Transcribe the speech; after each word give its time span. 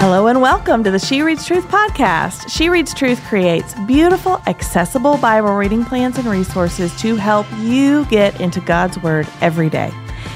Hello 0.00 0.28
and 0.28 0.40
welcome 0.40 0.84
to 0.84 0.92
the 0.92 0.98
She 1.00 1.22
Reads 1.22 1.44
Truth 1.44 1.66
podcast. 1.66 2.48
She 2.48 2.68
Reads 2.68 2.94
Truth 2.94 3.20
creates 3.24 3.74
beautiful, 3.88 4.40
accessible 4.46 5.18
Bible 5.18 5.56
reading 5.56 5.84
plans 5.84 6.18
and 6.18 6.28
resources 6.28 6.94
to 7.00 7.16
help 7.16 7.48
you 7.58 8.04
get 8.04 8.40
into 8.40 8.60
God's 8.60 8.96
Word 9.02 9.26
every 9.40 9.68
day. 9.68 9.90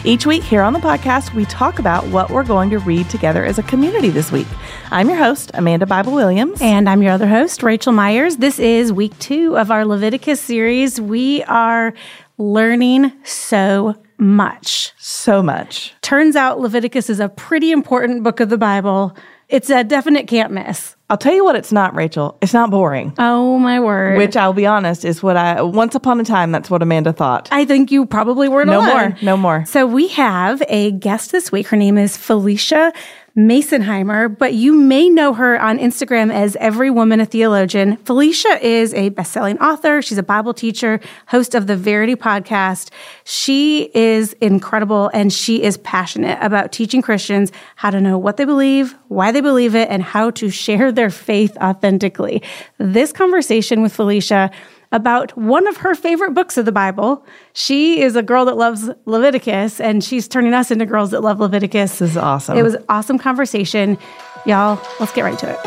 Each 0.05 0.27
week 0.27 0.43
here 0.43 0.63
on 0.63 0.73
the 0.73 0.81
podcast, 0.81 1.33
we 1.33 1.45
talk 1.45 1.79
about 1.79 2.05
what 2.09 2.29
we're 2.29 2.43
going 2.43 2.71
to 2.71 2.81
read 2.81 3.09
together 3.09 3.45
as 3.45 3.57
a 3.57 3.63
community 3.63 4.11
this 4.11 4.33
week. 4.33 4.49
I'm 4.91 5.09
your 5.09 5.19
host, 5.19 5.53
Amanda 5.55 5.87
Bible 5.87 6.13
Williams. 6.13 6.61
And 6.61 6.89
I'm 6.89 7.01
your 7.01 7.13
other 7.13 7.29
host, 7.29 7.61
Raechel 7.61 7.95
Myers. 7.95 8.39
This 8.39 8.59
is 8.59 8.93
week 8.93 9.17
two 9.21 9.57
of 9.57 9.71
our 9.71 9.85
Leviticus 9.85 10.41
series. 10.41 11.01
We 11.01 11.45
are 11.45 11.95
learning 12.37 13.13
so 13.23 13.95
much. 14.19 14.93
So 14.99 15.41
much. 15.41 15.95
Turns 16.03 16.35
out 16.35 16.59
Leviticus 16.59 17.09
is 17.09 17.21
a 17.21 17.29
pretty 17.29 17.71
important 17.71 18.25
book 18.25 18.41
of 18.41 18.49
the 18.49 18.59
Bible. 18.59 19.17
It's 19.53 19.69
a 19.69 19.85
definite 19.85 20.29
can't 20.29 20.51
miss. 20.51 20.97
I'll 21.11 21.19
tell 21.19 21.35
you 21.35 21.45
what 21.45 21.57
it's 21.57 21.71
not, 21.73 21.93
Raechel. 21.93 22.39
It's 22.41 22.55
not 22.55 22.71
boring. 22.71 23.13
Oh 23.19 23.59
my 23.59 23.81
word. 23.81 24.17
Which 24.17 24.35
I'll 24.35 24.55
be 24.55 24.65
honest 24.65 25.05
is 25.05 25.23
what 25.23 25.37
I 25.37 25.61
once 25.61 25.95
upon 25.95 26.19
a 26.21 26.25
time 26.25 26.53
that's 26.53 26.71
what 26.71 26.81
Amanda 26.81 27.13
thought. 27.13 27.51
I 27.53 27.67
think 27.67 27.91
you 27.91 28.07
probably 28.07 28.49
weren't 28.49 28.69
no 28.71 28.79
alone. 28.79 28.89
more. 28.89 29.17
No 29.21 29.37
more. 29.37 29.67
So 29.67 29.87
we 29.87 30.09
have 30.09 30.63
a 30.69 30.93
guest 30.93 31.33
this 31.33 31.53
week. 31.53 31.67
Her 31.67 31.77
name 31.77 31.99
is 31.99 32.17
Phylicia 32.17 32.95
Masonheimer, 33.37 34.37
but 34.37 34.53
you 34.53 34.75
may 34.75 35.09
know 35.09 35.33
her 35.33 35.59
on 35.59 35.79
Instagram 35.79 36.31
as 36.31 36.55
Every 36.57 36.91
Woman 36.91 37.19
a 37.19 37.25
Theologian. 37.25 37.97
Phylicia 37.99 38.61
is 38.61 38.93
a 38.93 39.09
best-selling 39.09 39.59
author. 39.59 40.03
She's 40.03 40.19
a 40.19 40.23
Bible 40.23 40.53
teacher, 40.53 41.01
host 41.29 41.55
of 41.55 41.67
the 41.67 41.75
Verity 41.75 42.15
podcast. 42.15 42.91
She 43.25 43.91
is 43.95 44.35
incredible 44.35 45.11
and 45.15 45.33
she 45.33 45.63
is 45.63 45.79
passionate 45.79 46.39
about 46.43 46.73
teaching 46.73 47.01
Christians 47.01 47.53
how 47.77 47.89
to 47.89 48.03
know 48.03 48.19
what 48.19 48.37
they 48.37 48.45
believe, 48.45 48.95
why 49.09 49.33
they 49.33 49.41
believe 49.41 49.75
it, 49.75 49.89
and 49.89 50.03
how 50.03 50.31
to 50.33 50.51
share 50.51 50.93
their 50.93 51.09
faith 51.09 51.57
authentically. 51.57 52.43
This 52.77 53.13
conversation 53.13 53.81
with 53.81 53.97
Phylicia 53.97 54.53
about 54.93 55.37
one 55.37 55.67
of 55.67 55.79
her 55.79 55.95
favorite 55.95 56.35
books 56.35 56.57
of 56.57 56.67
the 56.67 56.73
Bible. 56.73 57.27
She 57.55 58.01
is 58.01 58.15
a 58.15 58.23
girl 58.23 58.45
that 58.45 58.57
loves 58.57 58.91
Leviticus, 59.07 59.81
and 59.81 60.05
she's 60.05 60.29
turning 60.29 60.55
us 60.55 60.71
into 60.71 60.87
girls 60.87 61.11
that 61.11 61.23
love 61.23 61.41
Leviticus. 61.41 61.99
This 61.99 62.11
is 62.11 62.17
awesome. 62.17 62.57
It 62.57 62.63
was 62.63 62.75
an 62.75 62.85
awesome 62.89 63.19
conversation. 63.19 63.99
Y'all, 64.47 64.81
let's 65.01 65.13
get 65.13 65.23
right 65.23 65.39
to 65.39 65.51
it. 65.51 65.59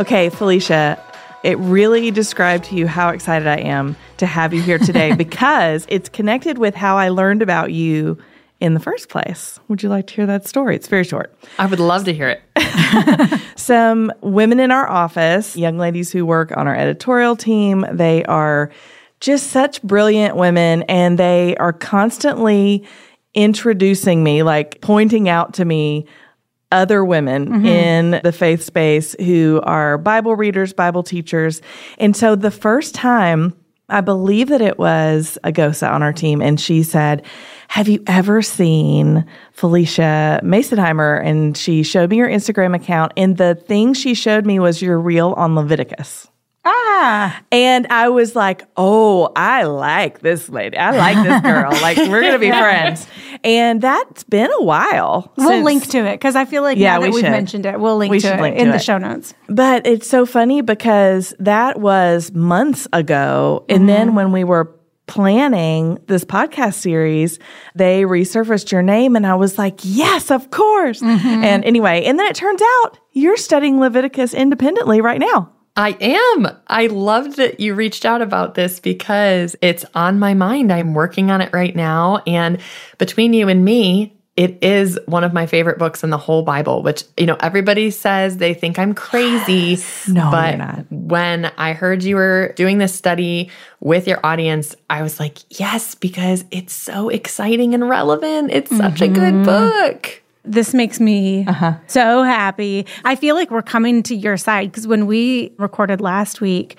Okay, 0.00 0.30
Phylicia, 0.30 0.98
it 1.42 1.58
really 1.58 2.10
described 2.10 2.64
to 2.66 2.74
you 2.76 2.86
how 2.86 3.10
excited 3.10 3.48
I 3.48 3.58
am 3.58 3.96
to 4.18 4.26
have 4.26 4.54
you 4.54 4.62
here 4.62 4.78
today 4.78 5.14
because 5.16 5.84
it's 5.88 6.08
connected 6.08 6.56
with 6.58 6.74
how 6.74 6.96
I 6.96 7.08
learned 7.08 7.42
about 7.42 7.72
you 7.72 8.16
in 8.60 8.74
the 8.74 8.80
first 8.80 9.08
place. 9.08 9.58
Would 9.68 9.82
you 9.82 9.88
like 9.88 10.06
to 10.08 10.14
hear 10.14 10.26
that 10.26 10.46
story? 10.46 10.76
It's 10.76 10.86
very 10.86 11.04
short. 11.04 11.34
I 11.58 11.66
would 11.66 11.80
love 11.80 12.04
to 12.04 12.12
hear 12.12 12.28
it. 12.28 12.42
Some 13.56 14.12
women 14.20 14.60
in 14.60 14.70
our 14.70 14.88
office, 14.88 15.56
young 15.56 15.78
ladies 15.78 16.12
who 16.12 16.26
work 16.26 16.56
on 16.56 16.66
our 16.66 16.76
editorial 16.76 17.36
team, 17.36 17.86
they 17.90 18.24
are 18.24 18.70
just 19.20 19.48
such 19.48 19.82
brilliant 19.82 20.36
women 20.36 20.82
and 20.84 21.18
they 21.18 21.56
are 21.56 21.72
constantly 21.72 22.86
introducing 23.34 24.22
me, 24.22 24.42
like 24.42 24.80
pointing 24.80 25.28
out 25.28 25.54
to 25.54 25.64
me 25.64 26.06
other 26.72 27.04
women 27.04 27.48
mm-hmm. 27.48 27.66
in 27.66 28.20
the 28.22 28.32
faith 28.32 28.62
space 28.62 29.16
who 29.18 29.60
are 29.64 29.98
Bible 29.98 30.36
readers, 30.36 30.72
Bible 30.72 31.02
teachers. 31.02 31.60
And 31.98 32.16
so 32.16 32.36
the 32.36 32.50
first 32.50 32.94
time, 32.94 33.54
I 33.88 34.00
believe 34.00 34.48
that 34.48 34.60
it 34.60 34.78
was 34.78 35.36
Agosa 35.42 35.90
on 35.90 36.02
our 36.02 36.12
team, 36.12 36.40
and 36.40 36.60
she 36.60 36.84
said, 36.84 37.24
Have 37.70 37.86
you 37.86 38.02
ever 38.08 38.42
seen 38.42 39.24
Phylicia 39.56 40.42
Masonheimer? 40.42 41.24
And 41.24 41.56
she 41.56 41.84
showed 41.84 42.10
me 42.10 42.16
your 42.16 42.28
Instagram 42.28 42.74
account, 42.74 43.12
and 43.16 43.36
the 43.36 43.54
thing 43.54 43.94
she 43.94 44.12
showed 44.14 44.44
me 44.44 44.58
was 44.58 44.82
your 44.82 44.98
reel 44.98 45.34
on 45.36 45.54
Leviticus. 45.54 46.26
Ah. 46.64 47.40
And 47.52 47.86
I 47.86 48.08
was 48.08 48.34
like, 48.34 48.64
oh, 48.76 49.32
I 49.36 49.62
like 49.62 50.18
this 50.18 50.48
lady. 50.48 50.76
I 50.76 50.90
like 50.90 51.24
this 51.24 51.40
girl. 51.42 51.70
like, 51.80 51.96
we're 51.96 52.20
going 52.20 52.32
to 52.32 52.40
be 52.40 52.50
friends. 52.50 53.06
And 53.44 53.80
that's 53.80 54.24
been 54.24 54.50
a 54.50 54.64
while. 54.64 55.32
We'll 55.36 55.50
since, 55.50 55.64
link 55.64 55.88
to 55.90 55.98
it 55.98 56.14
because 56.14 56.34
I 56.34 56.46
feel 56.46 56.64
like 56.64 56.76
yeah, 56.76 56.98
we 56.98 57.22
have 57.22 57.30
mentioned 57.30 57.66
it, 57.66 57.78
we'll 57.78 57.98
link 57.98 58.10
we 58.10 58.18
to 58.18 58.34
it 58.34 58.40
link 58.40 58.56
in 58.58 58.66
to 58.66 58.72
the 58.72 58.78
it. 58.78 58.82
show 58.82 58.98
notes. 58.98 59.32
But 59.48 59.86
it's 59.86 60.08
so 60.08 60.26
funny 60.26 60.60
because 60.60 61.34
that 61.38 61.78
was 61.78 62.32
months 62.32 62.88
ago. 62.92 63.64
And 63.68 63.82
mm-hmm. 63.82 63.86
then 63.86 64.14
when 64.16 64.32
we 64.32 64.42
were 64.42 64.76
planning 65.10 65.98
this 66.06 66.24
podcast 66.24 66.74
series, 66.74 67.40
they 67.74 68.02
resurfaced 68.02 68.70
your 68.70 68.80
name 68.80 69.16
and 69.16 69.26
I 69.26 69.34
was 69.34 69.58
like, 69.58 69.80
yes, 69.82 70.30
of 70.30 70.50
course. 70.50 71.02
Mm-hmm. 71.02 71.44
And 71.44 71.64
anyway, 71.64 72.04
and 72.04 72.18
then 72.18 72.26
it 72.28 72.36
turns 72.36 72.62
out 72.62 72.98
you're 73.12 73.36
studying 73.36 73.80
Leviticus 73.80 74.32
independently 74.32 75.00
right 75.00 75.18
now. 75.18 75.52
I 75.76 75.96
am. 76.00 76.48
I 76.68 76.86
loved 76.86 77.36
that 77.38 77.58
you 77.58 77.74
reached 77.74 78.04
out 78.04 78.22
about 78.22 78.54
this 78.54 78.78
because 78.80 79.56
it's 79.60 79.84
on 79.94 80.18
my 80.18 80.34
mind. 80.34 80.72
I'm 80.72 80.94
working 80.94 81.30
on 81.30 81.40
it 81.40 81.52
right 81.52 81.74
now. 81.74 82.22
And 82.26 82.58
between 82.98 83.32
you 83.32 83.48
and 83.48 83.64
me, 83.64 84.16
it 84.36 84.62
is 84.62 84.98
one 85.06 85.24
of 85.24 85.32
my 85.32 85.46
favorite 85.46 85.78
books 85.78 86.04
in 86.04 86.10
the 86.10 86.18
whole 86.18 86.42
Bible, 86.42 86.82
which, 86.82 87.04
you 87.16 87.26
know, 87.26 87.36
everybody 87.40 87.90
says 87.90 88.36
they 88.36 88.54
think 88.54 88.78
I'm 88.78 88.94
crazy. 88.94 89.52
Yes. 89.52 90.08
No, 90.08 90.30
but 90.30 90.56
not. 90.56 90.86
when 90.90 91.46
I 91.58 91.72
heard 91.72 92.02
you 92.02 92.16
were 92.16 92.52
doing 92.56 92.78
this 92.78 92.94
study 92.94 93.50
with 93.80 94.06
your 94.06 94.20
audience, 94.24 94.74
I 94.88 95.02
was 95.02 95.18
like, 95.20 95.38
yes, 95.60 95.94
because 95.94 96.44
it's 96.50 96.72
so 96.72 97.08
exciting 97.08 97.74
and 97.74 97.88
relevant. 97.88 98.50
It's 98.52 98.74
such 98.74 98.94
mm-hmm. 98.94 99.04
a 99.04 99.08
good 99.08 99.34
mm-hmm. 99.34 99.44
book. 99.44 100.22
This 100.44 100.72
makes 100.72 101.00
me 101.00 101.44
uh-huh. 101.46 101.74
so 101.86 102.22
happy. 102.22 102.86
I 103.04 103.16
feel 103.16 103.34
like 103.34 103.50
we're 103.50 103.62
coming 103.62 104.02
to 104.04 104.14
your 104.14 104.36
side 104.36 104.70
because 104.70 104.86
when 104.86 105.06
we 105.06 105.52
recorded 105.58 106.00
last 106.00 106.40
week, 106.40 106.78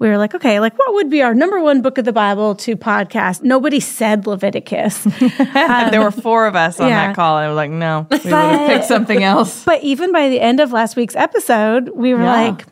we 0.00 0.08
were 0.08 0.16
like, 0.16 0.34
okay, 0.34 0.60
like 0.60 0.76
what 0.78 0.94
would 0.94 1.10
be 1.10 1.20
our 1.20 1.34
number 1.34 1.60
one 1.60 1.82
book 1.82 1.98
of 1.98 2.06
the 2.06 2.12
Bible 2.12 2.54
to 2.56 2.74
podcast? 2.74 3.42
Nobody 3.42 3.80
said 3.80 4.26
Leviticus. 4.26 5.06
um, 5.06 5.12
there 5.90 6.00
were 6.00 6.10
four 6.10 6.46
of 6.46 6.56
us 6.56 6.80
on 6.80 6.88
yeah. 6.88 7.08
that 7.08 7.16
call. 7.16 7.36
And 7.36 7.44
I 7.44 7.48
was 7.48 7.56
like, 7.56 7.70
no, 7.70 8.06
we 8.10 8.16
would 8.16 8.32
have 8.32 8.68
picked 8.68 8.86
something 8.86 9.22
else. 9.22 9.64
But 9.70 9.84
even 9.84 10.10
by 10.10 10.30
the 10.30 10.40
end 10.40 10.58
of 10.58 10.72
last 10.72 10.96
week's 10.96 11.14
episode, 11.14 11.90
we 11.90 12.14
were 12.14 12.22
yeah. 12.22 12.48
like, 12.48 12.66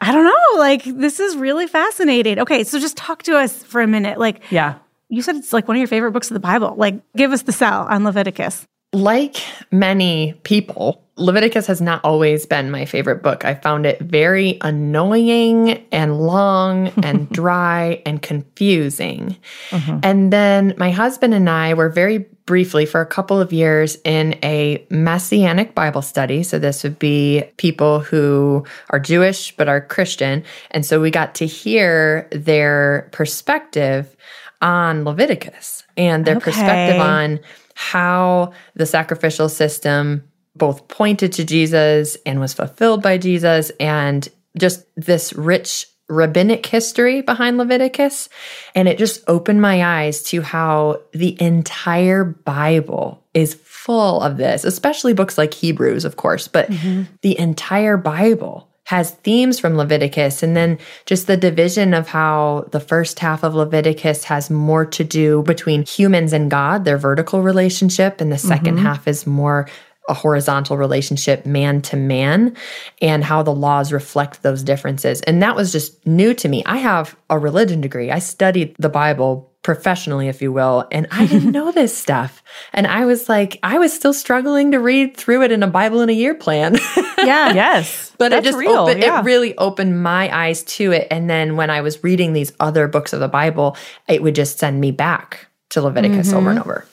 I 0.00 0.12
don't 0.12 0.24
know, 0.24 0.58
like 0.58 0.82
this 0.84 1.20
is 1.20 1.36
really 1.36 1.68
fascinating. 1.68 2.40
Okay, 2.40 2.64
so 2.64 2.80
just 2.80 2.96
talk 2.96 3.22
to 3.24 3.36
us 3.38 3.62
for 3.62 3.80
a 3.80 3.86
minute. 3.86 4.18
Like, 4.18 4.42
yeah. 4.50 4.78
You 5.08 5.22
said 5.22 5.36
it's 5.36 5.52
like 5.52 5.68
one 5.68 5.76
of 5.76 5.78
your 5.78 5.88
favorite 5.88 6.10
books 6.10 6.28
of 6.28 6.34
the 6.34 6.40
Bible. 6.40 6.74
Like, 6.76 7.00
give 7.16 7.32
us 7.32 7.42
the 7.42 7.52
sell 7.52 7.86
on 7.86 8.04
Leviticus. 8.04 8.66
Like 8.92 9.36
many 9.70 10.32
people, 10.44 11.04
Leviticus 11.18 11.66
has 11.66 11.80
not 11.80 12.02
always 12.04 12.46
been 12.46 12.70
my 12.70 12.84
favorite 12.84 13.22
book. 13.22 13.44
I 13.44 13.54
found 13.54 13.84
it 13.84 14.00
very 14.00 14.56
annoying 14.62 15.84
and 15.92 16.18
long 16.18 16.88
and 17.02 17.28
dry 17.28 18.02
and 18.06 18.22
confusing. 18.22 19.36
Mm-hmm. 19.70 19.98
And 20.02 20.32
then 20.32 20.74
my 20.78 20.90
husband 20.90 21.34
and 21.34 21.50
I 21.50 21.74
were 21.74 21.88
very 21.88 22.18
briefly 22.46 22.86
for 22.86 23.02
a 23.02 23.06
couple 23.06 23.38
of 23.38 23.52
years 23.52 23.98
in 24.04 24.38
a 24.42 24.86
messianic 24.88 25.74
Bible 25.74 26.00
study. 26.00 26.42
So 26.42 26.58
this 26.58 26.82
would 26.82 26.98
be 26.98 27.44
people 27.58 28.00
who 28.00 28.64
are 28.88 28.98
Jewish 28.98 29.54
but 29.56 29.68
are 29.68 29.82
Christian. 29.82 30.44
And 30.70 30.86
so 30.86 30.98
we 30.98 31.10
got 31.10 31.34
to 31.36 31.46
hear 31.46 32.26
their 32.32 33.10
perspective 33.12 34.16
on 34.62 35.04
Leviticus 35.04 35.84
and 35.96 36.24
their 36.24 36.36
okay. 36.36 36.44
perspective 36.44 37.00
on 37.00 37.40
how 37.78 38.50
the 38.74 38.84
sacrificial 38.84 39.48
system 39.48 40.24
both 40.56 40.88
pointed 40.88 41.32
to 41.34 41.44
Jesus 41.44 42.16
and 42.26 42.40
was 42.40 42.52
fulfilled 42.52 43.04
by 43.04 43.18
Jesus, 43.18 43.70
and 43.78 44.28
just 44.58 44.84
this 44.96 45.32
rich 45.34 45.86
rabbinic 46.08 46.66
history 46.66 47.22
behind 47.22 47.56
Leviticus. 47.56 48.28
And 48.74 48.88
it 48.88 48.98
just 48.98 49.22
opened 49.28 49.62
my 49.62 49.84
eyes 49.84 50.24
to 50.24 50.42
how 50.42 51.02
the 51.12 51.40
entire 51.40 52.24
Bible 52.24 53.22
is 53.32 53.54
full 53.62 54.22
of 54.22 54.38
this, 54.38 54.64
especially 54.64 55.14
books 55.14 55.38
like 55.38 55.54
Hebrews, 55.54 56.04
of 56.04 56.16
course, 56.16 56.48
but 56.48 56.68
mm-hmm. 56.68 57.04
the 57.22 57.38
entire 57.38 57.96
Bible 57.96 58.67
has 58.88 59.10
themes 59.10 59.60
from 59.60 59.76
Leviticus. 59.76 60.42
And 60.42 60.56
then 60.56 60.78
just 61.04 61.26
the 61.26 61.36
division 61.36 61.92
of 61.92 62.08
how 62.08 62.66
the 62.72 62.80
first 62.80 63.18
half 63.18 63.42
of 63.42 63.54
Leviticus 63.54 64.24
has 64.24 64.48
more 64.48 64.86
to 64.86 65.04
do 65.04 65.42
between 65.42 65.84
humans 65.84 66.32
and 66.32 66.50
God, 66.50 66.86
their 66.86 66.96
vertical 66.96 67.42
relationship, 67.42 68.22
and 68.22 68.32
the 68.32 68.36
2nd 68.36 68.60
mm-hmm. 68.60 68.78
half 68.78 69.06
is 69.06 69.26
more 69.26 69.68
a 70.08 70.14
horizontal 70.14 70.78
relationship, 70.78 71.44
man 71.44 71.82
to 71.82 71.96
man, 71.98 72.56
and 73.02 73.22
how 73.22 73.42
the 73.42 73.52
laws 73.52 73.92
reflect 73.92 74.42
those 74.42 74.62
differences. 74.62 75.20
And 75.20 75.42
that 75.42 75.54
was 75.54 75.70
just 75.70 76.06
new 76.06 76.32
to 76.32 76.48
me. 76.48 76.64
I 76.64 76.78
have 76.78 77.14
a 77.28 77.38
religion 77.38 77.82
degree, 77.82 78.10
I 78.10 78.20
studied 78.20 78.74
the 78.78 78.88
Bible 78.88 79.47
professionally, 79.68 80.28
if 80.28 80.40
you 80.40 80.50
will. 80.50 80.88
And 80.90 81.06
I 81.10 81.26
didn't 81.26 81.52
know 81.58 81.70
this 81.70 81.94
stuff. 81.94 82.42
And 82.72 82.86
I 82.86 83.04
was 83.04 83.28
like, 83.28 83.58
I 83.62 83.78
was 83.78 83.92
still 83.92 84.14
struggling 84.14 84.70
to 84.70 84.80
read 84.80 85.14
through 85.14 85.42
it 85.42 85.52
in 85.52 85.62
a 85.62 85.66
Bible 85.66 86.00
in 86.00 86.08
a 86.08 86.14
year 86.14 86.34
plan. 86.34 86.78
yeah. 87.18 87.52
Yes. 87.52 88.10
But 88.16 88.30
That's 88.30 88.46
it 88.46 88.52
just 88.52 88.58
real. 88.58 88.72
Opened, 88.72 89.02
yeah. 89.02 89.20
it 89.20 89.24
really 89.24 89.54
opened 89.58 90.02
my 90.02 90.34
eyes 90.34 90.64
to 90.64 90.92
it. 90.92 91.08
And 91.10 91.28
then 91.28 91.56
when 91.56 91.68
I 91.68 91.82
was 91.82 92.02
reading 92.02 92.32
these 92.32 92.50
other 92.58 92.88
books 92.88 93.12
of 93.12 93.20
the 93.20 93.28
Bible, 93.28 93.76
it 94.08 94.22
would 94.22 94.34
just 94.34 94.58
send 94.58 94.80
me 94.80 94.90
back 94.90 95.48
to 95.68 95.82
Leviticus 95.82 96.28
mm-hmm. 96.28 96.36
over 96.38 96.48
and 96.48 96.60
over. 96.60 96.86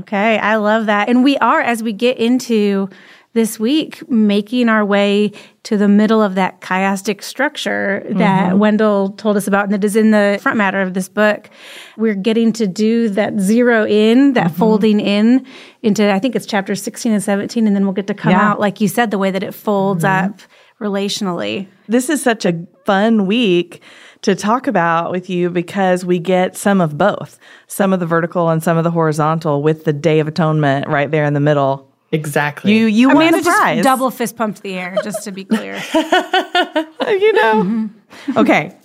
Okay, 0.00 0.36
I 0.36 0.56
love 0.56 0.86
that. 0.86 1.08
And 1.08 1.22
we 1.22 1.36
are, 1.36 1.60
as 1.60 1.80
we 1.80 1.92
get 1.92 2.18
into 2.18 2.90
this 3.36 3.60
week 3.60 4.08
making 4.10 4.68
our 4.68 4.84
way 4.84 5.30
to 5.62 5.76
the 5.76 5.86
middle 5.86 6.20
of 6.22 6.34
that 6.34 6.60
chiastic 6.60 7.22
structure 7.22 8.04
that 8.10 8.50
Mm-hmm. 8.50 8.58
Wendell 8.58 9.10
told 9.10 9.36
us 9.36 9.46
about 9.46 9.64
and 9.66 9.72
that 9.74 9.84
is 9.84 9.94
in 9.94 10.10
the 10.10 10.38
front 10.42 10.58
matter 10.58 10.80
of 10.80 10.94
this 10.94 11.08
book. 11.08 11.48
We're 11.96 12.14
getting 12.14 12.52
to 12.54 12.66
do 12.66 13.08
that 13.10 13.38
zero 13.38 13.86
in, 13.86 14.32
that 14.32 14.48
Mm-hmm. 14.48 14.56
folding 14.58 15.00
in 15.00 15.46
into, 15.82 16.10
I 16.12 16.18
think 16.18 16.34
it's 16.34 16.46
chapters 16.46 16.82
16 16.82 17.12
and 17.12 17.22
17, 17.22 17.66
and 17.66 17.76
then 17.76 17.84
we'll 17.84 17.92
get 17.92 18.06
to 18.08 18.14
come 18.14 18.30
Yeah. 18.32 18.38
Mm-hmm. 18.40 18.48
out, 18.52 18.60
like 18.60 18.80
you 18.80 18.88
said, 18.88 19.10
the 19.12 19.18
way 19.18 19.30
that 19.30 19.42
it 19.44 19.54
folds 19.54 20.02
up 20.02 20.40
relationally. 20.80 21.68
This 21.88 22.08
is 22.08 22.22
such 22.22 22.44
a 22.44 22.66
fun 22.84 23.26
week 23.26 23.82
to 24.22 24.34
talk 24.34 24.66
about 24.66 25.10
with 25.10 25.28
you 25.30 25.50
because 25.50 26.04
we 26.04 26.18
get 26.18 26.56
some 26.56 26.80
of 26.80 26.96
both, 26.96 27.38
some 27.66 27.92
of 27.92 28.00
the 28.00 28.06
vertical 28.06 28.48
and 28.50 28.62
some 28.62 28.76
of 28.76 28.84
the 28.84 28.90
horizontal 28.90 29.62
with 29.62 29.84
the 29.84 29.92
Day 29.92 30.20
of 30.20 30.26
Atonement 30.28 30.88
right 30.88 31.10
there 31.10 31.24
in 31.24 31.34
the 31.34 31.40
middle. 31.40 31.92
Exactly. 32.12 32.72
You 32.74 32.86
you 32.86 33.08
won 33.08 33.16
Amanda 33.16 33.38
the 33.38 33.50
prize. 33.50 33.76
just 33.78 33.84
double 33.84 34.10
fist 34.10 34.36
pumped 34.36 34.62
the 34.62 34.74
air, 34.74 34.96
just 35.02 35.24
to 35.24 35.32
be 35.32 35.44
clear. 35.44 35.74
you 35.94 37.32
know. 37.32 37.62
Mm-hmm. 37.62 38.38
Okay. 38.38 38.76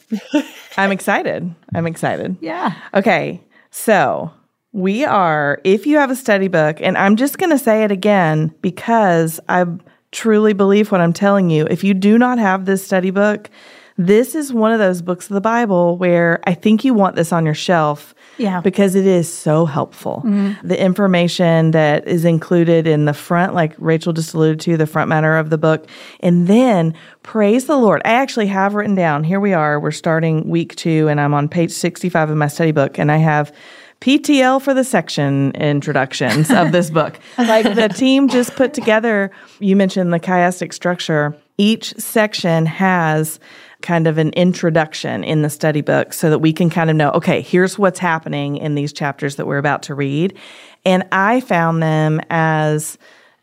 I'm 0.77 0.91
excited. 0.91 1.53
I'm 1.73 1.87
excited. 1.87 2.37
yeah. 2.41 2.73
Okay. 2.93 3.41
So 3.69 4.31
we 4.73 5.05
are, 5.05 5.59
if 5.63 5.85
you 5.85 5.97
have 5.97 6.11
a 6.11 6.15
study 6.15 6.47
book, 6.47 6.77
and 6.81 6.97
I'm 6.97 7.15
just 7.15 7.37
going 7.37 7.49
to 7.49 7.59
say 7.59 7.83
it 7.83 7.91
again 7.91 8.53
because 8.61 9.39
I 9.49 9.65
truly 10.11 10.53
believe 10.53 10.91
what 10.91 11.01
I'm 11.01 11.13
telling 11.13 11.49
you. 11.49 11.67
If 11.69 11.83
you 11.83 11.93
do 11.93 12.17
not 12.17 12.37
have 12.39 12.65
this 12.65 12.85
study 12.85 13.11
book, 13.11 13.49
this 13.97 14.35
is 14.35 14.53
one 14.53 14.71
of 14.71 14.79
those 14.79 15.01
books 15.01 15.29
of 15.29 15.33
the 15.33 15.41
Bible 15.41 15.97
where 15.97 16.39
I 16.45 16.53
think 16.53 16.83
you 16.83 16.93
want 16.93 17.15
this 17.15 17.31
on 17.31 17.45
your 17.45 17.53
shelf. 17.53 18.13
Yeah. 18.37 18.61
Because 18.61 18.95
it 18.95 19.05
is 19.05 19.31
so 19.31 19.65
helpful. 19.65 20.23
Mm-hmm. 20.25 20.67
The 20.67 20.81
information 20.81 21.71
that 21.71 22.07
is 22.07 22.25
included 22.25 22.87
in 22.87 23.05
the 23.05 23.13
front, 23.13 23.53
like 23.53 23.75
Raechel 23.77 24.13
just 24.13 24.33
alluded 24.33 24.59
to, 24.61 24.77
the 24.77 24.87
front 24.87 25.09
matter 25.09 25.37
of 25.37 25.49
the 25.49 25.57
book. 25.57 25.87
And 26.21 26.47
then 26.47 26.95
praise 27.23 27.65
the 27.65 27.77
Lord. 27.77 28.01
I 28.05 28.11
actually 28.11 28.47
have 28.47 28.73
written 28.73 28.95
down, 28.95 29.23
here 29.23 29.39
we 29.39 29.53
are, 29.53 29.79
we're 29.79 29.91
starting 29.91 30.47
week 30.49 30.75
two, 30.75 31.07
and 31.07 31.19
I'm 31.19 31.33
on 31.33 31.49
page 31.49 31.71
65 31.71 32.29
of 32.29 32.37
my 32.37 32.47
study 32.47 32.71
book, 32.71 32.97
and 32.97 33.11
I 33.11 33.17
have 33.17 33.53
PTL 34.01 34.59
for 34.61 34.73
the 34.73 34.83
section 34.83 35.51
introductions 35.51 36.49
of 36.49 36.71
this 36.71 36.89
book. 36.99 37.19
Like 37.37 37.75
the 37.75 37.87
team 37.87 38.27
just 38.27 38.55
put 38.55 38.73
together, 38.73 39.31
you 39.59 39.75
mentioned 39.75 40.11
the 40.11 40.19
chiastic 40.19 40.73
structure. 40.73 41.37
Each 41.57 41.93
section 41.97 42.65
has 42.65 43.39
kind 43.81 44.07
of 44.07 44.17
an 44.17 44.29
introduction 44.31 45.23
in 45.23 45.41
the 45.41 45.49
study 45.49 45.81
book 45.81 46.13
so 46.13 46.29
that 46.29 46.39
we 46.39 46.53
can 46.53 46.69
kind 46.69 46.89
of 46.89 46.95
know, 46.95 47.11
okay, 47.11 47.41
here's 47.41 47.77
what's 47.77 47.99
happening 47.99 48.57
in 48.57 48.75
these 48.75 48.93
chapters 48.93 49.35
that 49.35 49.47
we're 49.47 49.57
about 49.57 49.83
to 49.83 49.95
read. 49.95 50.37
And 50.85 51.07
I 51.11 51.41
found 51.41 51.81
them 51.81 52.21
as 52.29 52.97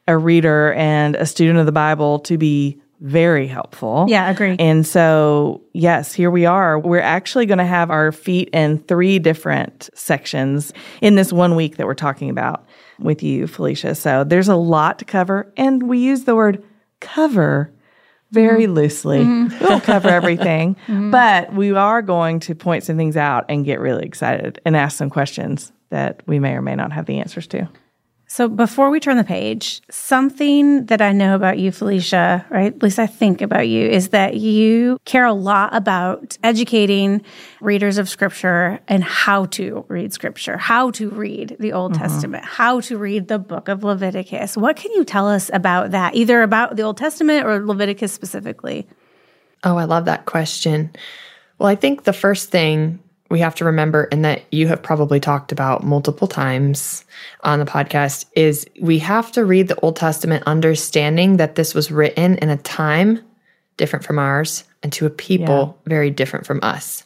a 0.06 0.16
reader 0.16 0.72
and 0.72 1.16
a 1.16 1.26
student 1.26 1.58
of 1.58 1.66
the 1.66 1.72
Bible 1.72 2.18
to 2.20 2.38
be 2.38 2.80
very 3.00 3.46
helpful. 3.46 4.06
Yeah, 4.08 4.28
agree. 4.28 4.56
And 4.58 4.84
so, 4.84 5.62
yes, 5.72 6.12
here 6.12 6.30
we 6.30 6.46
are. 6.46 6.78
We're 6.78 6.98
actually 7.00 7.46
going 7.46 7.58
to 7.58 7.64
have 7.64 7.90
our 7.90 8.10
feet 8.10 8.50
in 8.52 8.78
three 8.78 9.20
different 9.20 9.88
sections 9.94 10.72
in 11.00 11.14
this 11.14 11.32
one 11.32 11.54
week 11.54 11.76
that 11.76 11.86
we're 11.86 11.94
talking 11.94 12.28
about 12.28 12.66
with 12.98 13.22
you, 13.22 13.46
Phylicia. 13.46 13.96
So 13.96 14.24
there's 14.24 14.48
a 14.48 14.56
lot 14.56 14.98
to 14.98 15.04
cover. 15.04 15.52
And 15.56 15.88
we 15.88 15.98
use 15.98 16.24
the 16.24 16.34
word 16.34 16.64
cover 17.00 17.72
very 18.30 18.64
mm-hmm. 18.64 18.74
loosely. 18.74 19.18
Mm-hmm. 19.20 19.64
We 19.64 19.70
won't 19.70 19.84
cover 19.84 20.08
everything, 20.08 20.74
mm-hmm. 20.86 21.10
but 21.10 21.52
we 21.52 21.72
are 21.72 22.02
going 22.02 22.40
to 22.40 22.54
point 22.54 22.84
some 22.84 22.96
things 22.96 23.16
out 23.16 23.44
and 23.48 23.64
get 23.64 23.80
really 23.80 24.04
excited 24.04 24.60
and 24.64 24.76
ask 24.76 24.96
some 24.96 25.10
questions 25.10 25.72
that 25.90 26.22
we 26.26 26.38
may 26.38 26.52
or 26.52 26.62
may 26.62 26.74
not 26.74 26.92
have 26.92 27.06
the 27.06 27.18
answers 27.18 27.46
to. 27.48 27.68
So 28.30 28.46
before 28.46 28.90
we 28.90 29.00
turn 29.00 29.16
the 29.16 29.24
page, 29.24 29.80
something 29.90 30.84
that 30.86 31.00
I 31.00 31.12
know 31.12 31.34
about 31.34 31.58
you, 31.58 31.70
Phylicia, 31.70 32.48
right? 32.50 32.74
At 32.74 32.82
least 32.82 32.98
I 32.98 33.06
think 33.06 33.40
about 33.40 33.68
you, 33.68 33.88
is 33.88 34.10
that 34.10 34.36
you 34.36 34.98
care 35.06 35.24
a 35.24 35.32
lot 35.32 35.74
about 35.74 36.36
educating 36.44 37.22
readers 37.62 37.96
of 37.96 38.06
scripture 38.06 38.80
and 38.86 39.02
how 39.02 39.46
to 39.46 39.86
read 39.88 40.12
scripture, 40.12 40.58
how 40.58 40.90
to 40.92 41.08
read 41.08 41.56
the 41.58 41.72
Old 41.72 41.94
mm-hmm. 41.94 42.02
Testament, 42.02 42.44
how 42.44 42.80
to 42.82 42.98
read 42.98 43.28
the 43.28 43.38
book 43.38 43.68
of 43.68 43.82
Leviticus. 43.82 44.58
What 44.58 44.76
can 44.76 44.92
you 44.92 45.04
tell 45.04 45.26
us 45.26 45.50
about 45.54 45.92
that, 45.92 46.14
either 46.14 46.42
about 46.42 46.76
the 46.76 46.82
Old 46.82 46.98
Testament 46.98 47.46
or 47.46 47.64
Leviticus 47.64 48.12
specifically? 48.12 48.86
Oh, 49.64 49.78
I 49.78 49.84
love 49.84 50.04
that 50.04 50.26
question. 50.26 50.90
Well, 51.58 51.68
I 51.68 51.76
think 51.76 52.04
the 52.04 52.12
first 52.12 52.50
thing 52.50 53.00
we 53.30 53.40
have 53.40 53.54
to 53.56 53.64
remember, 53.64 54.08
and 54.10 54.24
that 54.24 54.42
you 54.50 54.68
have 54.68 54.82
probably 54.82 55.20
talked 55.20 55.52
about 55.52 55.84
multiple 55.84 56.28
times 56.28 57.04
on 57.42 57.58
the 57.58 57.66
podcast, 57.66 58.24
is 58.34 58.66
we 58.80 58.98
have 59.00 59.30
to 59.32 59.44
read 59.44 59.68
the 59.68 59.78
Old 59.80 59.96
Testament 59.96 60.44
understanding 60.46 61.36
that 61.36 61.54
this 61.54 61.74
was 61.74 61.90
written 61.90 62.36
in 62.38 62.48
a 62.48 62.56
time 62.56 63.20
different 63.76 64.04
from 64.04 64.18
ours 64.18 64.64
and 64.82 64.92
to 64.92 65.06
a 65.06 65.10
people 65.10 65.78
very 65.86 66.10
different 66.10 66.46
from 66.46 66.60
us. 66.62 67.04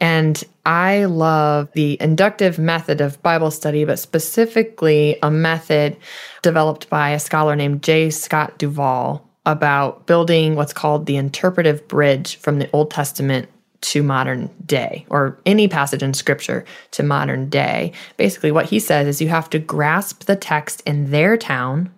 And 0.00 0.42
I 0.66 1.04
love 1.04 1.70
the 1.72 1.96
inductive 2.00 2.58
method 2.58 3.00
of 3.00 3.22
Bible 3.22 3.50
study, 3.50 3.84
but 3.84 3.98
specifically 3.98 5.18
a 5.22 5.30
method 5.30 5.96
developed 6.42 6.90
by 6.90 7.10
a 7.10 7.20
scholar 7.20 7.54
named 7.54 7.82
J. 7.82 8.10
Scott 8.10 8.58
Duvall 8.58 9.26
about 9.46 10.06
building 10.06 10.56
what's 10.56 10.72
called 10.72 11.06
the 11.06 11.16
interpretive 11.16 11.86
bridge 11.86 12.36
from 12.36 12.58
the 12.58 12.68
Old 12.72 12.90
Testament 12.90 13.48
to 13.84 14.02
modern 14.02 14.50
day 14.64 15.04
or 15.10 15.38
any 15.44 15.68
passage 15.68 16.02
in 16.02 16.14
scripture 16.14 16.64
to 16.92 17.02
modern 17.02 17.50
day. 17.50 17.92
Basically, 18.16 18.50
what 18.50 18.66
he 18.66 18.80
says 18.80 19.06
is 19.06 19.20
you 19.20 19.28
have 19.28 19.50
to 19.50 19.58
grasp 19.58 20.24
the 20.24 20.36
text 20.36 20.82
in 20.86 21.10
their 21.10 21.36
town, 21.36 21.92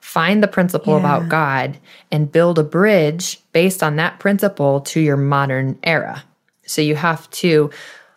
find 0.00 0.42
the 0.42 0.48
principle 0.48 0.96
about 0.96 1.28
God, 1.28 1.76
and 2.10 2.32
build 2.32 2.58
a 2.58 2.64
bridge 2.64 3.40
based 3.52 3.82
on 3.82 3.96
that 3.96 4.18
principle 4.18 4.80
to 4.80 5.00
your 5.00 5.18
modern 5.18 5.78
era. 5.82 6.24
So 6.64 6.80
you 6.80 6.96
have 6.96 7.30
to 7.32 7.70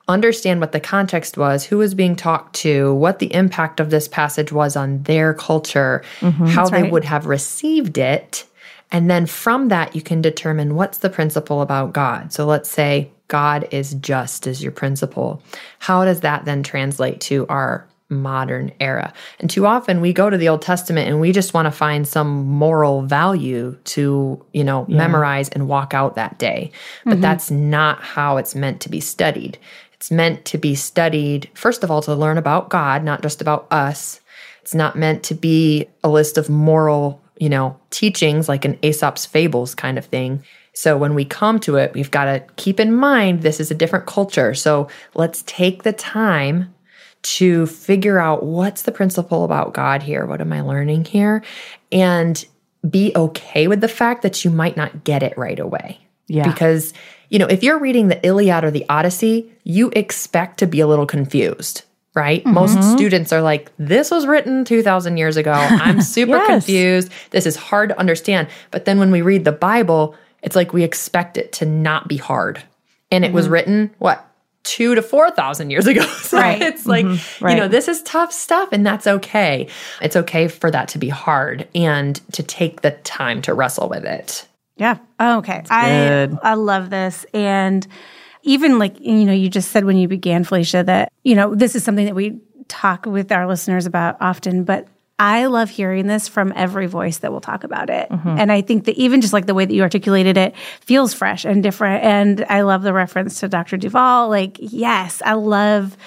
understand 0.07 0.61
what 0.61 0.71
the 0.71 0.79
context 0.79 1.37
was, 1.37 1.65
who 1.65 1.77
was 1.77 1.93
being 1.93 2.15
talked 2.15 2.55
to, 2.55 2.93
what 2.95 3.19
the 3.19 3.31
impact 3.33 3.79
of 3.79 3.89
this 3.89 4.07
passage 4.07 4.51
was 4.51 4.75
on 4.75 5.03
their 5.03 5.33
culture, 5.33 6.03
mm-hmm. 6.21 6.45
how 6.45 6.67
they 6.69 6.83
right. 6.83 6.91
would 6.91 7.05
have 7.05 7.25
received 7.25 7.97
it. 7.97 8.45
And 8.91 9.09
then 9.09 9.25
from 9.25 9.67
that, 9.67 9.95
you 9.95 10.01
can 10.01 10.21
determine 10.21 10.75
what's 10.75 10.99
the 10.99 11.09
principle 11.09 11.61
about 11.61 11.93
God. 11.93 12.33
So 12.33 12.45
let's 12.45 12.69
say 12.69 13.11
God 13.27 13.67
is 13.71 13.93
just 13.95 14.47
as 14.47 14.63
your 14.63 14.71
principle. 14.71 15.41
How 15.77 16.05
does 16.05 16.21
that 16.21 16.45
then 16.45 16.63
translate 16.63 17.21
to 17.21 17.45
our 17.47 17.87
modern 18.09 18.71
era? 18.79 19.13
And 19.39 19.49
too 19.49 19.67
often 19.67 20.01
we 20.01 20.11
go 20.11 20.29
to 20.31 20.37
the 20.37 20.49
Old 20.49 20.63
Testament 20.63 21.07
and 21.07 21.21
we 21.21 21.31
just 21.31 21.53
want 21.53 21.67
to 21.67 21.71
find 21.71 22.07
some 22.07 22.45
moral 22.47 23.03
value 23.03 23.77
to, 23.83 24.43
you 24.53 24.63
know, 24.63 24.87
memorize 24.87 25.49
and 25.49 25.67
walk 25.67 25.93
out 25.93 26.15
that 26.15 26.39
day. 26.39 26.71
But 27.05 27.11
mm-hmm. 27.11 27.21
that's 27.21 27.51
not 27.51 28.01
how 28.01 28.37
it's 28.37 28.55
meant 28.55 28.81
to 28.81 28.89
be 28.89 28.99
studied. 28.99 29.59
It's 29.93 30.09
meant 30.09 30.45
to 30.45 30.57
be 30.57 30.73
studied, 30.75 31.49
first 31.53 31.83
of 31.83 31.91
all, 31.91 32.01
to 32.03 32.15
learn 32.15 32.37
about 32.37 32.69
God, 32.69 33.03
not 33.03 33.21
just 33.21 33.41
about 33.41 33.67
us. 33.69 34.21
It's 34.61 34.73
not 34.73 34.95
meant 34.95 35.23
to 35.23 35.35
be 35.35 35.87
a 36.03 36.09
list 36.09 36.37
of 36.37 36.49
moral, 36.49 37.21
you 37.39 37.49
know, 37.49 37.79
teachings 37.89 38.47
like 38.47 38.65
an 38.65 38.77
Aesop's 38.83 39.25
fables 39.25 39.73
kind 39.73 39.97
of 39.97 40.05
thing. 40.05 40.43
So 40.73 40.97
when 40.97 41.15
we 41.15 41.25
come 41.25 41.59
to 41.61 41.77
it, 41.77 41.93
we've 41.93 42.11
got 42.11 42.25
to 42.25 42.43
keep 42.57 42.79
in 42.79 42.93
mind 42.93 43.41
this 43.41 43.59
is 43.59 43.71
a 43.71 43.75
different 43.75 44.05
culture. 44.05 44.53
So 44.53 44.87
let's 45.15 45.43
take 45.47 45.83
the 45.83 45.93
time 45.93 46.73
to 47.21 47.65
figure 47.65 48.19
out 48.19 48.43
what's 48.43 48.83
the 48.83 48.91
principle 48.91 49.43
about 49.43 49.73
God 49.73 50.03
here? 50.03 50.25
What 50.25 50.41
am 50.41 50.53
I 50.53 50.61
learning 50.61 51.05
here? 51.05 51.43
And 51.91 52.45
be 52.89 53.11
okay 53.15 53.67
with 53.67 53.81
the 53.81 53.89
fact 53.89 54.21
that 54.21 54.45
you 54.45 54.51
might 54.51 54.77
not 54.77 55.03
get 55.03 55.23
it 55.23 55.37
right 55.37 55.59
away. 55.59 55.99
Yeah. 56.27 56.49
Because, 56.49 56.93
you 57.29 57.39
know, 57.39 57.47
if 57.47 57.63
you're 57.63 57.79
reading 57.79 58.07
the 58.07 58.25
Iliad 58.25 58.63
or 58.63 58.71
the 58.71 58.85
Odyssey, 58.87 59.51
you 59.63 59.91
expect 59.95 60.59
to 60.59 60.67
be 60.67 60.79
a 60.79 60.87
little 60.87 61.07
confused, 61.07 61.83
right? 62.15 62.41
Mm-hmm. 62.43 62.53
Most 62.53 62.91
students 62.91 63.31
are 63.31 63.41
like, 63.41 63.71
this 63.77 64.11
was 64.11 64.25
written 64.25 64.65
2,000 64.65 65.17
years 65.17 65.37
ago. 65.37 65.51
I'm 65.53 66.01
super 66.17 66.37
Yes. 66.37 66.47
confused. 66.47 67.11
This 67.31 67.45
is 67.45 67.55
hard 67.55 67.89
to 67.89 67.99
understand. 67.99 68.47
But 68.71 68.85
then 68.85 68.99
when 68.99 69.11
we 69.11 69.21
read 69.21 69.45
the 69.45 69.51
Bible, 69.51 70.15
it's 70.41 70.55
like 70.55 70.73
we 70.73 70.83
expect 70.83 71.37
it 71.37 71.51
to 71.53 71.65
not 71.65 72.07
be 72.07 72.17
hard. 72.17 72.61
And 73.11 73.23
it 73.25 73.31
was 73.33 73.45
mm-hmm. 73.45 73.53
written, 73.53 73.95
what? 73.99 74.25
Two 74.63 74.93
to 74.93 75.01
four 75.01 75.31
thousand 75.31 75.69
years 75.71 75.87
ago. 75.87 76.01
So 76.21 76.37
Right. 76.37 76.61
it's 76.61 76.85
like, 76.85 77.05
Right. 77.41 77.55
you 77.55 77.59
know, 77.61 77.67
this 77.67 77.87
is 77.87 78.03
tough 78.03 78.31
stuff, 78.31 78.69
and 78.71 78.85
that's 78.85 79.07
okay. 79.07 79.67
It's 80.01 80.15
okay 80.15 80.47
for 80.47 80.69
that 80.69 80.89
to 80.89 80.99
be 80.99 81.09
hard 81.09 81.67
and 81.73 82.19
to 82.33 82.43
take 82.43 82.81
the 82.81 82.91
time 82.91 83.41
to 83.43 83.53
wrestle 83.53 83.89
with 83.89 84.05
it. 84.05 84.45
Yeah. 84.75 84.97
Oh, 85.19 85.39
okay. 85.39 85.63
I. 85.69 86.29
I 86.43 86.53
love 86.53 86.89
this 86.89 87.25
and 87.33 87.85
even 88.43 88.79
like 88.79 88.99
you 88.99 89.25
know 89.25 89.33
you 89.33 89.49
just 89.49 89.71
said 89.71 89.85
when 89.85 89.97
you 89.97 90.07
began 90.07 90.43
Phylicia 90.45 90.85
that 90.85 91.11
you 91.23 91.35
know 91.35 91.55
this 91.55 91.75
is 91.75 91.83
something 91.83 92.05
that 92.05 92.15
we 92.15 92.39
talk 92.67 93.05
with 93.05 93.31
our 93.31 93.47
listeners 93.47 93.85
about 93.85 94.17
often 94.21 94.63
but 94.63 94.87
I 95.21 95.47
love 95.47 95.69
hearing 95.69 96.07
this 96.07 96.29
from 96.29 96.53
every 96.55 96.87
voice 96.87 97.17
that 97.17 97.31
will 97.33 97.41
talk 97.41 97.65
about 97.65 97.89
it. 97.89 98.09
Mm-hmm. 98.09 98.37
And 98.39 98.51
I 98.53 98.61
think 98.61 98.85
that 98.85 98.95
even 98.95 99.19
just 99.19 99.33
like 99.33 99.47
the 99.47 99.53
way 99.53 99.65
that 99.65 99.73
you 99.73 99.81
articulated 99.81 100.37
it 100.37 100.55
feels 100.79 101.13
fresh 101.13 101.43
and 101.43 101.61
different. 101.61 102.05
And 102.05 102.45
I 102.47 102.61
love 102.61 102.83
the 102.83 102.93
reference 102.93 103.41
to 103.41 103.49
Dr. 103.49 103.75
Duvall. 103.75 104.29
Like, 104.29 104.55
yes, 104.61 105.21
I 105.25 105.33
love 105.33 105.97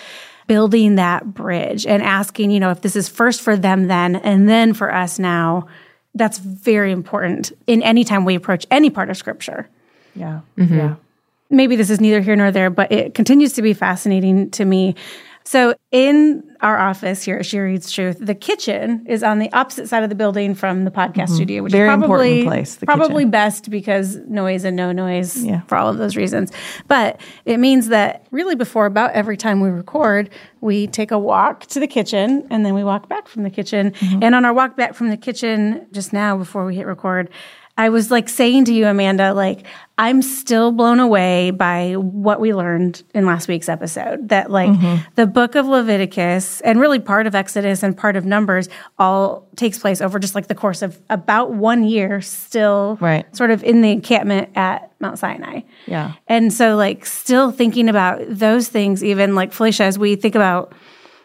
building 0.46 0.94
that 0.94 1.26
bridge 1.26 1.86
and 1.86 2.02
asking, 2.02 2.52
you 2.52 2.58
know, 2.60 2.70
if 2.70 2.80
this 2.80 2.96
is 2.96 3.06
first 3.06 3.42
for 3.42 3.54
them 3.54 3.86
then 3.86 4.16
and 4.16 4.48
then 4.48 4.72
for 4.72 4.90
us 4.90 5.18
now, 5.18 5.68
That's 6.14 6.38
very 6.38 6.92
important 6.92 7.52
in 7.66 7.82
any 7.82 8.04
time 8.04 8.24
we 8.24 8.34
approach 8.34 8.66
any 8.70 8.90
part 8.90 9.08
of 9.10 9.16
scripture. 9.16 9.68
Yeah. 10.14 10.40
Mm-hmm. 10.58 10.76
Yeah. 10.76 10.94
Maybe 11.52 11.76
this 11.76 11.90
is 11.90 12.00
neither 12.00 12.20
here 12.20 12.34
nor 12.34 12.50
there, 12.50 12.70
but 12.70 12.90
it 12.90 13.14
continues 13.14 13.52
to 13.54 13.62
be 13.62 13.74
fascinating 13.74 14.50
to 14.52 14.64
me. 14.64 14.94
So, 15.44 15.74
in 15.90 16.44
our 16.60 16.78
office 16.78 17.24
here 17.24 17.38
at 17.38 17.44
She 17.44 17.58
Reads 17.58 17.90
Truth, 17.90 18.18
the 18.20 18.34
kitchen 18.34 19.04
is 19.08 19.24
on 19.24 19.40
the 19.40 19.52
opposite 19.52 19.88
side 19.88 20.04
of 20.04 20.08
the 20.08 20.14
building 20.14 20.54
from 20.54 20.84
the 20.84 20.90
podcast 20.92 21.30
studio, 21.30 21.64
which 21.64 21.72
Very 21.72 21.88
is 21.88 21.98
probably 21.98 22.38
important 22.42 22.46
place, 22.46 22.74
the 22.76 22.86
probably 22.86 23.22
kitchen. 23.24 23.30
best 23.32 23.68
because 23.70 24.16
noise 24.28 24.62
and 24.62 24.76
no 24.76 24.92
noise 24.92 25.42
Yeah. 25.44 25.62
for 25.62 25.76
all 25.76 25.88
of 25.88 25.98
those 25.98 26.14
reasons. 26.16 26.52
But 26.86 27.20
it 27.44 27.58
means 27.58 27.88
that 27.88 28.24
really 28.30 28.54
before 28.54 28.86
about 28.86 29.10
every 29.14 29.36
time 29.36 29.58
we 29.60 29.68
record, 29.70 30.30
we 30.60 30.86
take 30.86 31.10
a 31.10 31.18
walk 31.18 31.66
to 31.66 31.80
the 31.80 31.88
kitchen 31.88 32.46
and 32.48 32.64
then 32.64 32.72
we 32.72 32.84
walk 32.84 33.08
back 33.08 33.26
from 33.26 33.42
the 33.42 33.50
kitchen. 33.50 33.90
Mm-hmm. 33.90 34.22
And 34.22 34.36
on 34.36 34.44
our 34.44 34.52
walk 34.54 34.76
back 34.76 34.94
from 34.94 35.08
the 35.10 35.16
kitchen 35.16 35.86
just 35.90 36.12
now 36.12 36.36
before 36.36 36.64
we 36.64 36.76
hit 36.76 36.86
record, 36.86 37.28
I 37.78 37.88
was 37.88 38.10
like 38.10 38.28
saying 38.28 38.66
to 38.66 38.74
you, 38.74 38.86
Amanda, 38.86 39.32
like, 39.32 39.64
I'm 39.96 40.20
still 40.20 40.72
blown 40.72 41.00
away 41.00 41.52
by 41.52 41.94
what 41.94 42.38
we 42.38 42.52
learned 42.52 43.02
in 43.14 43.24
last 43.24 43.48
week's 43.48 43.68
episode. 43.68 44.28
That, 44.28 44.50
like, 44.50 44.68
Mm-hmm. 44.70 45.02
the 45.14 45.26
book 45.26 45.54
of 45.54 45.66
Leviticus 45.66 46.60
and 46.62 46.78
really 46.78 46.98
part 46.98 47.26
of 47.26 47.34
Exodus 47.34 47.82
and 47.82 47.96
part 47.96 48.16
of 48.16 48.26
Numbers 48.26 48.68
all 48.98 49.48
takes 49.56 49.78
place 49.78 50.00
over 50.02 50.18
just 50.18 50.34
like 50.34 50.48
the 50.48 50.54
course 50.54 50.82
of 50.82 51.00
about 51.08 51.52
one 51.52 51.82
year, 51.84 52.20
still 52.20 52.98
Right. 53.00 53.24
sort 53.34 53.50
of 53.50 53.64
in 53.64 53.80
the 53.80 53.90
encampment 53.90 54.50
at 54.54 54.92
Mount 55.00 55.18
Sinai. 55.18 55.62
Yeah. 55.86 56.12
And 56.28 56.52
so, 56.52 56.76
like, 56.76 57.06
still 57.06 57.50
thinking 57.52 57.88
about 57.88 58.20
those 58.28 58.68
things, 58.68 59.02
even 59.02 59.34
like 59.34 59.50
Phylicia, 59.52 59.80
as 59.80 59.98
we 59.98 60.14
think 60.16 60.34
about, 60.34 60.74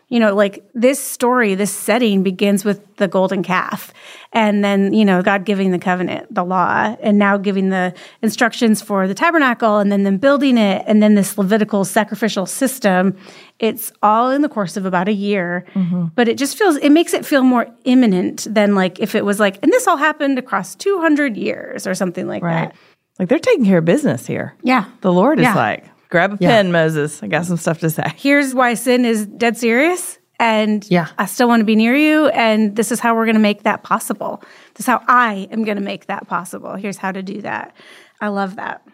you 0.10 0.20
know, 0.20 0.34
like 0.34 0.64
this 0.74 1.04
story, 1.04 1.54
this 1.56 1.72
setting 1.74 2.24
begins 2.24 2.64
with 2.64 2.96
the 2.96 3.08
golden 3.10 3.44
calf. 3.44 3.94
And 4.34 4.64
then, 4.64 4.94
you 4.94 5.04
know, 5.04 5.22
God 5.22 5.44
giving 5.46 5.72
the 5.72 5.80
covenant, 5.80 6.34
the 6.34 6.44
law, 6.44 6.96
and 7.02 7.18
now 7.18 7.38
giving 7.38 7.70
the 7.70 7.94
instructions 8.22 8.82
for 8.82 9.08
the 9.08 9.14
tabernacle, 9.14 9.78
and 9.80 9.92
then 9.92 10.04
them 10.04 10.18
building 10.18 10.58
it, 10.58 10.84
and 10.88 11.02
then 11.04 11.16
this 11.16 11.38
Levitical 11.38 11.84
sacrificial 11.86 12.46
system. 12.46 13.18
It's 13.60 13.92
all 14.04 14.32
in 14.32 14.42
the 14.44 14.50
course 14.50 14.78
of 14.78 14.86
about 14.86 15.08
a 15.08 15.14
year. 15.14 15.66
Mm-hmm. 15.74 16.06
But 16.16 16.28
it 16.28 16.38
just 16.38 16.58
feels, 16.58 16.78
it 16.78 16.90
makes 16.92 17.14
it 17.14 17.26
feel 17.26 17.42
more 17.44 17.68
imminent 17.86 18.48
than 18.50 18.76
like 18.76 19.00
if 19.00 19.16
it 19.16 19.26
was 19.26 19.40
like, 19.40 19.60
and 19.64 19.72
this 19.74 19.88
all 19.88 19.98
happened 19.98 20.38
across 20.38 20.76
200 20.76 21.36
years 21.36 21.88
or 21.88 21.96
something 21.96 22.28
like 22.28 22.44
Right. 22.44 22.70
that. 22.70 22.76
Like 23.20 23.30
they're 23.30 23.40
taking 23.40 23.66
care 23.66 23.80
of 23.80 23.86
business 23.86 24.28
here. 24.28 24.56
Yeah. 24.62 24.86
The 25.02 25.12
Lord 25.12 25.40
is 25.40 25.44
Yeah. 25.44 25.56
like, 25.56 25.86
grab 26.10 26.34
a 26.34 26.38
pen, 26.38 26.72
Moses. 26.72 27.22
I 27.22 27.28
got 27.28 27.46
some 27.46 27.58
stuff 27.58 27.80
to 27.80 27.90
say. 27.90 28.12
here's 28.16 28.54
why 28.54 28.74
sin 28.74 29.06
is 29.06 29.26
dead 29.26 29.58
serious 29.58 30.18
and 30.40 30.86
Yeah. 30.90 31.08
I 31.18 31.26
still 31.26 31.48
want 31.48 31.62
to 31.62 31.66
be 31.66 31.76
near 31.76 31.96
you 31.96 32.28
and 32.30 32.76
this 32.76 32.92
is 32.92 33.00
how 33.00 33.16
we're 33.16 33.26
going 33.26 33.36
to 33.36 33.42
make 33.42 33.64
that 33.64 33.84
possible. 33.84 34.42
This 34.76 34.82
is 34.82 34.86
how 34.86 35.02
I 35.08 35.48
am 35.52 35.64
going 35.64 35.78
to 35.78 35.84
make 35.84 36.06
that 36.08 36.28
possible. 36.28 36.76
Here's 36.76 36.98
how 36.98 37.12
to 37.12 37.24
do 37.24 37.42
that. 37.42 37.76
I 38.22 38.28
love 38.30 38.56
that. 38.58 38.88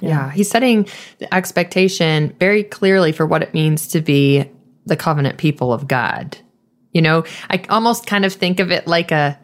Yeah. 0.00 0.30
He's 0.30 0.50
setting 0.50 0.88
the 1.18 1.32
expectation 1.34 2.34
very 2.38 2.62
clearly 2.62 3.12
for 3.12 3.26
what 3.26 3.42
it 3.42 3.54
means 3.54 3.88
to 3.88 4.00
be 4.00 4.50
the 4.86 4.96
covenant 4.96 5.38
people 5.38 5.72
of 5.72 5.88
God. 5.88 6.38
You 6.92 7.02
know, 7.02 7.24
I 7.50 7.62
almost 7.68 8.06
kind 8.06 8.24
of 8.24 8.32
think 8.32 8.60
of 8.60 8.70
it 8.70 8.86
like 8.86 9.10
a 9.10 9.38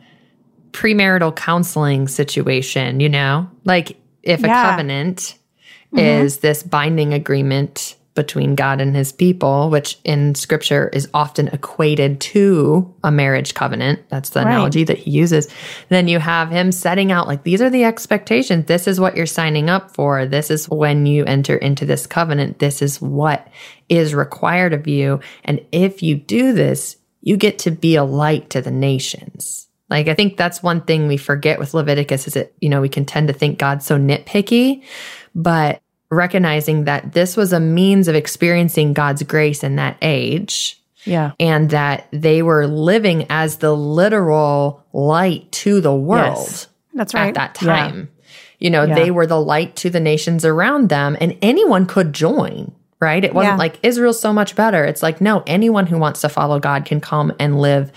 premarital 0.73 1.37
counseling 1.37 2.09
situation, 2.09 3.01
you 3.01 3.09
know? 3.09 3.51
Like 3.65 3.97
if 4.23 4.43
a 4.43 4.47
Yeah. 4.47 4.77
Covenant 5.95 6.25
is 6.25 6.39
this 6.39 6.63
binding 6.63 7.13
agreement 7.15 7.97
between 8.15 8.55
God 8.55 8.81
and 8.81 8.95
his 8.95 9.11
people, 9.11 9.71
which 9.71 9.99
in 10.05 10.35
scripture 10.35 10.89
is 10.93 11.09
often 11.15 11.49
equated 11.49 12.21
to 12.21 12.95
a 13.03 13.11
marriage 13.11 13.55
covenant. 13.55 14.01
That's 14.11 14.31
the 14.31 14.41
analogy 14.41 14.85
that 14.85 14.99
he 14.99 15.11
uses. 15.11 15.49
Then 15.89 16.09
you 16.09 16.19
have 16.19 16.51
him 16.51 16.73
setting 16.73 17.11
out 17.11 17.27
like 17.27 17.43
these 17.43 17.63
are 17.63 17.71
the 17.71 17.85
expectations. 17.85 18.67
This 18.67 18.87
is 18.87 19.01
what 19.01 19.17
you're 19.17 19.25
signing 19.25 19.71
up 19.71 19.95
for. 19.95 20.27
This 20.27 20.51
is 20.51 20.69
when 20.69 21.07
you 21.07 21.25
enter 21.25 21.57
into 21.57 21.87
this 21.87 22.07
covenant. 22.07 22.59
This 22.59 22.83
is 22.83 23.01
what 23.01 23.49
is 23.89 24.15
required 24.15 24.75
of 24.75 24.87
you. 24.87 25.21
And 25.45 25.65
if 25.73 26.03
you 26.03 26.17
do 26.17 26.53
this, 26.53 26.97
you 27.23 27.37
get 27.37 27.61
to 27.61 27.71
be 27.71 27.97
a 27.97 28.05
light 28.05 28.51
to 28.51 28.61
the 28.61 28.71
nations. 28.71 29.69
Like 29.89 30.09
I 30.09 30.15
think 30.15 30.37
that's 30.37 30.63
one 30.63 30.83
thing 30.83 31.07
we 31.07 31.17
forget 31.17 31.59
with 31.59 31.75
Leviticus 31.75 32.27
is 32.27 32.35
that, 32.35 32.53
you 32.61 32.69
know, 32.69 32.81
we 32.81 32.89
can 32.89 33.05
tend 33.05 33.29
to 33.29 33.35
think 33.35 33.59
God's 33.59 33.87
so 33.87 33.99
nitpicky, 33.99 34.83
but 35.35 35.82
recognizing 36.13 36.85
that 36.85 37.13
this 37.13 37.37
was 37.37 37.53
a 37.53 37.61
means 37.61 38.07
of 38.09 38.15
experiencing 38.15 38.93
God's 38.93 39.23
grace 39.23 39.65
in 39.65 39.77
that 39.77 39.97
age 40.03 40.79
Yeah. 41.05 41.33
and 41.41 41.71
that 41.71 42.07
they 42.13 42.43
were 42.43 42.67
living 42.67 43.27
as 43.31 43.57
the 43.57 43.75
literal 43.75 44.85
light 44.93 45.51
to 45.53 45.81
the 45.81 45.95
world 45.95 46.37
Yes. 46.39 46.69
That's 46.95 47.15
right. 47.15 47.29
at 47.29 47.35
that 47.35 47.59
Yeah. 47.63 47.77
time. 47.77 48.09
You 48.59 48.71
know, 48.71 48.85
Yeah. 48.85 48.95
they 48.95 49.11
were 49.11 49.27
the 49.27 49.41
light 49.41 49.75
to 49.77 49.91
the 49.91 50.01
nations 50.01 50.45
around 50.45 50.89
them 50.91 51.17
and 51.21 51.37
anyone 51.43 51.87
could 51.87 52.13
join, 52.13 52.71
right? 53.01 53.25
It 53.25 53.35
wasn't 53.35 53.55
Yeah. 53.55 53.59
like 53.59 53.79
Israel's 53.83 54.21
so 54.21 54.33
much 54.33 54.55
better. 54.55 54.85
It's 54.85 55.03
like, 55.03 55.21
no, 55.21 55.43
anyone 55.47 55.87
who 55.87 55.99
wants 55.99 56.21
to 56.21 56.29
follow 56.29 56.61
God 56.61 56.85
can 56.85 57.01
come 57.01 57.33
and 57.41 57.59
live 57.61 57.91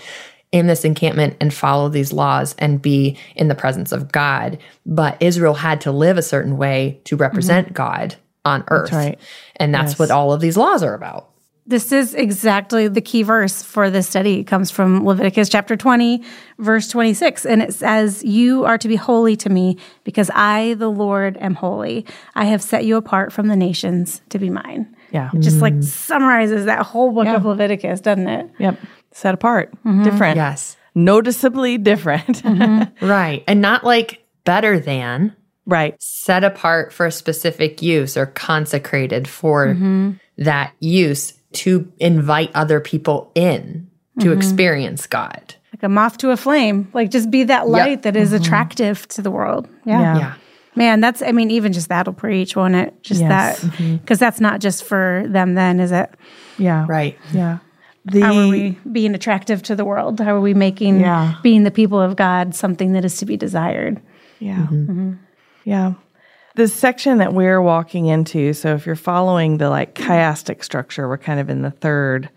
in 0.52 0.66
this 0.66 0.84
encampment 0.84 1.36
and 1.40 1.52
follow 1.52 1.88
these 1.88 2.12
laws 2.12 2.54
and 2.58 2.80
be 2.80 3.18
in 3.34 3.48
the 3.48 3.54
presence 3.54 3.92
of 3.92 4.10
God. 4.12 4.58
But 4.84 5.16
Israel 5.20 5.54
had 5.54 5.80
to 5.82 5.92
live 5.92 6.18
a 6.18 6.22
certain 6.22 6.56
way 6.56 7.00
to 7.04 7.14
mm-hmm. 7.16 7.22
represent 7.22 7.72
God 7.74 8.16
on 8.44 8.64
earth. 8.68 8.92
right. 8.92 9.18
And 9.56 9.74
that's 9.74 9.92
Yes. 9.92 9.98
what 9.98 10.10
all 10.10 10.32
of 10.32 10.40
these 10.40 10.56
laws 10.56 10.82
are 10.82 10.94
about. 10.94 11.30
This 11.68 11.90
is 11.90 12.14
exactly 12.14 12.86
the 12.86 13.00
key 13.00 13.24
verse 13.24 13.60
for 13.60 13.90
this 13.90 14.08
study. 14.08 14.38
It 14.38 14.44
comes 14.44 14.70
from 14.70 15.04
Leviticus 15.04 15.48
chapter 15.48 15.76
20, 15.76 16.22
verse 16.60 16.86
26. 16.86 17.44
And 17.44 17.60
it 17.60 17.74
says, 17.74 18.22
You 18.22 18.64
are 18.64 18.78
to 18.78 18.86
be 18.86 18.94
holy 18.94 19.34
to 19.38 19.48
me 19.48 19.76
because 20.04 20.30
I, 20.32 20.74
the 20.74 20.88
Lord, 20.88 21.36
am 21.38 21.54
holy. 21.54 22.06
I 22.36 22.44
have 22.44 22.62
set 22.62 22.84
you 22.84 22.96
apart 22.96 23.32
from 23.32 23.48
the 23.48 23.56
nations 23.56 24.22
to 24.28 24.38
be 24.38 24.48
mine. 24.48 24.94
Yeah. 25.10 25.30
Just 25.40 25.60
like 25.60 25.74
mm. 25.74 25.82
summarizes 25.82 26.66
that 26.66 26.86
whole 26.86 27.10
book 27.10 27.24
Yeah. 27.24 27.34
of 27.34 27.44
Leviticus, 27.44 28.00
doesn't 28.00 28.28
it? 28.28 28.48
Yep. 28.60 28.78
Set 29.16 29.32
apart. 29.34 29.72
Mm-hmm. 29.84 30.02
Different. 30.04 30.36
Yes. 30.36 30.76
Noticeably 30.94 31.78
different. 31.78 32.42
Right. 33.00 33.42
And 33.46 33.62
not 33.62 33.82
like 33.84 34.22
better 34.44 34.78
than, 34.78 35.34
right. 35.64 35.94
set 36.02 36.44
apart 36.44 36.92
for 36.92 37.06
a 37.06 37.10
specific 37.12 37.80
use 37.80 38.16
or 38.16 38.26
consecrated 38.26 39.26
for 39.26 39.68
Mm-hmm. 39.68 40.10
that 40.38 40.72
use 40.80 41.32
to 41.52 41.90
invite 41.98 42.50
other 42.54 42.78
people 42.80 43.30
in 43.34 43.88
to 44.20 44.26
Mm-hmm. 44.26 44.38
experience 44.38 45.06
God. 45.06 45.54
Like 45.72 45.82
a 45.82 45.88
moth 45.88 46.18
to 46.18 46.30
a 46.30 46.36
flame. 46.36 46.90
Like 46.92 47.10
just 47.10 47.30
be 47.30 47.44
that 47.44 47.68
light 47.68 48.02
that 48.02 48.16
is 48.16 48.32
attractive 48.34 49.08
to 49.08 49.22
the 49.22 49.30
world. 49.30 49.66
Yeah. 49.86 50.00
Yeah. 50.00 50.18
Yeah. 50.18 50.34
Man, 50.74 51.00
that's, 51.00 51.22
I 51.22 51.32
mean, 51.32 51.50
even 51.50 51.72
just 51.72 51.88
that'll 51.88 52.12
preach, 52.12 52.54
won't 52.54 52.74
it? 52.74 53.02
Just 53.02 53.22
Yes. 53.22 53.60
that. 53.62 54.00
Because 54.02 54.18
that's 54.18 54.40
not 54.40 54.60
just 54.60 54.84
for 54.84 55.24
them 55.26 55.54
then, 55.54 55.80
is 55.80 55.90
it? 55.90 56.10
Yeah. 56.58 56.84
Right. 56.86 57.16
Yeah. 57.32 57.58
The, 58.06 58.20
How 58.20 58.36
are 58.38 58.48
we 58.48 58.78
being 58.90 59.14
attractive 59.14 59.62
to 59.64 59.74
the 59.76 59.84
world? 59.84 60.20
How 60.20 60.34
are 60.36 60.40
we 60.40 60.54
making 60.54 61.00
Yeah. 61.00 61.34
being 61.42 61.64
the 61.64 61.70
people 61.70 62.00
of 62.00 62.14
God 62.16 62.54
something 62.54 62.92
that 62.92 63.04
is 63.04 63.16
to 63.18 63.26
be 63.26 63.36
desired? 63.36 64.00
Yeah. 64.38 64.56
Mm-hmm. 64.58 64.74
Mm-hmm. 64.90 65.12
Yeah. 65.64 65.94
The 66.54 66.68
section 66.68 67.18
that 67.18 67.34
we're 67.34 67.60
walking 67.60 68.06
into, 68.06 68.52
so 68.52 68.74
if 68.74 68.86
you're 68.86 68.94
following 68.96 69.58
the 69.58 69.68
like 69.68 69.94
chiastic 69.94 70.62
structure, 70.64 71.08
we're 71.08 71.18
kind 71.18 71.40
of 71.40 71.50
in 71.50 71.62
the 71.62 71.70
third 71.70 72.30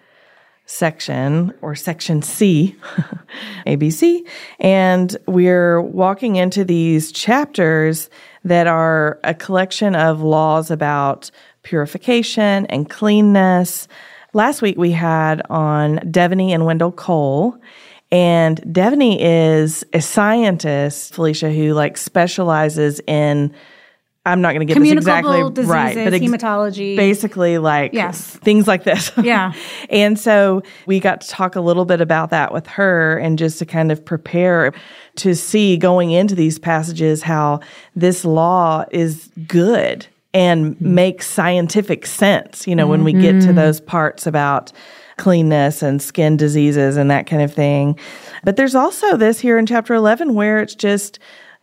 section 0.66 1.54
or 1.62 1.76
section 1.76 2.22
C, 2.22 2.76
ABC, 3.66 4.22
and 4.60 5.16
we're 5.28 5.82
walking 5.82 6.36
into 6.36 6.64
these 6.64 7.12
chapters 7.12 8.10
that 8.44 8.68
are 8.68 9.20
a 9.24 9.34
collection 9.34 9.96
of 9.96 10.22
laws 10.22 10.70
about 10.70 11.32
purification 11.64 12.66
and 12.68 12.90
cleanness. 12.90 13.88
Last 14.34 14.62
week 14.62 14.78
we 14.78 14.92
had 14.92 15.42
on 15.50 15.98
Devaney 16.00 16.50
and 16.50 16.66
Wendell 16.66 16.92
Cole. 16.92 17.58
And 18.12 18.60
Devaney 18.64 19.18
is 19.20 19.84
a 19.94 20.02
scientist, 20.02 21.14
Phylicia, 21.14 21.56
who 21.56 21.74
like 21.74 21.98
specializes 21.98 23.00
in 23.08 23.54
I'm 24.26 24.42
not 24.42 24.54
going 24.54 24.68
to 24.68 24.72
get 24.72 24.80
this 24.80 24.92
exactly 24.92 25.42
diseases, 25.50 25.66
right, 25.72 25.96
but 25.96 26.14
ex- 26.14 26.24
hematology. 26.26 26.96
basically 26.96 27.58
like 27.58 27.94
Yes. 27.94 28.36
things 28.38 28.68
like 28.68 28.84
this. 28.84 29.12
Yeah. 29.24 29.54
and 29.90 30.20
so 30.20 30.62
we 30.86 31.00
got 31.00 31.22
to 31.22 31.30
talk 31.30 31.56
a 31.56 31.62
little 31.62 31.86
bit 31.86 32.02
about 32.02 32.30
that 32.32 32.52
with 32.54 32.68
her 32.68 33.18
and 33.18 33.40
just 33.40 33.58
to 33.60 33.66
kind 33.66 33.92
of 33.92 34.04
prepare 34.04 34.74
to 35.16 35.34
see 35.36 35.78
going 35.78 36.12
into 36.12 36.36
these 36.36 36.60
passages 36.60 37.24
how 37.24 37.62
this 37.96 38.26
law 38.26 38.86
is 38.92 39.30
good 39.48 40.06
and 40.34 40.76
Mm-hmm. 40.76 40.94
makes 40.96 41.28
scientific 41.28 42.06
sense, 42.06 42.68
you 42.68 42.76
know, 42.76 42.88
when 42.88 43.04
we 43.04 43.14
get 43.14 43.42
to 43.42 43.54
those 43.54 43.82
parts 43.82 44.28
about 44.28 44.72
cleanness 45.18 45.82
and 45.82 46.02
skin 46.02 46.38
diseases 46.38 46.98
and 46.98 47.10
that 47.12 47.28
kind 47.28 47.42
of 47.42 47.54
thing. 47.54 47.98
But 48.44 48.56
there's 48.56 48.76
also 48.76 49.18
this 49.18 49.40
here 49.40 49.58
in 49.58 49.66
chapter 49.66 49.94
11 49.94 50.34
where 50.34 50.60
it's 50.60 50.76
just 50.76 51.20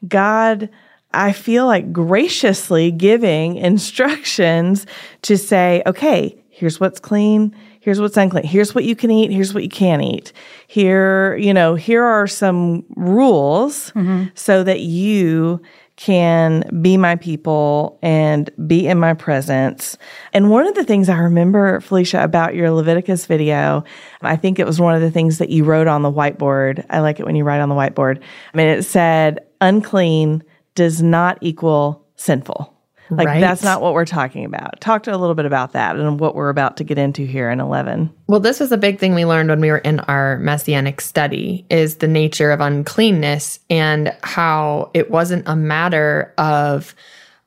God 0.09 0.69
I 1.15 1.33
feel 1.33 1.65
like 1.67 1.93
graciously 1.93 2.91
giving 2.91 3.57
instructions 3.57 4.87
to 5.23 5.39
say, 5.39 5.83
okay, 5.87 6.37
here's 6.51 6.81
what's 6.81 7.01
clean, 7.01 7.55
Here's 7.81 8.01
what's 8.01 8.17
unclean. 8.17 8.43
Here's 8.43 8.75
what 8.75 8.83
you 8.83 8.97
can 8.97 9.13
eat. 9.13 9.31
Here's 9.31 9.55
what 9.55 9.63
you 9.63 9.69
can't 9.69 10.03
eat. 10.03 10.33
Here, 10.67 11.37
you 11.37 11.55
know, 11.55 11.77
here 11.77 12.03
are 12.03 12.27
some 12.27 12.85
rules 12.97 13.93
so 14.35 14.65
that 14.65 14.81
you 14.81 15.63
can 15.97 16.63
be 16.83 16.99
my 16.99 17.17
people 17.17 17.99
and 18.03 18.51
be 18.67 18.87
in 18.87 18.99
my 18.99 19.15
presence. 19.15 19.97
And 20.35 20.51
one 20.51 20.67
of 20.67 20.75
the 20.75 20.85
things 20.85 21.09
I 21.09 21.17
remember, 21.17 21.81
Phylicia, 21.81 22.23
about 22.23 22.55
your 22.55 22.71
Leviticus 22.71 23.25
video, 23.25 23.83
I 24.21 24.37
think 24.37 24.59
it 24.59 24.67
was 24.67 24.79
one 24.79 24.95
of 24.95 25.01
the 25.01 25.11
things 25.11 25.39
that 25.39 25.49
you 25.49 25.65
wrote 25.65 25.87
on 25.87 26.03
the 26.03 26.13
whiteboard. 26.13 26.85
I 26.91 27.01
like 27.01 27.19
it 27.19 27.25
when 27.25 27.35
you 27.35 27.45
write 27.45 27.61
on 27.61 27.71
the 27.71 27.75
whiteboard. 27.75 28.21
I 28.53 28.57
mean, 28.57 28.69
it 28.69 28.83
said, 28.83 29.41
unclean 29.63 30.45
does 30.75 31.03
not 31.03 31.39
equal 31.41 32.05
sinful. 32.17 32.76
Like 33.11 33.27
Right. 33.27 33.41
that's 33.41 33.63
not 33.63 33.81
what 33.81 33.95
we're 33.95 34.05
talking 34.05 34.45
about. 34.45 34.81
Talk 34.81 35.05
to 35.05 35.15
a 35.15 35.17
little 35.17 35.35
bit 35.35 35.47
about 35.47 35.73
that 35.73 35.97
and 35.97 36.19
what 36.19 36.35
we're 36.35 36.49
about 36.49 36.77
to 36.79 36.85
get 36.85 36.99
into 36.99 37.25
here 37.25 37.51
in 37.51 37.61
11. 37.61 38.13
Well, 38.27 38.41
this 38.41 38.59
was 38.59 38.73
a 38.73 38.77
big 38.77 38.99
thing 38.99 39.15
we 39.15 39.25
learned 39.25 39.49
when 39.49 39.61
we 39.61 39.71
were 39.71 39.79
in 39.79 40.01
our 40.01 40.39
messianic 40.39 41.01
study 41.01 41.65
is 41.71 41.97
the 41.97 42.09
nature 42.09 42.51
of 42.51 42.61
uncleanness 42.61 43.61
and 43.71 44.15
how 44.23 44.91
it 44.95 45.11
wasn't 45.11 45.47
a 45.47 45.55
matter 45.55 46.35
of 46.37 46.95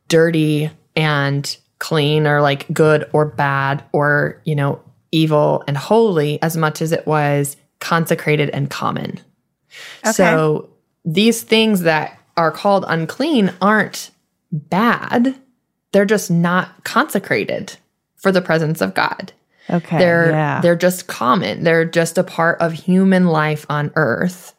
dirty 0.07 0.71
and 0.95 1.57
clean 1.79 2.27
or 2.27 2.41
like 2.41 2.65
good 2.73 3.09
or 3.13 3.25
bad 3.25 3.83
or, 3.91 4.41
you 4.45 4.55
know, 4.55 4.81
evil 5.11 5.63
and 5.67 5.77
holy 5.77 6.41
as 6.41 6.55
much 6.55 6.81
as 6.81 6.91
it 6.91 7.05
was 7.07 7.57
consecrated 7.79 8.49
and 8.49 8.69
common. 8.69 9.19
So 10.13 10.69
these 11.05 11.41
things 11.41 11.81
that 11.81 12.19
are 12.37 12.51
called 12.51 12.85
unclean 12.87 13.51
aren't 13.61 14.11
bad. 14.51 15.35
They're 15.91 16.05
just 16.05 16.29
not 16.29 16.83
consecrated 16.83 17.77
for 18.15 18.31
the 18.31 18.41
presence 18.41 18.81
of 18.81 18.93
God. 18.93 19.33
Okay. 19.69 19.97
They're 19.97 20.31
yeah. 20.31 20.61
they're 20.61 20.75
just 20.75 21.07
common. 21.07 21.63
They're 21.63 21.85
just 21.85 22.17
a 22.17 22.23
part 22.23 22.59
of 22.59 22.73
human 22.73 23.27
life 23.27 23.65
on 23.69 23.91
earth. 23.95 24.53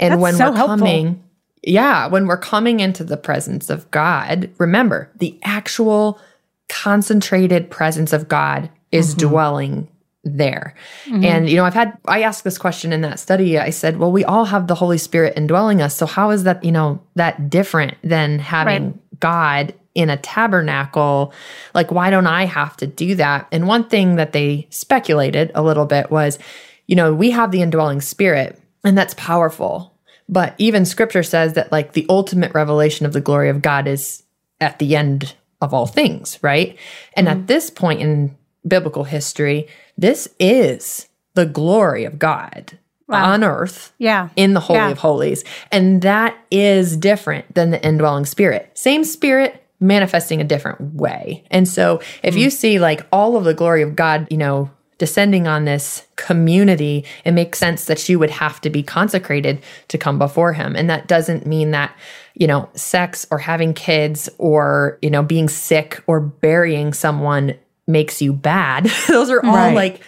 And 0.00 0.12
That's 0.12 0.20
when 0.22 0.34
so 0.34 0.50
we're 0.50 0.56
helpful. 0.56 0.78
coming 0.78 1.22
yeah, 1.62 2.06
when 2.06 2.26
we're 2.28 2.36
coming 2.38 2.78
into 2.78 3.02
the 3.02 3.16
presence 3.16 3.70
of 3.70 3.90
God, 3.90 4.50
remember, 4.58 5.10
the 5.16 5.36
actual 5.42 6.20
concentrated 6.68 7.70
presence 7.70 8.12
of 8.12 8.28
God 8.28 8.70
is 8.92 9.14
Mm-hmm. 9.14 9.28
dwelling 9.28 9.88
there. 10.22 10.74
And 11.06 11.48
you 11.48 11.56
know, 11.56 11.64
I've 11.64 11.74
had 11.74 11.96
I 12.06 12.22
asked 12.22 12.42
this 12.44 12.58
question 12.58 12.92
in 12.92 13.00
that 13.02 13.20
study. 13.20 13.58
I 13.58 13.70
said, 13.70 13.98
"Well, 13.98 14.10
we 14.10 14.24
all 14.24 14.44
have 14.46 14.66
the 14.66 14.74
Holy 14.74 14.98
Spirit 14.98 15.34
indwelling 15.36 15.80
us. 15.80 15.96
So 15.96 16.06
how 16.06 16.30
is 16.30 16.42
that, 16.44 16.64
you 16.64 16.72
know, 16.72 17.00
that 17.14 17.48
different 17.48 17.96
than 18.02 18.40
having 18.40 18.98
God 19.20 19.72
in 19.96 20.10
a 20.10 20.16
tabernacle? 20.16 21.32
Like 21.74 21.90
why 21.90 22.10
don't 22.10 22.26
I 22.26 22.44
have 22.44 22.76
to 22.78 22.86
do 22.86 23.14
that?" 23.16 23.48
And 23.50 23.66
one 23.66 23.84
thing 23.84 24.16
that 24.16 24.32
they 24.32 24.66
speculated 24.70 25.50
a 25.54 25.62
little 25.62 25.86
bit 25.86 26.10
was, 26.10 26.38
you 26.86 26.94
know, 26.94 27.12
we 27.14 27.30
have 27.30 27.50
the 27.50 27.62
indwelling 27.62 28.00
spirit, 28.00 28.60
and 28.84 28.96
that's 28.96 29.14
powerful. 29.14 29.92
But 30.28 30.54
even 30.58 30.84
scripture 30.84 31.22
says 31.22 31.54
that 31.54 31.72
like 31.72 31.92
the 31.92 32.06
ultimate 32.08 32.54
revelation 32.54 33.06
of 33.06 33.12
the 33.12 33.20
glory 33.20 33.48
of 33.48 33.62
God 33.62 33.86
is 33.86 34.22
at 34.60 34.78
the 34.78 34.96
end 34.96 35.34
of 35.60 35.72
all 35.72 35.86
things, 35.86 36.38
right? 36.42 36.76
And 37.14 37.28
at 37.28 37.36
mm-hmm. 37.36 37.46
this 37.46 37.70
point 37.70 38.00
in 38.00 38.36
biblical 38.66 39.04
history, 39.04 39.68
this 39.96 40.28
is 40.38 41.08
the 41.34 41.46
glory 41.46 42.04
of 42.04 42.18
God 42.18 42.78
on 43.08 43.44
earth 43.44 43.92
Yeah. 43.98 44.30
in 44.36 44.54
the 44.54 44.60
Holy 44.60 44.78
Yeah. 44.78 44.90
of 44.90 44.98
Holies. 44.98 45.44
And 45.70 46.02
that 46.02 46.36
is 46.50 46.96
different 46.96 47.54
than 47.54 47.70
the 47.70 47.84
indwelling 47.86 48.24
spirit. 48.24 48.70
Same 48.74 49.04
spirit 49.04 49.62
manifesting 49.80 50.40
a 50.40 50.44
different 50.44 50.94
way. 50.94 51.44
And 51.50 51.68
so 51.68 52.00
if 52.22 52.34
hmm. 52.34 52.40
you 52.40 52.50
see 52.50 52.78
like 52.78 53.06
all 53.12 53.36
of 53.36 53.44
the 53.44 53.54
glory 53.54 53.82
of 53.82 53.96
God, 53.96 54.26
you 54.30 54.36
know, 54.36 54.70
descending 54.98 55.46
on 55.46 55.64
this 55.64 56.06
community, 56.16 57.04
it 57.24 57.32
makes 57.32 57.58
sense 57.58 57.84
that 57.84 58.08
you 58.08 58.18
would 58.18 58.30
have 58.30 58.60
to 58.62 58.70
be 58.70 58.82
consecrated 58.82 59.62
to 59.88 59.98
come 59.98 60.18
before 60.18 60.54
him. 60.54 60.74
And 60.74 60.88
that 60.88 61.06
doesn't 61.06 61.46
mean 61.46 61.72
that, 61.72 61.94
you 62.34 62.46
know, 62.46 62.68
sex 62.74 63.26
or 63.30 63.38
having 63.38 63.74
kids 63.74 64.28
or, 64.38 64.98
you 65.02 65.10
know, 65.10 65.22
being 65.22 65.48
sick 65.48 66.02
or 66.06 66.20
burying 66.20 66.94
someone 66.94 67.54
makes 67.86 68.22
you 68.22 68.32
bad. 68.32 68.84
Those 69.08 69.30
are 69.30 69.44
all 69.44 69.54
Right. 69.54 69.74
like 69.74 70.00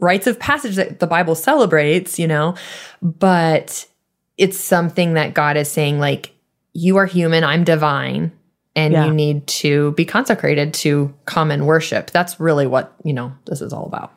rites 0.00 0.26
of 0.26 0.40
passage 0.40 0.76
that 0.76 0.98
the 0.98 1.06
Bible 1.06 1.36
celebrates, 1.36 2.18
you 2.18 2.26
know, 2.26 2.56
but 3.00 3.86
it's 4.36 4.58
something 4.58 5.14
that 5.14 5.34
God 5.34 5.56
is 5.56 5.70
saying, 5.70 6.00
like, 6.00 6.32
you 6.72 6.96
are 6.96 7.06
human, 7.06 7.44
I'm 7.44 7.62
divine, 7.62 8.32
and 8.76 8.92
Yeah. 8.92 9.06
you 9.06 9.12
need 9.12 9.46
to 9.46 9.92
be 9.92 10.04
consecrated 10.04 10.74
to 10.74 11.14
common 11.26 11.66
worship. 11.66 12.10
That's 12.10 12.40
really 12.40 12.66
what, 12.66 12.92
you 13.04 13.12
know, 13.12 13.32
this 13.46 13.60
is 13.60 13.72
all 13.72 13.86
about. 13.86 14.12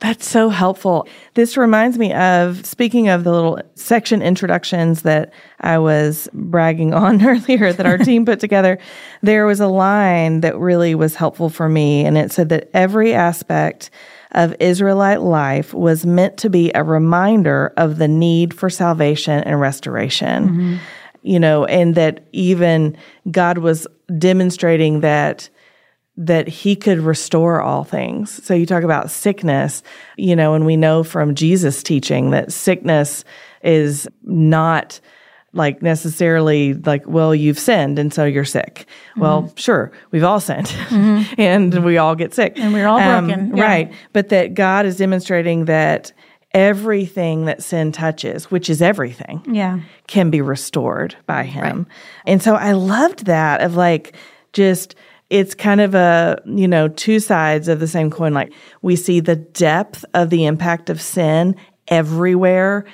That's 0.00 0.28
so 0.28 0.48
helpful. 0.48 1.08
This 1.34 1.56
reminds 1.56 1.98
me 1.98 2.12
of 2.14 2.64
speaking 2.64 3.08
of 3.08 3.24
the 3.24 3.32
little 3.32 3.60
section 3.74 4.22
introductions 4.22 5.02
that 5.02 5.32
I 5.60 5.78
was 5.78 6.28
bragging 6.32 6.94
on 7.04 7.24
earlier 7.26 7.72
that 7.72 7.84
our 7.86 7.98
team 7.98 8.24
put 8.24 8.38
together. 8.38 8.78
There 9.22 9.44
was 9.44 9.58
a 9.58 9.66
line 9.66 10.40
that 10.42 10.56
really 10.56 10.94
was 10.94 11.16
helpful 11.16 11.50
for 11.50 11.68
me, 11.68 12.04
and 12.04 12.16
it 12.16 12.30
said 12.30 12.48
that 12.50 12.70
every 12.72 13.12
aspect 13.12 13.90
of 14.32 14.54
Israelite 14.60 15.22
life 15.22 15.74
was 15.74 16.06
meant 16.06 16.36
to 16.38 16.50
be 16.50 16.70
a 16.74 16.84
reminder 16.84 17.72
of 17.76 17.98
the 17.98 18.06
need 18.08 18.54
for 18.54 18.70
salvation 18.70 19.42
and 19.42 19.58
restoration. 19.58 20.48
Mm-hmm. 20.48 20.76
You 21.22 21.40
know, 21.40 21.64
and 21.64 21.94
that 21.94 22.26
even 22.32 22.96
God 23.30 23.58
was 23.58 23.86
demonstrating 24.18 25.00
that 25.00 25.48
that 26.18 26.48
he 26.48 26.74
could 26.74 26.98
restore 26.98 27.62
all 27.62 27.84
things. 27.84 28.44
So 28.44 28.52
you 28.52 28.66
talk 28.66 28.82
about 28.82 29.08
sickness, 29.08 29.84
you 30.16 30.34
know, 30.34 30.54
and 30.54 30.66
we 30.66 30.76
know 30.76 31.04
from 31.04 31.36
Jesus' 31.36 31.80
teaching 31.80 32.30
that 32.30 32.52
sickness 32.52 33.24
is 33.62 34.08
not 34.24 34.98
like 35.52 35.80
necessarily 35.80 36.74
like, 36.74 37.04
well, 37.06 37.34
you've 37.34 37.58
sinned 37.58 38.00
and 38.00 38.12
so 38.12 38.24
you're 38.24 38.44
sick. 38.44 38.86
Well, 39.16 39.44
mm-hmm. 39.44 39.56
sure, 39.56 39.92
we've 40.10 40.24
all 40.24 40.40
sinned 40.40 40.66
mm-hmm. 40.66 41.34
and 41.40 41.84
we 41.84 41.98
all 41.98 42.16
get 42.16 42.34
sick. 42.34 42.58
And 42.58 42.72
we're 42.72 42.88
all 42.88 42.98
um, 42.98 43.28
broken, 43.28 43.56
yeah. 43.56 43.64
Right. 43.64 43.92
But 44.12 44.28
that 44.30 44.54
God 44.54 44.86
is 44.86 44.96
demonstrating 44.96 45.66
that 45.66 46.12
everything 46.58 47.44
that 47.44 47.62
sin 47.62 47.92
touches, 47.92 48.50
which 48.50 48.68
is 48.68 48.82
everything, 48.82 49.40
Yeah. 49.46 49.78
can 50.08 50.30
be 50.30 50.40
restored 50.40 51.14
by 51.26 51.44
him. 51.44 51.86
And 52.26 52.42
so 52.42 52.54
I 52.56 52.72
loved 52.72 53.26
that 53.26 53.60
of 53.62 53.76
like 53.76 54.14
just 54.52 54.94
it's 55.30 55.54
kind 55.54 55.80
of 55.82 55.94
a, 55.94 56.40
you 56.46 56.66
know, 56.66 56.88
two 56.88 57.20
sides 57.20 57.68
of 57.68 57.80
the 57.80 57.86
same 57.86 58.10
coin. 58.10 58.32
Like 58.32 58.50
we 58.80 58.96
see 58.96 59.20
the 59.20 59.36
depth 59.36 60.02
of 60.14 60.30
the 60.30 60.46
impact 60.46 60.88
of 60.90 61.00
sin 61.02 61.54
everywhere 61.86 62.86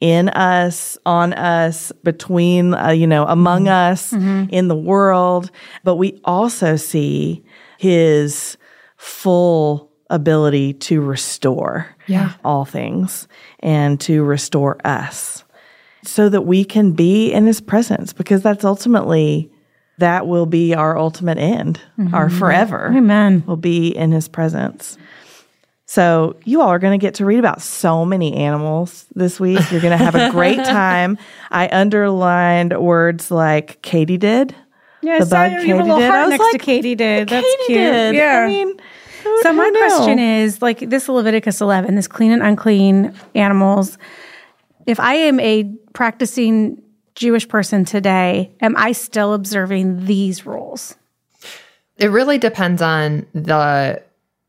in 0.00 0.28
us, 0.30 0.98
on 1.06 1.32
us, 1.32 1.90
between, 2.02 2.74
uh, 2.74 2.90
you 2.90 3.06
know, 3.06 3.24
among 3.28 3.66
us, 3.68 4.12
in 4.12 4.68
the 4.68 4.76
world. 4.76 5.50
But 5.84 5.94
we 5.96 6.20
also 6.24 6.76
see 6.76 7.42
his 7.78 8.58
full 8.96 9.90
ability 10.10 10.74
to 10.74 11.00
restore 11.00 11.86
Yeah. 12.06 12.32
all 12.44 12.64
things 12.64 13.26
and 13.60 14.00
to 14.02 14.22
restore 14.24 14.78
us 14.86 15.44
so 16.02 16.28
that 16.28 16.42
we 16.42 16.64
can 16.64 16.92
be 16.92 17.32
in 17.32 17.46
his 17.46 17.60
presence 17.60 18.12
because 18.12 18.42
that's 18.42 18.64
ultimately 18.64 19.50
that 19.98 20.26
will 20.26 20.46
be 20.46 20.74
our 20.74 20.96
ultimate 20.96 21.38
end 21.38 21.80
mm-hmm. 21.98 22.14
our 22.14 22.30
forever 22.30 22.92
Amen. 22.94 23.42
will 23.46 23.56
be 23.56 23.88
in 23.88 24.12
his 24.12 24.28
presence 24.28 24.96
so 25.88 26.36
you 26.44 26.60
all 26.60 26.68
are 26.68 26.78
going 26.78 26.98
to 26.98 27.04
get 27.04 27.14
to 27.14 27.24
read 27.24 27.38
about 27.38 27.62
so 27.62 28.04
many 28.04 28.34
animals 28.34 29.06
this 29.14 29.38
week 29.40 29.60
you're 29.72 29.80
going 29.80 29.96
to 29.96 30.04
have 30.04 30.14
a 30.14 30.30
great 30.30 30.56
time 30.64 31.16
i 31.50 31.68
underlined 31.72 32.78
words 32.78 33.30
like 33.30 33.80
katie 33.82 34.18
did 34.18 34.54
Yeah, 35.02 35.20
The 35.20 35.26
bug 35.26 35.50
you 35.52 35.56
have 35.56 35.60
a 35.60 35.66
Katie 35.66 35.72
little 35.82 35.98
did. 35.98 36.10
I 36.10 36.20
was 36.22 36.30
next 36.30 36.44
to 36.44 36.52
like, 36.52 36.60
Katie 36.62 36.94
did. 36.94 37.28
That's 37.28 37.46
katie 37.46 37.62
cute. 37.66 37.78
did 37.78 38.14
Yeah. 38.16 38.44
i 38.44 38.48
mean 38.48 38.76
So 39.42 39.52
my 39.52 39.68
knew? 39.68 39.78
question 39.78 40.18
is 40.18 40.60
like 40.62 40.80
this 40.80 41.08
Leviticus 41.08 41.60
11, 41.60 41.94
this 41.94 42.08
clean 42.08 42.32
and 42.32 42.42
unclean 42.42 43.14
animals. 43.34 43.98
If 44.86 44.98
I 45.00 45.14
am 45.14 45.38
a 45.40 45.64
practicing 45.92 46.82
Jewish 47.14 47.48
person 47.48 47.84
today, 47.84 48.52
am 48.60 48.74
I 48.76 48.92
still 48.92 49.34
observing 49.34 50.06
these 50.06 50.46
rules? 50.46 50.96
It 51.96 52.08
really 52.08 52.38
depends 52.38 52.82
on 52.82 53.26
the 53.34 54.02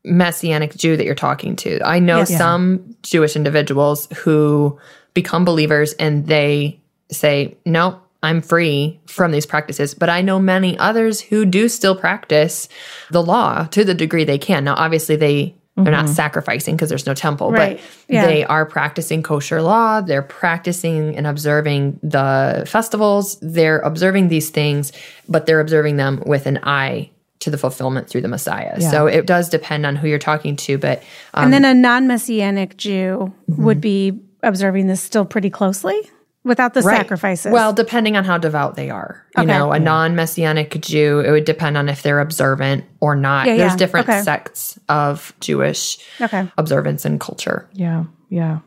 messianic 0.04 0.74
Jew 0.76 0.96
that 0.96 1.04
you're 1.04 1.14
talking 1.14 1.56
to. 1.56 1.80
I 1.86 1.98
know 1.98 2.18
Yes. 2.18 2.36
some 2.36 2.94
Jewish 3.02 3.36
individuals 3.36 4.06
who 4.18 4.78
become 5.14 5.44
believers 5.44 5.92
and 5.94 6.26
they 6.26 6.78
say, 7.10 7.56
"Nope, 7.64 8.00
I'm 8.22 8.40
free 8.42 9.00
from 9.06 9.30
these 9.32 9.46
practices." 9.46 9.94
But 9.94 10.08
I 10.10 10.22
know 10.22 10.38
many 10.38 10.78
others 10.78 11.20
who 11.20 11.44
do 11.44 11.68
still 11.68 11.94
practice 11.96 12.68
the 13.10 13.22
law 13.22 13.64
to 13.70 13.84
the 13.84 13.94
degree 13.94 14.24
they 14.24 14.38
can. 14.38 14.64
Now, 14.64 14.74
obviously, 14.76 15.16
they 15.16 15.54
they're 15.76 15.92
not 15.92 16.08
sacrificing 16.08 16.74
because 16.74 16.88
there's 16.88 17.06
no 17.06 17.14
temple, 17.14 17.52
Right. 17.52 17.76
but 18.08 18.12
Yeah. 18.12 18.26
they 18.26 18.44
are 18.44 18.66
practicing 18.66 19.22
kosher 19.22 19.62
law. 19.62 20.00
They're 20.00 20.22
practicing 20.22 21.16
and 21.16 21.24
observing 21.24 22.00
the 22.02 22.64
festivals. 22.66 23.38
They're 23.40 23.78
observing 23.78 24.26
these 24.26 24.50
things, 24.50 24.90
but 25.28 25.46
they're 25.46 25.60
observing 25.60 25.96
them 25.96 26.20
with 26.26 26.46
an 26.46 26.58
eye 26.64 27.10
to 27.38 27.50
the 27.50 27.58
fulfillment 27.58 28.08
through 28.08 28.22
the 28.22 28.28
Messiah. 28.28 28.80
So 28.80 29.06
it 29.06 29.24
does 29.24 29.48
depend 29.48 29.86
on 29.86 29.94
who 29.94 30.08
you're 30.08 30.18
talking 30.18 30.56
to, 30.56 30.78
but 30.78 31.00
um, 31.34 31.44
and 31.44 31.52
then 31.52 31.64
a 31.64 31.74
non-messianic 31.74 32.76
Jew 32.76 33.32
would 33.46 33.80
be 33.80 34.18
observing 34.42 34.88
this 34.88 35.00
still 35.00 35.24
pretty 35.24 35.48
closely 35.50 36.00
without 36.48 36.74
the 36.74 36.80
Right. 36.82 36.96
sacrifices. 36.96 37.52
Well, 37.52 37.72
depending 37.72 38.16
on 38.16 38.24
how 38.24 38.38
devout 38.38 38.74
they 38.74 38.90
are. 38.90 39.22
You 39.36 39.44
Okay. 39.44 39.52
know, 39.52 39.70
a 39.72 39.78
non 39.78 40.16
messianic 40.16 40.80
Jew, 40.80 41.20
it 41.20 41.30
would 41.30 41.44
depend 41.44 41.76
on 41.78 41.88
if 41.88 42.02
they're 42.02 42.20
observant 42.20 42.84
or 43.00 43.14
not. 43.14 43.46
Yeah, 43.46 43.56
There's 43.56 43.72
yeah. 43.72 43.76
different 43.76 44.08
Okay. 44.08 44.22
sects 44.22 44.78
of 44.88 45.32
Jewish 45.40 45.98
Okay. 46.20 46.48
observance 46.58 47.04
and 47.04 47.20
culture. 47.20 47.66
Yeah, 47.72 48.04
yeah. 48.30 48.58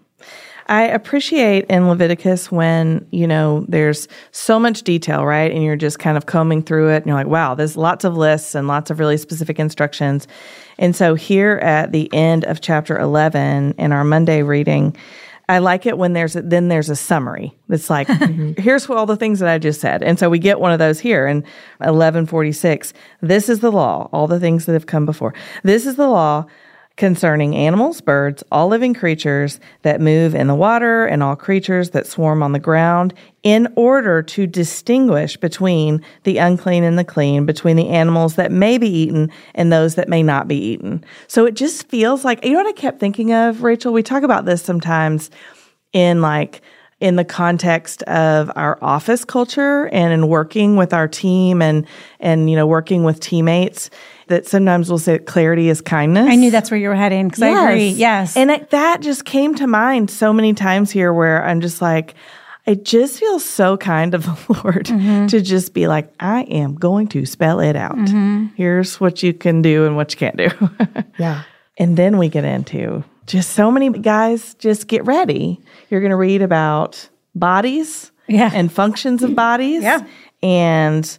I 0.67 0.83
appreciate 0.83 1.65
in 1.65 1.89
Leviticus 1.89 2.49
when, 2.49 3.05
you 3.11 3.27
know, 3.27 3.65
there's 3.67 4.07
so 4.31 4.57
much 4.57 4.83
detail, 4.83 5.25
right? 5.25 5.51
And 5.51 5.61
you're 5.63 5.75
just 5.75 5.99
kind 5.99 6.15
of 6.15 6.27
combing 6.27 6.61
through 6.61 6.91
it 6.91 6.97
and 6.97 7.07
you're 7.07 7.15
like, 7.15 7.27
wow, 7.27 7.55
there's 7.55 7.75
lots 7.75 8.05
of 8.05 8.15
lists 8.15 8.55
and 8.55 8.69
lots 8.69 8.89
of 8.89 8.97
really 8.99 9.17
specific 9.17 9.59
instructions. 9.59 10.27
And 10.79 10.95
so 10.95 11.13
here 11.15 11.57
at 11.61 11.91
the 11.91 12.09
end 12.13 12.45
of 12.45 12.61
chapter 12.61 12.97
11 12.97 13.73
in 13.77 13.91
our 13.91 14.05
Monday 14.05 14.43
reading, 14.43 14.95
I 15.51 15.57
like 15.57 15.85
it 15.85 15.97
when 15.97 16.13
there's 16.13 16.37
a, 16.37 16.41
then 16.41 16.69
there's 16.69 16.89
a 16.89 16.95
summary. 16.95 17.53
It's 17.67 17.89
like 17.89 18.07
mm-hmm. 18.07 18.61
here's 18.61 18.89
all 18.89 19.05
the 19.05 19.17
things 19.17 19.39
that 19.39 19.49
I 19.49 19.57
just 19.57 19.81
said, 19.81 20.01
and 20.01 20.17
so 20.17 20.29
we 20.29 20.39
get 20.39 20.61
one 20.61 20.71
of 20.71 20.79
those 20.79 21.01
here 21.01 21.27
in 21.27 21.43
eleven 21.81 22.25
forty 22.25 22.53
six. 22.53 22.93
This 23.21 23.49
is 23.49 23.59
the 23.59 23.71
law, 23.71 24.09
all 24.13 24.27
the 24.27 24.39
things 24.39 24.65
that 24.65 24.73
have 24.73 24.85
come 24.85 25.05
before. 25.05 25.33
This 25.63 25.85
is 25.85 25.95
the 25.95 26.07
law 26.07 26.45
concerning 27.01 27.55
animals, 27.55 27.99
birds, 27.99 28.43
all 28.51 28.67
living 28.67 28.93
creatures 28.93 29.59
that 29.81 29.99
move 29.99 30.35
in 30.35 30.45
the 30.45 30.53
water, 30.53 31.03
and 31.03 31.23
all 31.23 31.35
creatures 31.35 31.89
that 31.89 32.05
swarm 32.05 32.43
on 32.43 32.51
the 32.51 32.59
ground, 32.59 33.11
in 33.41 33.67
order 33.75 34.21
to 34.21 34.45
distinguish 34.45 35.35
between 35.35 35.99
the 36.25 36.37
unclean 36.37 36.83
and 36.83 36.99
the 36.99 37.03
clean, 37.03 37.43
between 37.43 37.75
the 37.75 37.89
animals 37.89 38.35
that 38.35 38.51
may 38.51 38.77
be 38.77 38.87
eaten 38.87 39.31
and 39.55 39.73
those 39.73 39.95
that 39.95 40.09
may 40.09 40.21
not 40.21 40.47
be 40.47 40.55
eaten. 40.55 41.03
So 41.25 41.47
it 41.47 41.55
just 41.55 41.87
feels 41.87 42.23
like, 42.23 42.45
you 42.45 42.51
know 42.51 42.59
what 42.59 42.67
I 42.67 42.73
kept 42.73 42.99
thinking 42.99 43.33
of, 43.33 43.63
Raechel? 43.63 43.91
We 43.91 44.03
talk 44.03 44.21
about 44.21 44.45
this 44.45 44.61
sometimes 44.61 45.31
in 45.93 46.21
like, 46.21 46.61
in 46.99 47.15
the 47.15 47.25
context 47.25 48.03
of 48.03 48.51
our 48.55 48.77
office 48.79 49.25
culture 49.25 49.87
and 49.87 50.13
in 50.13 50.27
working 50.27 50.75
with 50.75 50.93
our 50.93 51.07
team 51.07 51.59
and 51.59 51.87
and 52.19 52.47
you 52.47 52.55
know 52.55 52.67
working 52.67 53.03
with 53.03 53.19
teammates 53.19 53.89
that 54.31 54.47
sometimes 54.47 54.89
we'll 54.89 54.97
say 54.99 55.19
clarity 55.19 55.69
is 55.69 55.79
kindness 55.81 56.27
I 56.27 56.35
knew 56.35 56.49
that's 56.51 56.71
where 56.71 56.79
you 56.79 56.89
were 56.89 56.95
heading 56.95 57.27
because 57.27 57.43
I 57.43 57.49
agree. 57.71 57.89
Yes. 57.89 58.35
and 58.35 58.49
it, 58.51 58.71
that 58.71 59.01
just 59.01 59.23
came 59.25 59.53
to 59.55 59.67
mind 59.67 60.09
so 60.09 60.33
many 60.33 60.53
times 60.53 60.89
here 60.91 61.13
where 61.13 61.45
I'm 61.45 61.61
just 61.61 61.81
like, 61.81 62.15
it 62.65 62.83
just 62.85 63.19
feels 63.19 63.43
so 63.45 63.77
kind 63.77 64.13
of 64.13 64.23
the 64.47 64.61
Lord 64.63 64.85
Mm-hmm. 64.87 65.27
to 65.27 65.41
just 65.41 65.73
be 65.73 65.87
like, 65.87 66.11
I 66.19 66.41
am 66.43 66.75
going 66.75 67.07
to 67.09 67.25
spell 67.25 67.59
it 67.59 67.75
out. 67.75 67.95
Mm-hmm. 67.95 68.47
Here's 68.55 68.99
what 68.99 69.21
you 69.23 69.33
can 69.33 69.61
do 69.61 69.85
and 69.85 69.95
what 69.95 70.11
you 70.13 70.17
can't 70.17 70.37
do. 70.37 70.49
Yeah. 71.19 71.43
and 71.77 71.95
then 71.97 72.17
we 72.17 72.29
get 72.29 72.43
into 72.45 73.03
just 73.27 73.51
so 73.51 73.69
many 73.71 73.89
guys, 73.89 74.55
just 74.55 74.87
get 74.87 75.05
ready. 75.05 75.59
You're 75.89 76.01
going 76.01 76.09
to 76.11 76.15
read 76.17 76.41
about 76.41 77.07
bodies 77.35 78.11
Yeah. 78.27 78.49
and 78.53 78.71
functions 78.71 79.23
of 79.23 79.35
bodies 79.35 79.83
Yeah. 79.83 80.05
and 80.43 81.17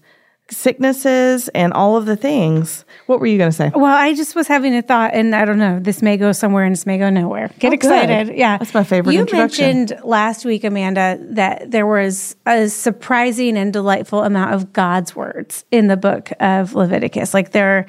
sicknesses 0.50 1.48
and 1.50 1.72
all 1.72 1.96
of 1.96 2.07
the 2.07 2.16
things. 2.16 2.85
What 3.07 3.20
were 3.20 3.26
you 3.26 3.38
going 3.38 3.50
to 3.50 3.57
say? 3.57 3.70
Well, 3.74 3.85
I 3.87 4.14
just 4.14 4.35
was 4.35 4.46
having 4.46 4.74
a 4.76 4.83
thought, 4.83 5.12
and 5.14 5.35
I 5.35 5.44
don't 5.44 5.59
know. 5.59 5.78
This 5.81 6.02
may 6.02 6.16
go 6.16 6.33
somewhere, 6.33 6.64
and 6.64 6.72
this 6.74 6.87
may 6.87 6.98
go 6.98 7.11
nowhere. 7.11 7.48
Get 7.59 7.68
Oh, 7.68 7.70
good. 7.70 7.74
excited! 7.74 8.37
Yeah, 8.37 8.59
That's 8.59 8.74
my 8.74 8.85
favorite 8.85 9.14
You 9.14 9.20
introduction. 9.20 9.64
mentioned 9.78 10.00
last 10.05 10.44
week, 10.44 10.64
Amanda, 10.64 11.18
that 11.31 11.70
there 11.70 11.87
was 11.87 12.37
a 12.46 12.68
surprising 12.68 13.57
and 13.57 13.72
delightful 13.72 14.22
amount 14.22 14.52
of 14.55 14.72
God's 14.72 15.16
words 15.16 15.64
in 15.70 15.87
the 15.87 15.96
book 15.96 16.31
of 16.40 16.74
Leviticus. 16.74 17.33
Like 17.35 17.52
there, 17.52 17.87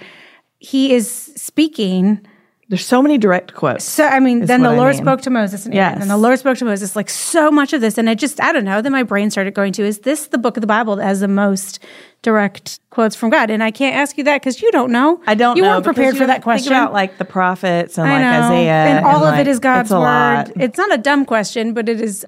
He 0.60 0.94
is 0.94 1.10
speaking. 1.36 2.26
There's 2.70 2.86
so 2.86 3.02
many 3.04 3.18
direct 3.18 3.54
quotes. 3.54 3.84
So 3.84 4.06
I 4.08 4.20
mean, 4.20 4.46
then 4.46 4.62
the 4.64 4.70
what 4.70 4.76
I 4.76 4.78
Lord 4.80 4.96
mean. 4.96 5.04
spoke 5.04 5.22
to 5.24 5.30
Moses, 5.30 5.66
and 5.66 5.76
Yes. 5.76 6.02
and 6.02 6.10
the 6.10 6.18
Lord 6.18 6.40
spoke 6.40 6.58
to 6.60 6.66
Moses. 6.66 6.96
Like 6.96 7.10
so 7.10 7.52
much 7.52 7.74
of 7.74 7.82
this, 7.82 7.98
and 7.98 8.10
I 8.10 8.16
just 8.16 8.42
I 8.42 8.52
don't 8.54 8.64
know. 8.66 8.82
Then 8.82 8.94
my 8.94 9.04
brain 9.04 9.30
started 9.30 9.54
going 9.54 9.74
to: 9.74 9.84
Is 9.84 10.00
this 10.00 10.28
the 10.28 10.38
book 10.38 10.56
of 10.58 10.62
the 10.62 10.68
Bible 10.68 10.96
that 10.96 11.04
has 11.04 11.20
the 11.20 11.28
most 11.28 11.80
direct 12.24 12.80
quotes 12.90 13.16
from 13.16 13.30
God? 13.30 13.52
And 13.52 13.64
I 13.64 13.70
can't 13.70 13.96
ask 13.96 14.18
you 14.18 14.24
that 14.24 14.42
because 14.42 14.62
you 14.62 14.72
don't 14.72 14.92
know. 14.92 15.22
I 15.28 15.36
don't 15.36 15.56
You 15.58 15.62
know. 15.62 15.70
weren't 15.70 15.84
prepared 15.86 16.16
you 16.16 16.22
for 16.22 16.26
that 16.28 16.36
think 16.38 16.44
question. 16.44 16.74
about 16.74 16.92
like 16.92 17.20
the 17.20 17.26
prophets 17.26 18.00
and 18.00 18.08
I 18.08 18.14
like 18.14 18.22
know. 18.22 18.46
Isaiah. 18.48 18.72
and 18.98 19.06
all 19.06 19.18
of 19.18 19.34
like, 19.36 19.42
it 19.42 19.48
is 19.48 19.60
God's 19.60 19.88
it's 19.88 19.92
a 19.92 20.00
lot. 20.00 20.52
It's 20.56 20.78
not 20.78 20.92
a 20.92 20.98
dumb 20.98 21.26
question, 21.26 21.74
but 21.74 21.88
it 21.88 22.02
is. 22.02 22.26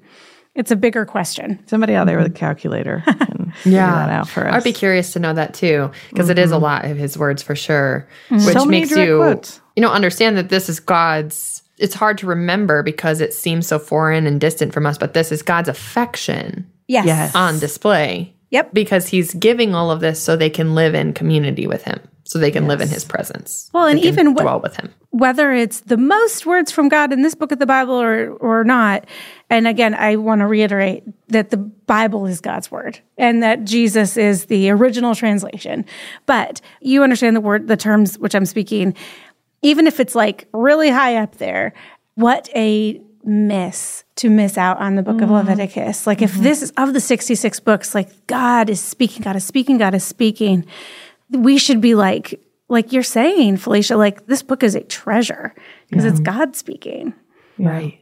It's 0.54 0.70
a 0.70 0.76
bigger 0.76 1.04
question. 1.04 1.58
Somebody 1.66 1.94
out 1.94 2.06
there 2.06 2.16
with 2.16 2.28
a 2.28 2.30
calculator 2.30 3.02
can 3.06 3.52
figure 3.62 3.78
that 3.78 4.08
out 4.08 4.28
for 4.28 4.46
us. 4.48 4.54
I'd 4.54 4.64
be 4.64 4.72
curious 4.72 5.12
to 5.12 5.18
know 5.18 5.34
that 5.34 5.52
too, 5.52 5.90
because 6.08 6.30
is 6.30 6.50
a 6.50 6.54
mm-hmm. 6.54 6.62
lot 6.62 6.84
of 6.86 6.96
his 6.96 7.18
words 7.18 7.42
for 7.42 7.54
sure, 7.54 8.08
mm-hmm. 8.30 8.46
which 8.46 8.56
So 8.56 8.64
makes 8.64 8.90
you, 8.90 9.18
quotes. 9.18 9.60
you 9.76 9.82
know, 9.82 9.90
understand 9.90 10.38
that 10.38 10.48
this 10.48 10.68
is 10.70 10.80
God's. 10.80 11.62
It's 11.78 11.94
hard 11.94 12.16
to 12.18 12.26
remember 12.26 12.82
because 12.82 13.20
it 13.20 13.34
seems 13.34 13.66
so 13.66 13.78
foreign 13.78 14.26
and 14.26 14.40
distant 14.40 14.72
from 14.72 14.86
us, 14.86 14.96
but 14.96 15.12
this 15.12 15.30
is 15.30 15.42
God's 15.42 15.68
affection 15.68 16.70
Yes. 16.88 17.06
Yes. 17.06 17.34
on 17.34 17.58
display. 17.58 18.32
Yep. 18.56 18.72
Because 18.72 19.06
he's 19.06 19.34
giving 19.34 19.74
all 19.74 19.90
of 19.90 20.00
this 20.00 20.22
so 20.22 20.34
they 20.34 20.48
can 20.50 20.74
live 20.74 20.94
in 20.94 21.12
community 21.12 21.66
with 21.66 21.82
him, 21.84 22.00
so 22.24 22.38
they 22.38 22.50
can 22.50 22.66
live 22.66 22.80
in 22.80 22.88
his 22.88 23.04
presence. 23.04 23.70
Well, 23.74 23.86
and 23.86 24.00
even 24.00 24.34
wh- 24.34 24.40
dwell 24.40 24.60
with 24.60 24.76
him. 24.76 24.94
whether 25.10 25.52
it's 25.52 25.80
the 25.80 25.98
most 25.98 26.46
words 26.46 26.72
from 26.72 26.88
God 26.88 27.12
in 27.12 27.20
this 27.20 27.34
book 27.34 27.52
of 27.52 27.58
the 27.58 27.66
Bible 27.66 27.94
or 27.94 28.30
or 28.30 28.64
not. 28.64 29.06
And 29.50 29.68
again, 29.68 29.94
I 29.94 30.16
want 30.16 30.40
to 30.40 30.46
reiterate 30.46 31.04
that 31.28 31.50
the 31.50 31.58
Bible 31.58 32.26
is 32.26 32.40
God's 32.40 32.70
word 32.70 32.98
and 33.18 33.42
that 33.42 33.64
Jesus 33.64 34.16
is 34.16 34.46
the 34.46 34.70
original 34.70 35.14
translation. 35.14 35.84
But 36.24 36.60
you 36.80 37.02
understand 37.02 37.36
the 37.36 37.42
word 37.42 37.68
the 37.68 37.76
terms 37.76 38.18
which 38.18 38.34
I'm 38.34 38.46
speaking 38.46 38.94
even 39.62 39.86
if 39.86 40.00
it's 40.00 40.14
like 40.14 40.48
really 40.52 40.90
high 40.90 41.16
up 41.16 41.36
there. 41.36 41.72
What 42.14 42.48
a 42.54 43.00
miss 43.26 44.04
to 44.16 44.30
miss 44.30 44.56
out 44.56 44.78
on 44.78 44.94
the 44.94 45.02
book 45.02 45.16
of 45.16 45.28
mm-hmm. 45.28 45.48
Leviticus. 45.48 46.06
Like 46.06 46.22
if 46.22 46.32
mm-hmm. 46.32 46.42
this 46.42 46.62
is 46.62 46.70
of 46.72 46.94
the 46.94 47.00
66 47.00 47.60
books 47.60 47.94
like 47.94 48.26
God 48.26 48.70
is 48.70 48.80
speaking, 48.80 49.22
God 49.22 49.36
is 49.36 49.44
speaking, 49.44 49.78
God 49.78 49.94
is 49.94 50.04
speaking. 50.04 50.64
We 51.30 51.58
should 51.58 51.80
be 51.80 51.94
like 51.94 52.40
like 52.68 52.92
you're 52.92 53.02
saying, 53.02 53.58
Phylicia, 53.58 53.96
like 53.96 54.26
this 54.26 54.42
book 54.42 54.62
is 54.62 54.74
a 54.74 54.80
treasure 54.80 55.54
because 55.88 56.04
it's 56.04 56.20
God 56.20 56.56
speaking. 56.56 57.14
Right. 57.58 58.00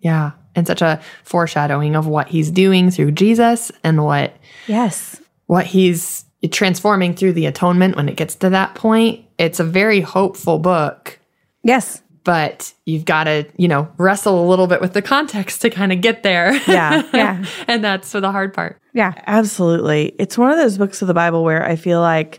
Yeah. 0.00 0.32
And 0.54 0.66
such 0.66 0.82
a 0.82 1.00
foreshadowing 1.22 1.96
of 1.96 2.06
what 2.06 2.28
he's 2.28 2.50
doing 2.50 2.90
through 2.90 3.12
Jesus 3.12 3.70
and 3.84 4.04
what 4.04 4.36
Yes. 4.66 5.20
what 5.46 5.66
he's 5.66 6.24
transforming 6.50 7.14
through 7.14 7.32
the 7.32 7.46
atonement 7.46 7.96
when 7.96 8.08
it 8.08 8.16
gets 8.16 8.34
to 8.36 8.50
that 8.50 8.74
point. 8.74 9.24
It's 9.38 9.60
a 9.60 9.64
very 9.64 10.00
hopeful 10.00 10.58
book, 10.58 11.18
Yes. 11.64 12.01
But 12.24 12.72
you've 12.86 13.04
got 13.04 13.24
to, 13.24 13.46
you 13.56 13.68
know, 13.68 13.90
wrestle 13.98 14.44
a 14.44 14.46
little 14.48 14.66
bit 14.66 14.80
with 14.80 14.92
the 14.92 15.02
context 15.02 15.62
to 15.62 15.70
kind 15.70 15.92
of 15.92 16.00
get 16.00 16.22
there. 16.22 16.54
Yeah. 16.68 17.02
Yeah. 17.12 17.44
and 17.68 17.82
that's 17.82 18.12
the 18.12 18.30
hard 18.30 18.54
part. 18.54 18.80
Yeah. 18.92 19.12
Absolutely. 19.26 20.14
It's 20.18 20.38
one 20.38 20.50
of 20.50 20.58
those 20.58 20.78
books 20.78 21.02
of 21.02 21.08
the 21.08 21.14
Bible 21.14 21.44
where 21.44 21.64
I 21.64 21.76
feel 21.76 22.00
like 22.00 22.38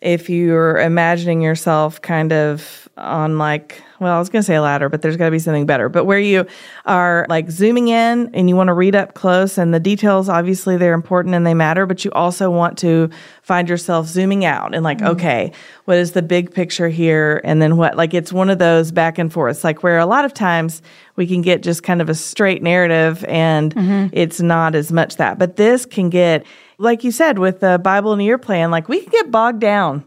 if 0.00 0.28
you're 0.28 0.78
imagining 0.78 1.40
yourself 1.40 2.00
kind 2.02 2.32
of 2.32 2.88
on 2.96 3.38
like, 3.38 3.82
well, 4.00 4.14
I 4.14 4.18
was 4.18 4.28
going 4.28 4.40
to 4.40 4.46
say 4.46 4.54
a 4.54 4.62
ladder, 4.62 4.88
but 4.88 5.02
there's 5.02 5.16
got 5.16 5.26
to 5.26 5.30
be 5.30 5.38
something 5.38 5.66
better. 5.66 5.88
But 5.88 6.04
where 6.04 6.18
you 6.18 6.46
are 6.84 7.26
like 7.28 7.50
zooming 7.50 7.88
in 7.88 8.34
and 8.34 8.48
you 8.48 8.56
want 8.56 8.68
to 8.68 8.74
read 8.74 8.94
up 8.94 9.14
close 9.14 9.58
and 9.58 9.72
the 9.72 9.80
details, 9.80 10.28
obviously 10.28 10.76
they're 10.76 10.94
important 10.94 11.34
and 11.34 11.46
they 11.46 11.54
matter, 11.54 11.86
but 11.86 12.04
you 12.04 12.10
also 12.12 12.50
want 12.50 12.78
to 12.78 13.10
find 13.42 13.68
yourself 13.68 14.06
zooming 14.06 14.44
out 14.44 14.74
and 14.74 14.84
like, 14.84 14.98
mm-hmm. 14.98 15.12
okay, 15.12 15.52
what 15.86 15.96
is 15.96 16.12
the 16.12 16.22
big 16.22 16.52
picture 16.52 16.88
here? 16.88 17.40
And 17.44 17.62
then 17.62 17.76
what? 17.76 17.96
Like 17.96 18.12
it's 18.12 18.32
one 18.32 18.50
of 18.50 18.58
those 18.58 18.92
back 18.92 19.18
and 19.18 19.32
forths, 19.32 19.64
like 19.64 19.82
where 19.82 19.98
a 19.98 20.06
lot 20.06 20.24
of 20.24 20.34
times 20.34 20.82
we 21.16 21.26
can 21.26 21.42
get 21.42 21.62
just 21.62 21.82
kind 21.82 22.02
of 22.02 22.08
a 22.08 22.14
straight 22.14 22.62
narrative 22.62 23.24
and 23.24 23.74
mm-hmm. 23.74 24.08
it's 24.12 24.40
not 24.40 24.74
as 24.74 24.92
much 24.92 25.16
that. 25.16 25.38
But 25.38 25.56
this 25.56 25.86
can 25.86 26.10
get, 26.10 26.44
like 26.78 27.04
you 27.04 27.10
said, 27.10 27.38
with 27.38 27.60
the 27.60 27.78
Bible 27.82 28.12
in 28.12 28.20
a 28.20 28.24
year 28.24 28.38
plan, 28.38 28.70
like 28.70 28.88
we 28.88 29.00
can 29.00 29.10
get 29.10 29.30
bogged 29.30 29.60
down 29.60 30.04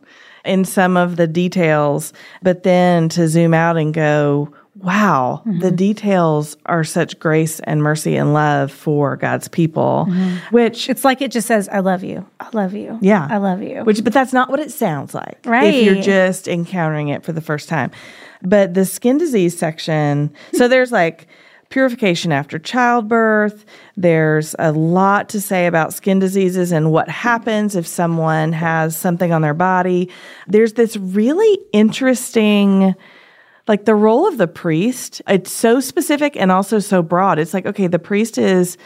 in 0.50 0.66
some 0.66 0.98
of 0.98 1.16
the 1.16 1.28
details, 1.28 2.12
but 2.42 2.64
then 2.64 3.08
to 3.10 3.28
zoom 3.28 3.54
out 3.54 3.78
and 3.78 3.94
go, 3.94 4.52
wow, 4.76 5.42
the 5.46 5.52
mm-hmm. 5.52 5.76
details 5.76 6.58
are 6.66 6.84
such 6.84 7.20
grace 7.20 7.60
and 7.62 7.84
mercy 7.84 8.16
and 8.16 8.34
love 8.34 8.72
for 8.72 9.16
God's 9.16 9.48
people, 9.48 10.08
mm-hmm. 10.10 10.56
which, 10.56 10.90
It's 10.90 11.06
like 11.06 11.22
it 11.22 11.32
just 11.32 11.48
says, 11.48 11.70
I 11.70 11.80
love 11.80 12.04
you. 12.04 12.26
I 12.40 12.50
love 12.54 12.74
you. 12.74 12.98
yeah, 13.02 13.28
I 13.30 13.38
love 13.38 13.62
you. 13.62 13.84
Which, 13.84 14.04
but 14.04 14.12
that's 14.14 14.34
not 14.34 14.50
what 14.50 14.60
it 14.60 14.72
sounds 14.72 15.14
like, 15.14 15.40
Right. 15.46 15.74
If 15.74 15.86
you're 15.86 16.02
just 16.02 16.48
encountering 16.48 17.10
it 17.10 17.24
for 17.24 17.32
the 17.32 17.42
first 17.42 17.70
time. 17.70 17.92
But 18.42 18.74
the 18.74 18.86
skin 18.86 19.18
disease 19.18 19.58
section, 19.58 20.34
so 20.54 20.68
there's 20.68 20.92
like 20.92 21.28
purification 21.70 22.32
after 22.32 22.58
childbirth. 22.60 23.64
There's 23.96 24.56
a 24.60 24.72
lot 24.72 25.30
to 25.30 25.42
say 25.42 25.68
about 25.68 25.94
skin 25.94 26.20
diseases 26.20 26.72
and 26.72 26.92
what 26.92 27.08
happens 27.10 27.76
if 27.76 27.86
someone 27.86 28.54
has 28.54 28.98
something 28.98 29.32
on 29.32 29.42
their 29.42 29.54
body. 29.54 30.10
There's 30.48 30.74
this 30.74 30.98
really 30.98 31.60
interesting 31.72 32.96
like 33.68 33.86
the 33.86 33.94
role 33.94 34.28
of 34.28 34.40
the 34.40 34.48
priest 34.48 35.22
it's 35.28 35.52
so 35.52 35.80
specific 35.80 36.36
and 36.36 36.52
also 36.52 36.80
so 36.80 37.04
broad 37.04 37.38
it's 37.38 37.54
like 37.54 37.68
okay 37.68 37.86
the 37.86 38.00
priest 38.00 38.40
is 38.40 38.80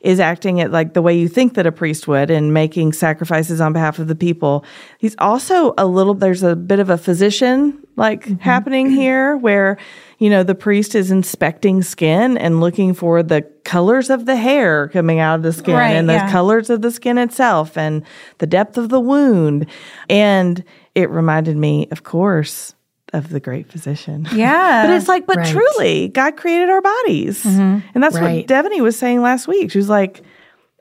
is 0.00 0.18
acting 0.18 0.58
it 0.58 0.70
like 0.70 0.94
the 0.94 1.02
way 1.02 1.16
you 1.16 1.28
think 1.28 1.54
that 1.54 1.66
a 1.66 1.72
priest 1.72 2.08
would 2.08 2.30
and 2.30 2.54
making 2.54 2.92
sacrifices 2.92 3.60
on 3.60 3.72
behalf 3.72 3.98
of 3.98 4.08
the 4.08 4.14
people. 4.14 4.64
He's 4.98 5.14
also 5.18 5.74
a 5.76 5.86
little, 5.86 6.14
there's 6.14 6.42
a 6.42 6.56
bit 6.56 6.78
of 6.78 6.88
a 6.88 6.96
physician 6.96 7.78
like 7.96 8.24
mm-hmm. 8.24 8.36
happening 8.36 8.88
here 8.88 9.36
where, 9.36 9.76
you 10.18 10.30
know, 10.30 10.42
the 10.42 10.54
priest 10.54 10.94
is 10.94 11.10
inspecting 11.10 11.82
skin 11.82 12.38
and 12.38 12.60
looking 12.60 12.94
for 12.94 13.22
the 13.22 13.42
colors 13.64 14.08
of 14.08 14.24
the 14.24 14.36
hair 14.36 14.88
coming 14.88 15.18
out 15.18 15.34
of 15.34 15.42
the 15.42 15.52
skin 15.52 15.74
right, 15.74 15.90
and 15.90 16.08
the 16.08 16.14
yeah. 16.14 16.30
colors 16.30 16.70
of 16.70 16.80
the 16.80 16.90
skin 16.90 17.18
itself 17.18 17.76
and 17.76 18.02
the 18.38 18.46
depth 18.46 18.78
of 18.78 18.88
the 18.88 19.00
wound. 19.00 19.66
And 20.08 20.64
it 20.94 21.10
reminded 21.10 21.58
me, 21.58 21.88
of 21.90 22.04
course, 22.04 22.74
of 23.12 23.28
the 23.28 23.40
great 23.40 23.70
physician. 23.70 24.26
Yeah. 24.32 24.86
but 24.86 24.94
it's 24.94 25.08
like, 25.08 25.26
but 25.26 25.36
right. 25.36 25.46
truly, 25.46 26.08
God 26.08 26.36
created 26.36 26.70
our 26.70 26.80
bodies. 26.80 27.44
Mm-hmm. 27.44 27.86
And 27.94 28.02
that's 28.02 28.16
right. 28.16 28.36
what 28.36 28.46
Devaney 28.46 28.80
was 28.80 28.98
saying 28.98 29.20
last 29.22 29.48
week. 29.48 29.70
She 29.70 29.78
was 29.78 29.88
like, 29.88 30.22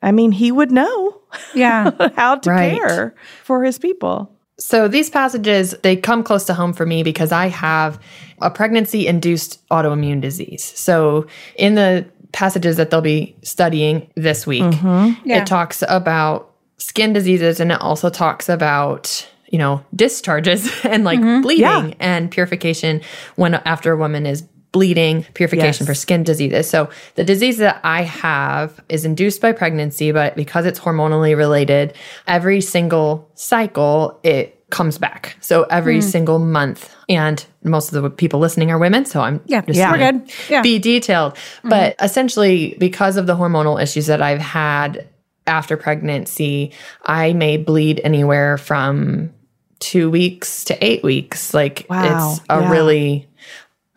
I 0.02 0.12
mean, 0.12 0.32
he 0.32 0.52
would 0.52 0.72
know 0.72 1.22
yeah. 1.54 1.92
how 2.16 2.36
to 2.36 2.50
right. 2.50 2.78
care 2.78 3.16
for 3.44 3.64
his 3.64 3.78
people. 3.78 4.32
So 4.60 4.88
these 4.88 5.10
passages, 5.10 5.74
they 5.84 5.96
come 5.96 6.24
close 6.24 6.46
to 6.46 6.54
home 6.54 6.74
for 6.74 6.86
me 6.86 7.04
because 7.04 7.32
I 7.32 7.48
have 7.48 8.00
a 8.42 8.52
pregnancy 8.52 9.08
induced 9.08 9.68
autoimmune 9.70 10.22
disease. 10.22 10.64
So 10.64 11.28
in 11.56 11.76
the 11.76 12.06
passages 12.32 12.78
that 12.78 12.90
they'll 12.90 13.02
be 13.02 13.36
studying 13.42 14.10
this 14.16 14.46
week, 14.46 14.64
mm-hmm. 14.64 15.28
yeah. 15.28 15.42
it 15.42 15.48
talks 15.48 15.84
about 15.88 16.54
skin 16.78 17.14
diseases 17.14 17.60
and 17.60 17.72
it 17.72 17.82
also 17.82 18.10
talks 18.10 18.50
about 18.50 19.28
you 19.52 19.58
know, 19.58 19.84
discharges 19.96 20.70
and 20.84 21.04
like 21.04 21.20
mm-hmm. 21.20 21.42
bleeding 21.42 21.64
yeah. 21.64 21.92
and 22.00 22.32
purification 22.32 23.02
when 23.36 23.56
after 23.56 23.92
a 23.92 23.98
woman 23.98 24.26
is 24.26 24.44
bleeding, 24.72 25.24
purification 25.34 25.84
yes. 25.84 25.88
for 25.88 25.96
skin 25.96 26.24
diseases. 26.24 26.70
So 26.70 26.90
the 27.16 27.24
disease 27.24 27.58
that 27.58 27.82
I 27.84 28.04
have 28.04 28.80
is 28.88 29.04
induced 29.04 29.42
by 29.42 29.52
pregnancy, 29.52 30.12
but 30.12 30.36
because 30.36 30.66
it's 30.66 30.80
hormonally 30.80 31.36
related, 31.36 31.96
every 32.28 32.62
single 32.62 33.32
cycle 33.34 34.20
it 34.24 34.56
comes 34.70 35.00
back. 35.00 35.36
So 35.42 35.64
every 35.64 36.00
mm. 36.00 36.04
single 36.04 36.38
month. 36.38 36.96
And 37.08 37.44
most 37.64 37.92
of 37.92 38.04
the 38.04 38.10
people 38.12 38.40
listening 38.40 38.70
are 38.70 38.78
women. 38.78 39.06
So 39.06 39.22
I'm 39.22 39.42
yeah, 39.46 39.62
just 39.62 39.78
yeah. 39.78 39.92
we're 39.92 40.12
good. 40.12 40.32
Yeah. 40.48 40.62
Be 40.62 40.78
detailed. 40.78 41.34
Mm-hmm. 41.34 41.70
But 41.70 41.96
essentially, 42.00 42.76
because 42.78 43.18
of 43.18 43.26
the 43.26 43.36
hormonal 43.36 43.82
issues 43.82 44.06
that 44.06 44.22
I've 44.22 44.40
had 44.40 45.08
after 45.48 45.76
pregnancy, 45.76 46.72
I 47.04 47.34
may 47.34 47.58
bleed 47.58 48.00
anywhere 48.04 48.60
from 48.60 49.34
two 49.80 50.10
weeks 50.10 50.64
to 50.66 50.86
eight 50.86 51.04
weeks. 51.04 51.54
Like 51.54 51.86
wow. 51.90 52.34
it's 52.34 52.42
a 52.50 52.62
yeah. 52.62 52.72
really 52.72 53.28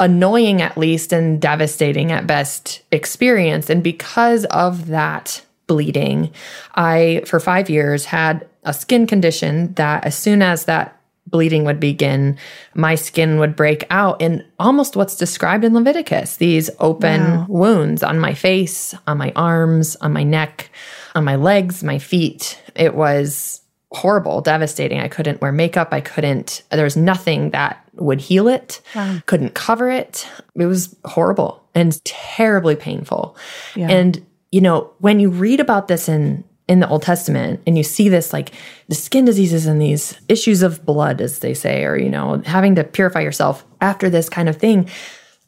annoying 0.00 0.60
at 0.60 0.76
least 0.76 1.12
and 1.12 1.40
devastating 1.40 2.10
at 2.10 2.26
best 2.26 2.82
experience. 2.90 3.70
And 3.70 3.82
because 3.82 4.44
of 4.46 4.88
that 4.88 5.44
bleeding, 5.66 6.32
I, 6.74 7.22
for 7.26 7.38
five 7.40 7.70
years, 7.70 8.04
had 8.04 8.48
a 8.64 8.72
skin 8.72 9.06
condition 9.06 9.74
that 9.74 10.04
as 10.04 10.16
soon 10.16 10.42
as 10.42 10.64
that 10.64 10.98
bleeding 11.26 11.64
would 11.64 11.80
begin, 11.80 12.36
my 12.74 12.94
skin 12.94 13.38
would 13.38 13.56
break 13.56 13.84
out 13.90 14.20
in 14.20 14.44
almost 14.58 14.96
what's 14.96 15.16
described 15.16 15.64
in 15.64 15.72
Leviticus 15.72 16.36
these 16.36 16.68
open 16.80 17.20
wow. 17.20 17.46
wounds 17.48 18.02
on 18.02 18.18
my 18.18 18.34
face, 18.34 18.94
on 19.06 19.18
my 19.18 19.32
arms, 19.34 19.96
on 19.96 20.12
my 20.12 20.24
neck, 20.24 20.70
on 21.14 21.24
my 21.24 21.36
legs, 21.36 21.82
my 21.82 21.98
feet. 21.98 22.60
It 22.74 22.94
was 22.94 23.62
horrible, 23.92 24.40
devastating. 24.40 25.00
I 25.00 25.09
couldn't 25.09 25.40
wear 25.40 25.52
makeup. 25.52 25.88
I 25.92 26.00
couldn't, 26.00 26.62
there 26.70 26.85
was 26.85 26.96
nothing 26.96 27.50
that 27.50 27.85
would 27.94 28.20
heal 28.20 28.48
it, 28.48 28.81
wow. 28.94 29.18
couldn't 29.26 29.55
cover 29.55 29.90
it. 29.90 30.26
It 30.55 30.66
was 30.66 30.96
horrible 31.05 31.62
and 31.74 32.02
terribly 32.05 32.74
painful. 32.74 33.37
Yeah. 33.76 33.90
And, 33.90 34.24
you 34.50 34.61
know, 34.61 34.90
when 34.98 35.20
you 35.20 35.31
read 35.31 35.61
about 35.61 35.88
this 35.88 36.09
in, 36.09 36.44
in 36.68 36.81
the 36.81 36.88
Old 36.88 37.02
Testament 37.02 37.61
and 37.66 37.76
you 37.76 37.85
see 37.85 38.09
this 38.09 38.33
like 38.33 38.52
the 38.88 38.94
skin 38.94 39.24
diseases 39.24 39.66
and 39.66 39.81
these 39.81 40.18
issues 40.28 40.62
of 40.62 40.87
blood, 40.87 41.20
as 41.20 41.40
they 41.40 41.52
say, 41.52 41.85
or, 41.85 41.96
you 41.96 42.09
know, 42.09 42.40
having 42.46 42.74
to 42.76 42.85
purify 42.85 43.20
yourself 43.20 43.64
after 43.81 44.09
this 44.09 44.28
kind 44.28 44.48
of 44.48 44.57
thing, 44.57 44.88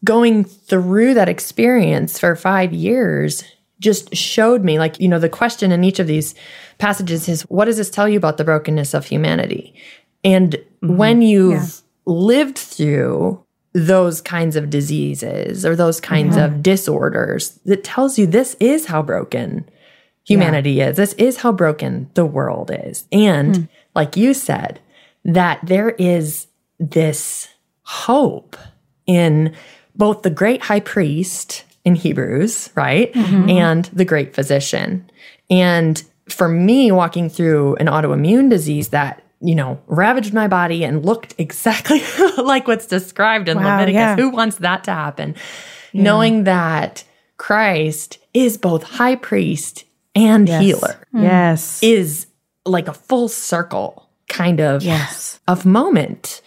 going 0.04 0.44
through 0.44 1.14
that 1.14 1.30
experience 1.30 2.18
for 2.18 2.36
five 2.36 2.74
years 2.74 3.42
just 3.80 4.14
showed 4.14 4.62
me 4.62 4.78
like 4.78 5.00
you 5.00 5.08
know 5.08 5.18
the 5.18 5.28
question 5.28 5.72
in 5.72 5.84
each 5.84 5.98
of 5.98 6.06
these 6.06 6.34
passages 6.78 7.28
is 7.28 7.42
what 7.42 7.66
does 7.66 7.76
this 7.76 7.90
tell 7.90 8.08
you 8.08 8.16
about 8.16 8.36
the 8.36 8.44
brokenness 8.44 8.94
of 8.94 9.06
humanity 9.06 9.74
and 10.22 10.52
mm-hmm. 10.52 10.96
when 10.96 11.22
you've 11.22 11.52
yeah. 11.52 11.68
lived 12.06 12.58
through 12.58 13.42
those 13.72 14.20
kinds 14.20 14.54
of 14.54 14.70
diseases 14.70 15.66
or 15.66 15.74
those 15.74 16.00
kinds 16.00 16.36
of 16.36 16.62
disorders 16.62 17.58
it 17.66 17.82
tells 17.82 18.18
you 18.18 18.26
this 18.26 18.54
is 18.60 18.86
how 18.86 19.02
broken 19.02 19.68
humanity 20.24 20.72
yeah. 20.72 20.90
is 20.90 20.96
this 20.96 21.12
is 21.14 21.38
how 21.38 21.50
broken 21.50 22.08
the 22.14 22.24
world 22.24 22.70
is 22.72 23.04
and 23.10 23.54
mm. 23.54 23.68
like 23.94 24.16
you 24.16 24.32
said 24.32 24.80
that 25.24 25.58
there 25.64 25.90
is 25.90 26.46
this 26.78 27.48
hope 27.82 28.56
in 29.06 29.54
both 29.96 30.22
the 30.22 30.30
great 30.30 30.62
high 30.62 30.80
priest 30.80 31.64
in 31.84 31.94
Hebrews, 31.94 32.70
right? 32.74 33.12
Mm-hmm. 33.12 33.50
And 33.50 33.84
the 33.86 34.04
great 34.04 34.34
physician. 34.34 35.10
And 35.50 36.02
for 36.28 36.48
me, 36.48 36.90
walking 36.90 37.28
through 37.28 37.76
an 37.76 37.86
autoimmune 37.86 38.48
disease 38.48 38.88
that, 38.88 39.22
you 39.40 39.54
know, 39.54 39.80
ravaged 39.86 40.32
my 40.32 40.48
body 40.48 40.84
and 40.84 41.04
looked 41.04 41.34
exactly 41.38 42.02
like 42.38 42.66
what's 42.66 42.86
described 42.86 43.48
in 43.48 43.58
wow, 43.58 43.76
Leviticus, 43.76 43.94
yeah. 43.94 44.16
who 44.16 44.30
wants 44.30 44.56
that 44.56 44.84
to 44.84 44.92
happen? 44.92 45.34
Yeah. 45.92 46.02
Knowing 46.02 46.44
that 46.44 47.04
Christ 47.36 48.18
is 48.32 48.56
both 48.56 48.82
high 48.82 49.16
priest 49.16 49.84
and 50.14 50.48
yes. 50.48 50.62
healer. 50.62 51.06
Mm. 51.14 51.22
Yes. 51.22 51.82
Is 51.82 52.26
like 52.64 52.88
a 52.88 52.94
full 52.94 53.28
circle 53.28 54.08
kind 54.28 54.60
of 54.60 54.82
yes. 54.82 55.40
of 55.46 55.66
moment. 55.66 56.40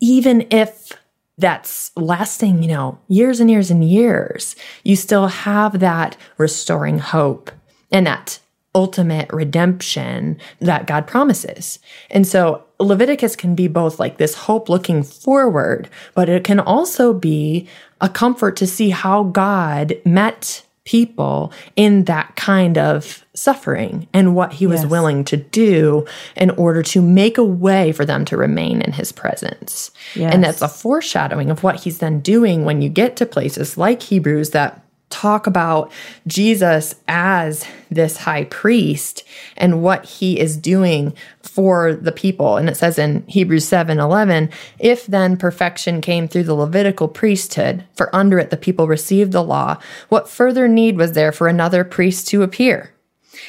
Even 0.00 0.46
if 0.50 0.92
that's 1.38 1.92
lasting, 1.96 2.62
you 2.62 2.68
know, 2.68 2.98
years 3.08 3.40
and 3.40 3.50
years 3.50 3.70
and 3.70 3.88
years, 3.88 4.56
you 4.82 4.96
still 4.96 5.28
have 5.28 5.78
that 5.78 6.16
restoring 6.36 6.98
hope 6.98 7.50
and 7.90 8.06
that 8.06 8.40
ultimate 8.74 9.32
redemption 9.32 10.38
that 10.60 10.86
God 10.86 11.06
promises. 11.06 11.78
And 12.10 12.26
so 12.26 12.64
Leviticus 12.78 13.34
can 13.34 13.54
be 13.54 13.66
both 13.66 13.98
like 13.98 14.18
this 14.18 14.34
hope 14.34 14.68
looking 14.68 15.02
forward, 15.02 15.88
but 16.14 16.28
it 16.28 16.44
can 16.44 16.60
also 16.60 17.12
be 17.14 17.68
a 18.00 18.08
comfort 18.08 18.56
to 18.56 18.66
see 18.66 18.90
how 18.90 19.24
God 19.24 19.94
met 20.04 20.64
people 20.88 21.52
in 21.76 22.04
that 22.04 22.34
kind 22.34 22.78
of 22.78 23.22
suffering 23.34 24.08
and 24.14 24.34
what 24.34 24.54
he 24.54 24.66
was 24.66 24.80
yes. 24.80 24.90
willing 24.90 25.22
to 25.22 25.36
do 25.36 26.06
in 26.34 26.48
order 26.52 26.82
to 26.82 27.02
make 27.02 27.36
a 27.36 27.44
way 27.44 27.92
for 27.92 28.06
them 28.06 28.24
to 28.24 28.38
remain 28.38 28.80
in 28.80 28.92
his 28.92 29.12
presence. 29.12 29.90
Yes. 30.14 30.32
And 30.32 30.42
that's 30.42 30.62
a 30.62 30.68
foreshadowing 30.68 31.50
of 31.50 31.62
what 31.62 31.80
he's 31.80 31.98
then 31.98 32.20
doing 32.20 32.64
when 32.64 32.80
you 32.80 32.88
get 32.88 33.16
to 33.16 33.26
places 33.26 33.76
like 33.76 34.00
Hebrews 34.00 34.50
that 34.50 34.82
talk 35.10 35.46
about 35.46 35.90
Jesus 36.26 36.94
as 37.08 37.66
this 37.90 38.18
high 38.18 38.44
priest 38.44 39.24
and 39.56 39.82
what 39.82 40.04
he 40.04 40.38
is 40.38 40.56
doing 40.56 41.14
for 41.42 41.94
the 41.94 42.12
people. 42.12 42.56
And 42.56 42.68
it 42.68 42.76
says 42.76 42.98
in 42.98 43.26
Hebrews 43.26 43.66
7 43.66 43.98
11, 43.98 44.50
if 44.78 45.06
then 45.06 45.36
perfection 45.36 46.00
came 46.00 46.28
through 46.28 46.44
the 46.44 46.54
Levitical 46.54 47.08
priesthood, 47.08 47.84
for 47.94 48.14
under 48.14 48.38
it 48.38 48.50
the 48.50 48.56
people 48.56 48.86
received 48.86 49.32
the 49.32 49.42
law, 49.42 49.78
what 50.08 50.28
further 50.28 50.68
need 50.68 50.96
was 50.96 51.12
there 51.12 51.32
for 51.32 51.48
another 51.48 51.84
priest 51.84 52.28
to 52.28 52.42
appear? 52.42 52.92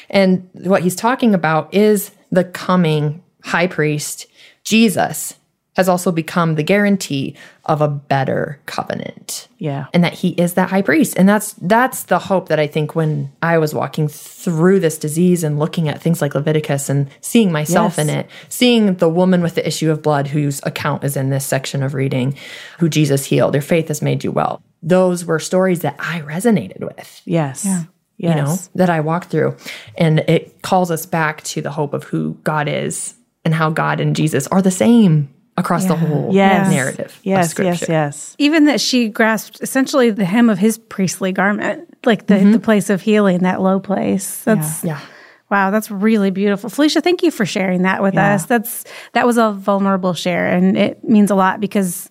And 0.08 0.48
what 0.54 0.82
he's 0.82 0.96
talking 0.96 1.34
about 1.34 1.72
is 1.74 2.10
the 2.30 2.44
coming 2.44 3.22
high 3.44 3.66
priest, 3.66 4.26
Jesus, 4.64 5.34
has 5.80 5.88
also 5.88 6.12
become 6.12 6.56
the 6.56 6.62
guarantee 6.62 7.34
of 7.64 7.80
a 7.80 7.88
better 7.88 8.60
covenant. 8.66 9.48
Yeah. 9.56 9.86
And 9.94 10.04
that 10.04 10.12
he 10.12 10.30
is 10.30 10.52
that 10.54 10.68
high 10.68 10.82
priest. 10.82 11.14
And 11.16 11.26
that's 11.26 11.54
that's 11.54 12.02
the 12.02 12.18
hope 12.18 12.48
that 12.48 12.60
I 12.60 12.66
think 12.66 12.94
when 12.94 13.32
I 13.40 13.56
was 13.56 13.72
walking 13.72 14.06
through 14.06 14.80
this 14.80 14.98
disease 14.98 15.42
and 15.42 15.58
looking 15.58 15.88
at 15.88 16.02
things 16.02 16.20
like 16.20 16.34
Leviticus 16.34 16.90
and 16.90 17.08
seeing 17.22 17.50
myself 17.50 17.94
yes. 17.96 17.98
in 18.06 18.14
it, 18.14 18.30
seeing 18.50 18.96
the 18.96 19.08
woman 19.08 19.40
with 19.40 19.54
the 19.54 19.66
issue 19.66 19.90
of 19.90 20.02
blood 20.02 20.26
whose 20.26 20.60
account 20.64 21.02
is 21.02 21.16
in 21.16 21.30
this 21.30 21.46
section 21.46 21.82
of 21.82 21.94
reading, 21.94 22.36
who 22.78 22.90
Jesus 22.90 23.24
healed, 23.24 23.54
your 23.54 23.62
faith 23.62 23.88
has 23.88 24.02
made 24.02 24.22
you 24.22 24.32
well. 24.32 24.62
Those 24.82 25.24
were 25.24 25.38
stories 25.38 25.80
that 25.80 25.96
I 25.98 26.20
resonated 26.20 26.80
with. 26.80 27.22
Yes. 27.24 27.64
Yeah. 27.64 27.84
Yes. 28.18 28.36
You 28.36 28.42
know, 28.42 28.56
that 28.74 28.90
I 28.90 29.00
walked 29.00 29.30
through. 29.30 29.56
And 29.96 30.18
it 30.20 30.60
calls 30.60 30.90
us 30.90 31.06
back 31.06 31.42
to 31.44 31.62
the 31.62 31.70
hope 31.70 31.94
of 31.94 32.04
who 32.04 32.34
God 32.44 32.68
is 32.68 33.14
and 33.46 33.54
how 33.54 33.70
God 33.70 33.98
and 33.98 34.14
Jesus 34.14 34.46
are 34.48 34.60
the 34.60 34.70
same 34.70 35.32
across 35.60 35.82
yeah. 35.82 35.88
the 35.88 35.96
whole 35.96 36.30
yes. 36.32 36.70
narrative. 36.70 37.20
Yes, 37.22 37.54
yes, 37.58 37.88
yes. 37.88 38.34
Even 38.38 38.64
that 38.64 38.80
she 38.80 39.08
grasped 39.08 39.60
essentially 39.60 40.10
the 40.10 40.24
hem 40.24 40.50
of 40.50 40.58
his 40.58 40.78
priestly 40.78 41.32
garment, 41.32 41.88
like 42.04 42.26
the, 42.26 42.34
mm-hmm. 42.34 42.52
the 42.52 42.58
place 42.58 42.90
of 42.90 43.00
healing, 43.00 43.40
that 43.40 43.60
low 43.60 43.78
place. 43.78 44.42
That's 44.44 44.82
yeah. 44.82 44.98
yeah. 44.98 45.06
Wow, 45.50 45.70
that's 45.70 45.90
really 45.90 46.30
beautiful. 46.30 46.70
Phylicia, 46.70 47.02
thank 47.02 47.24
you 47.24 47.32
for 47.32 47.44
sharing 47.44 47.82
that 47.82 48.02
with 48.02 48.14
yeah. 48.14 48.34
us. 48.34 48.46
That's 48.46 48.84
that 49.12 49.26
was 49.26 49.36
a 49.36 49.52
vulnerable 49.52 50.14
share 50.14 50.46
and 50.46 50.76
it 50.76 51.02
means 51.02 51.30
a 51.30 51.34
lot 51.34 51.60
because 51.60 52.08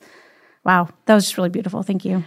wow, 0.65 0.89
that 1.05 1.15
was 1.15 1.25
just 1.25 1.38
really 1.38 1.49
beautiful. 1.49 1.83
Thank 1.83 2.05
you. 2.05 2.23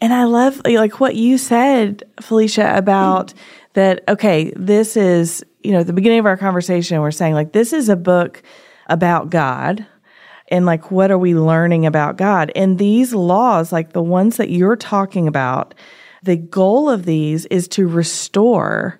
And 0.00 0.12
I 0.12 0.24
love 0.24 0.60
like 0.64 1.00
what 1.00 1.16
you 1.16 1.38
said, 1.38 2.04
Phylicia, 2.20 2.76
about 2.76 3.34
that, 3.74 4.02
okay, 4.08 4.52
this 4.56 4.96
is, 4.96 5.44
you 5.62 5.72
know, 5.72 5.80
at 5.80 5.86
the 5.86 5.92
beginning 5.92 6.18
of 6.18 6.26
our 6.26 6.36
conversation, 6.36 7.00
we're 7.00 7.10
saying 7.10 7.34
like, 7.34 7.52
this 7.52 7.72
is 7.72 7.88
a 7.88 7.96
book 7.96 8.42
about 8.88 9.30
God 9.30 9.86
and 10.48 10.66
like, 10.66 10.90
what 10.90 11.10
are 11.10 11.18
we 11.18 11.34
learning 11.34 11.86
about 11.86 12.16
God? 12.16 12.50
And 12.56 12.78
these 12.78 13.14
laws, 13.14 13.72
like 13.72 13.92
the 13.92 14.02
ones 14.02 14.36
that 14.38 14.50
you're 14.50 14.76
talking 14.76 15.28
about, 15.28 15.74
the 16.22 16.36
goal 16.36 16.90
of 16.90 17.04
these 17.04 17.46
is 17.46 17.68
to 17.68 17.86
restore 17.86 18.98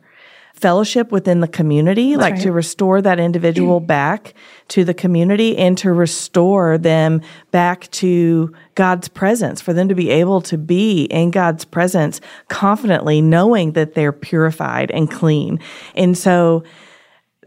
fellowship 0.58 1.12
within 1.12 1.40
the 1.40 1.48
community, 1.48 2.16
like 2.16 2.34
right. 2.34 2.42
to 2.42 2.52
restore 2.52 3.00
that 3.00 3.20
individual 3.20 3.80
back 3.96 4.34
to 4.68 4.84
the 4.84 4.94
community 4.94 5.56
and 5.56 5.78
to 5.78 5.92
restore 5.92 6.76
them 6.76 7.22
back 7.50 7.88
to 7.92 8.52
God's 8.74 9.08
presence, 9.08 9.61
for 9.61 9.72
them 9.72 9.88
to 9.88 9.94
be 9.94 10.11
able 10.11 10.40
to 10.42 10.58
be 10.58 11.04
in 11.04 11.30
God's 11.30 11.64
presence 11.64 12.20
confidently, 12.48 13.20
knowing 13.20 13.72
that 13.72 13.94
they're 13.94 14.12
purified 14.12 14.90
and 14.90 15.11
clean. 15.11 15.61
And 15.94 16.18
so 16.18 16.64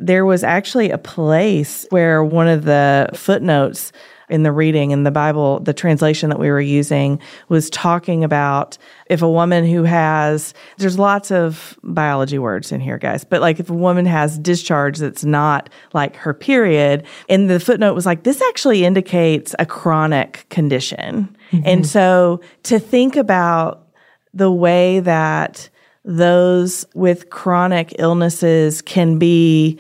there 0.02 0.26
was 0.26 0.44
actually 0.44 0.90
a 0.90 0.98
place 0.98 1.86
where 1.90 2.24
one 2.24 2.48
of 2.48 2.66
the 2.66 3.10
footnotes 3.14 3.92
in 4.30 4.44
the 4.44 4.52
reading 4.52 4.92
in 4.92 5.04
the 5.04 5.12
Bible, 5.12 5.60
the 5.60 5.74
translation 5.74 6.30
that 6.30 6.40
we 6.40 6.50
were 6.50 6.62
using 6.62 7.20
was 7.50 7.70
talking 7.70 8.24
about 8.24 8.78
if 9.08 9.22
a 9.22 9.30
woman 9.30 9.68
who 9.68 9.84
has, 9.84 10.54
there's 10.78 10.98
lots 10.98 11.32
of 11.32 11.78
biology 11.84 12.40
words 12.40 12.72
in 12.72 12.80
here, 12.80 12.98
guys, 12.98 13.26
but 13.26 13.42
like 13.42 13.60
if 13.60 13.70
a 13.70 13.74
woman 13.74 14.06
has 14.06 14.40
discharge 14.40 15.00
that's 15.00 15.26
not 15.26 15.70
like 15.94 16.16
her 16.16 16.34
period, 16.34 17.04
and 17.28 17.50
the 17.50 17.60
footnote 17.60 17.94
was 17.94 18.06
like, 18.06 18.24
this 18.24 18.42
actually 18.42 18.86
indicates 18.86 19.54
a 19.60 19.66
chronic 19.66 20.46
condition. 20.50 21.36
Mm-hmm. 21.52 21.64
And 21.66 21.86
so 21.86 22.40
to 22.64 22.80
think 22.80 23.18
about 23.18 23.90
the 24.34 24.52
way 24.52 25.02
that 25.02 25.70
those 26.04 26.86
with 26.94 27.30
chronic 27.30 27.94
illnesses 28.00 28.82
can 28.82 29.20
be 29.20 29.80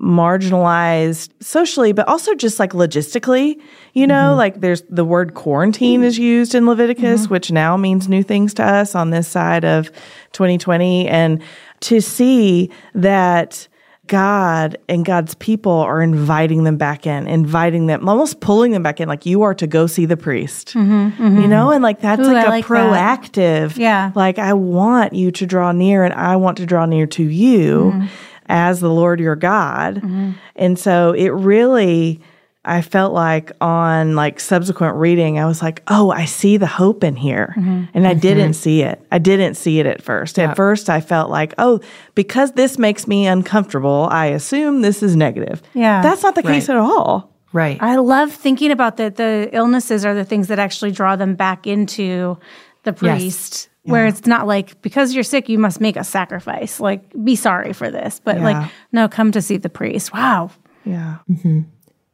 marginalized 0.00 1.30
socially, 1.40 1.92
but 1.92 2.08
also 2.08 2.34
just 2.34 2.58
like 2.58 2.72
logistically, 2.72 3.60
you 3.94 4.04
know, 4.04 4.30
mm-hmm. 4.30 4.38
like 4.38 4.60
there's 4.60 4.82
the 4.90 5.04
word 5.04 5.34
quarantine 5.34 6.02
is 6.02 6.18
used 6.18 6.56
in 6.56 6.66
Leviticus, 6.66 7.22
mm-hmm. 7.22 7.32
which 7.32 7.52
now 7.52 7.76
means 7.76 8.08
new 8.08 8.24
things 8.24 8.52
to 8.54 8.64
us 8.64 8.96
on 8.96 9.10
this 9.10 9.28
side 9.28 9.64
of 9.64 9.92
2020. 10.32 11.06
And 11.06 11.40
to 11.80 12.00
see 12.00 12.70
that 12.94 13.68
God 14.08 14.76
and 14.88 15.04
God's 15.04 15.34
people 15.36 15.72
are 15.72 16.02
inviting 16.02 16.64
them 16.64 16.76
back 16.76 17.06
in, 17.06 17.28
inviting 17.28 17.86
them, 17.86 18.08
almost 18.08 18.40
pulling 18.40 18.72
them 18.72 18.82
back 18.82 19.00
in, 19.00 19.08
like 19.08 19.24
you 19.24 19.42
are 19.42 19.54
to 19.54 19.66
go 19.66 19.86
see 19.86 20.06
the 20.06 20.16
priest, 20.16 20.74
mm-hmm, 20.74 21.22
mm-hmm. 21.22 21.40
you 21.40 21.46
know, 21.46 21.70
and 21.70 21.82
like 21.82 22.00
that's 22.00 22.20
Ooh, 22.20 22.32
like 22.32 22.44
I 22.44 22.46
a 22.46 22.50
like 22.50 22.64
proactive, 22.64 23.74
that. 23.74 23.78
yeah, 23.78 24.12
like 24.14 24.38
I 24.38 24.54
want 24.54 25.12
you 25.12 25.30
to 25.30 25.46
draw 25.46 25.72
near, 25.72 26.04
and 26.04 26.12
I 26.14 26.36
want 26.36 26.56
to 26.58 26.66
draw 26.66 26.84
near 26.84 27.06
to 27.06 27.22
you 27.22 27.92
mm-hmm. 27.94 28.06
as 28.46 28.80
the 28.80 28.90
Lord 28.90 29.20
your 29.20 29.36
God, 29.36 29.96
mm-hmm. 29.96 30.32
and 30.56 30.78
so 30.78 31.12
it 31.12 31.28
really 31.28 32.20
I 32.64 32.80
felt 32.80 33.12
like 33.12 33.50
on 33.60 34.14
like 34.14 34.38
subsequent 34.38 34.94
reading, 34.96 35.38
I 35.38 35.46
was 35.46 35.62
like, 35.62 35.82
oh, 35.88 36.12
I 36.12 36.26
see 36.26 36.58
the 36.58 36.66
hope 36.66 37.02
in 37.02 37.16
here. 37.16 37.54
Mm-hmm. 37.56 37.84
And 37.92 38.06
I 38.06 38.12
mm-hmm. 38.12 38.20
didn't 38.20 38.52
see 38.54 38.82
it. 38.82 39.04
I 39.10 39.18
didn't 39.18 39.54
see 39.54 39.80
it 39.80 39.86
at 39.86 40.00
first. 40.00 40.38
At 40.38 40.54
first, 40.54 40.88
I 40.88 41.00
felt 41.00 41.28
like, 41.28 41.54
oh, 41.58 41.80
because 42.14 42.52
this 42.52 42.78
makes 42.78 43.08
me 43.08 43.26
uncomfortable, 43.26 44.08
I 44.12 44.26
assume 44.26 44.82
this 44.82 45.02
is 45.02 45.16
negative. 45.16 45.60
Yeah. 45.74 46.02
That's 46.02 46.22
not 46.22 46.36
the 46.36 46.42
case 46.42 46.68
right. 46.68 46.76
at 46.76 46.80
all. 46.80 47.32
Right. 47.52 47.82
I 47.82 47.96
love 47.96 48.32
thinking 48.32 48.70
about 48.70 48.96
that. 48.96 49.16
The 49.16 49.50
illnesses 49.52 50.04
are 50.04 50.14
the 50.14 50.24
things 50.24 50.46
that 50.48 50.58
actually 50.58 50.92
draw 50.92 51.16
them 51.16 51.34
back 51.34 51.66
into 51.66 52.38
the 52.84 52.92
priest. 52.92 53.52
Yes. 53.52 53.68
Yeah. 53.84 53.92
Where 53.92 54.06
it's 54.06 54.26
not 54.26 54.46
like 54.46 54.80
because 54.80 55.12
you're 55.12 55.24
sick, 55.24 55.48
you 55.48 55.58
must 55.58 55.80
make 55.80 55.96
a 55.96 56.04
sacrifice. 56.04 56.78
Like, 56.78 57.02
be 57.24 57.34
sorry 57.34 57.72
for 57.72 57.90
this, 57.90 58.20
but 58.22 58.36
yeah. 58.36 58.44
like, 58.44 58.70
no, 58.92 59.08
come 59.08 59.32
to 59.32 59.42
see 59.42 59.56
the 59.56 59.68
priest. 59.68 60.12
Wow. 60.12 60.52
Yeah. 60.84 61.18
Mm-hmm. 61.28 61.62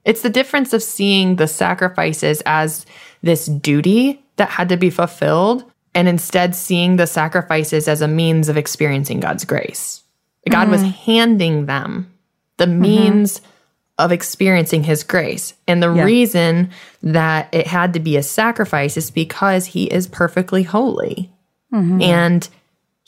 It's 0.09 0.23
the 0.23 0.31
difference 0.31 0.73
of 0.73 0.83
seeing 0.83 1.37
the 1.37 1.47
sacrifices 1.47 2.43
as 2.47 2.87
this 3.21 3.45
duty 3.45 4.25
that 4.37 4.49
had 4.49 4.71
to 4.71 4.79
be 4.79 4.89
fulfilled 4.89 5.71
and 5.95 6.09
instead 6.09 6.55
seeing 6.55 6.97
the 6.97 7.07
sacrifices 7.07 7.87
as 7.89 8.01
a 8.01 8.09
means 8.09 8.49
of 8.49 8.57
experiencing 8.57 9.21
God's 9.21 9.45
grace. 9.45 10.03
God 10.49 10.63
mm-hmm. 10.63 10.71
was 10.71 10.83
handing 10.83 11.67
them 11.67 12.11
the 12.57 12.65
mm-hmm. 12.65 12.81
means 12.81 13.39
mm-hmm. 13.39 13.51
of 13.99 14.11
experiencing 14.11 14.83
his 14.83 15.05
grace. 15.05 15.53
And 15.67 15.83
the 15.83 15.93
yeah. 15.93 16.05
reason 16.05 16.71
that 17.03 17.51
it 17.53 17.67
had 17.67 17.93
to 17.93 18.01
be 18.01 18.17
a 18.17 18.23
sacrifice 18.23 18.97
is 18.97 19.11
because 19.11 19.67
he 19.67 19.85
is 19.93 20.07
perfectly 20.07 20.63
holy. 20.63 21.31
Mm-hmm. 21.71 22.01
And 22.01 22.49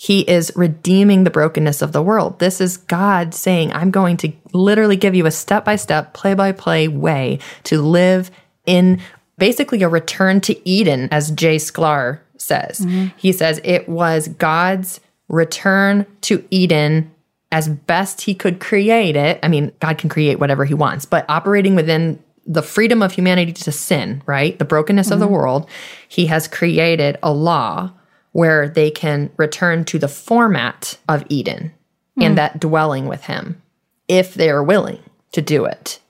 he 0.00 0.22
is 0.22 0.50
redeeming 0.56 1.24
the 1.24 1.30
brokenness 1.30 1.82
of 1.82 1.92
the 1.92 2.00
world. 2.00 2.38
This 2.38 2.58
is 2.58 2.78
God 2.78 3.34
saying, 3.34 3.70
I'm 3.74 3.90
going 3.90 4.16
to 4.16 4.32
literally 4.54 4.96
give 4.96 5.14
you 5.14 5.26
a 5.26 5.30
step 5.30 5.62
by 5.62 5.76
step, 5.76 6.14
play 6.14 6.32
by 6.32 6.52
play 6.52 6.88
way 6.88 7.38
to 7.64 7.82
live 7.82 8.30
in 8.64 9.02
basically 9.36 9.82
a 9.82 9.90
return 9.90 10.40
to 10.40 10.66
Eden, 10.66 11.10
as 11.12 11.30
Jay 11.32 11.56
Sklar 11.56 12.20
says. 12.38 12.80
Mm-hmm. 12.80 13.08
He 13.18 13.30
says 13.30 13.60
it 13.62 13.90
was 13.90 14.28
God's 14.28 15.00
return 15.28 16.06
to 16.22 16.42
Eden 16.50 17.14
as 17.52 17.68
best 17.68 18.22
he 18.22 18.34
could 18.34 18.58
create 18.58 19.16
it. 19.16 19.38
I 19.42 19.48
mean, 19.48 19.70
God 19.80 19.98
can 19.98 20.08
create 20.08 20.40
whatever 20.40 20.64
he 20.64 20.72
wants, 20.72 21.04
but 21.04 21.26
operating 21.28 21.74
within 21.74 22.24
the 22.46 22.62
freedom 22.62 23.02
of 23.02 23.12
humanity 23.12 23.52
to 23.52 23.70
sin, 23.70 24.22
right? 24.24 24.58
The 24.58 24.64
brokenness 24.64 25.08
mm-hmm. 25.08 25.12
of 25.12 25.20
the 25.20 25.26
mm-hmm. 25.26 25.34
world, 25.34 25.68
he 26.08 26.24
has 26.24 26.48
created 26.48 27.18
a 27.22 27.30
law 27.30 27.92
where 28.32 28.68
they 28.68 28.90
can 28.90 29.30
return 29.36 29.84
to 29.84 29.98
the 29.98 30.08
format 30.08 30.98
of 31.08 31.24
Eden 31.28 31.72
mm. 32.18 32.24
and 32.24 32.32
hmm. 32.32 32.36
that 32.36 32.60
dwelling 32.60 33.06
with 33.06 33.24
Him 33.24 33.60
if 34.08 34.34
they 34.34 34.50
are 34.50 34.62
willing 34.62 35.00
to 35.32 35.42
do 35.42 35.64
it. 35.64 36.00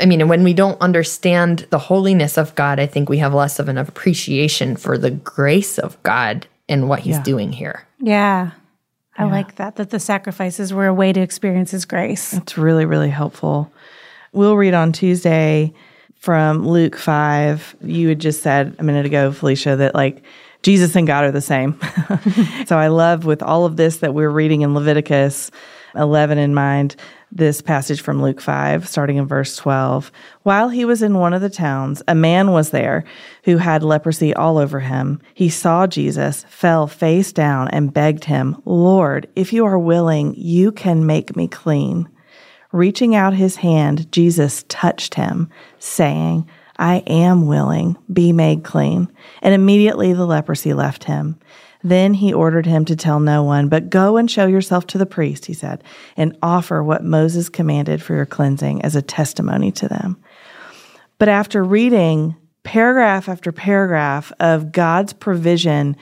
I 0.00 0.06
mean, 0.06 0.28
when 0.28 0.44
we 0.44 0.54
don't 0.54 0.80
understand 0.80 1.66
the 1.70 1.78
holiness 1.78 2.38
of 2.38 2.54
God, 2.54 2.78
I 2.78 2.86
think 2.86 3.08
we 3.08 3.18
have 3.18 3.34
less 3.34 3.58
of 3.58 3.68
an 3.68 3.78
appreciation 3.78 4.76
for 4.76 4.96
the 4.96 5.10
grace 5.10 5.78
of 5.78 6.00
God 6.02 6.46
and 6.68 6.88
what 6.88 7.00
He's 7.00 7.16
yeah. 7.16 7.22
doing 7.22 7.52
here. 7.52 7.86
Yeah. 7.98 8.52
I 9.16 9.24
yeah. 9.24 9.30
like 9.30 9.56
that, 9.56 9.76
that 9.76 9.90
the 9.90 9.98
sacrifices 9.98 10.72
were 10.72 10.86
a 10.86 10.94
way 10.94 11.12
to 11.12 11.20
experience 11.20 11.72
His 11.72 11.84
grace. 11.84 12.30
That's 12.30 12.56
really, 12.56 12.84
really 12.84 13.10
helpful. 13.10 13.72
We'll 14.32 14.56
read 14.56 14.74
on 14.74 14.92
Tuesday 14.92 15.72
from 16.16 16.66
Luke 16.66 16.96
5. 16.96 17.76
You 17.82 18.10
had 18.10 18.20
just 18.20 18.42
said 18.42 18.76
a 18.78 18.84
minute 18.84 19.06
ago, 19.06 19.30
Phylicia, 19.32 19.78
that 19.78 19.94
like 19.94 20.22
Jesus 20.62 20.96
and 20.96 21.06
God 21.06 21.24
are 21.24 21.30
the 21.30 21.40
same. 21.40 21.78
so 22.66 22.78
I 22.78 22.88
love 22.88 23.24
with 23.24 23.42
all 23.42 23.64
of 23.64 23.76
this 23.76 23.98
that 23.98 24.14
we're 24.14 24.30
reading 24.30 24.62
in 24.62 24.74
Leviticus 24.74 25.50
11 25.94 26.38
in 26.38 26.54
mind, 26.54 26.96
this 27.30 27.60
passage 27.60 28.00
from 28.00 28.22
Luke 28.22 28.40
5, 28.40 28.88
starting 28.88 29.16
in 29.16 29.26
verse 29.26 29.56
12. 29.56 30.10
While 30.42 30.68
he 30.68 30.84
was 30.84 31.02
in 31.02 31.18
one 31.18 31.34
of 31.34 31.42
the 31.42 31.50
towns, 31.50 32.02
a 32.08 32.14
man 32.14 32.52
was 32.52 32.70
there 32.70 33.04
who 33.44 33.58
had 33.58 33.82
leprosy 33.82 34.34
all 34.34 34.58
over 34.58 34.80
him. 34.80 35.20
He 35.34 35.48
saw 35.48 35.86
Jesus, 35.86 36.44
fell 36.48 36.86
face 36.86 37.32
down, 37.32 37.68
and 37.68 37.92
begged 37.92 38.24
him, 38.24 38.60
Lord, 38.64 39.28
if 39.36 39.52
you 39.52 39.64
are 39.66 39.78
willing, 39.78 40.34
you 40.36 40.72
can 40.72 41.06
make 41.06 41.36
me 41.36 41.48
clean. 41.48 42.08
Reaching 42.72 43.14
out 43.14 43.34
his 43.34 43.56
hand, 43.56 44.10
Jesus 44.12 44.64
touched 44.68 45.14
him, 45.14 45.48
saying, 45.78 46.48
I 46.78 47.02
am 47.06 47.46
willing, 47.46 47.96
be 48.12 48.32
made 48.32 48.64
clean. 48.64 49.10
And 49.42 49.54
immediately 49.54 50.12
the 50.12 50.26
leprosy 50.26 50.72
left 50.74 51.04
him. 51.04 51.38
Then 51.82 52.14
he 52.14 52.32
ordered 52.32 52.66
him 52.66 52.84
to 52.86 52.96
tell 52.96 53.20
no 53.20 53.42
one, 53.42 53.68
but 53.68 53.90
go 53.90 54.16
and 54.16 54.30
show 54.30 54.46
yourself 54.46 54.86
to 54.88 54.98
the 54.98 55.06
priest, 55.06 55.46
he 55.46 55.54
said, 55.54 55.82
and 56.16 56.36
offer 56.42 56.82
what 56.82 57.04
Moses 57.04 57.48
commanded 57.48 58.02
for 58.02 58.14
your 58.14 58.26
cleansing 58.26 58.82
as 58.82 58.96
a 58.96 59.02
testimony 59.02 59.70
to 59.72 59.88
them. 59.88 60.16
But 61.18 61.28
after 61.28 61.62
reading 61.64 62.36
paragraph 62.64 63.28
after 63.28 63.50
paragraph 63.50 64.32
of 64.40 64.72
God's 64.72 65.12
provision 65.12 65.96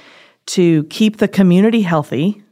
to 0.47 0.85
keep 0.85 1.19
the 1.19 1.29
community 1.29 1.83
healthy, 1.83 2.43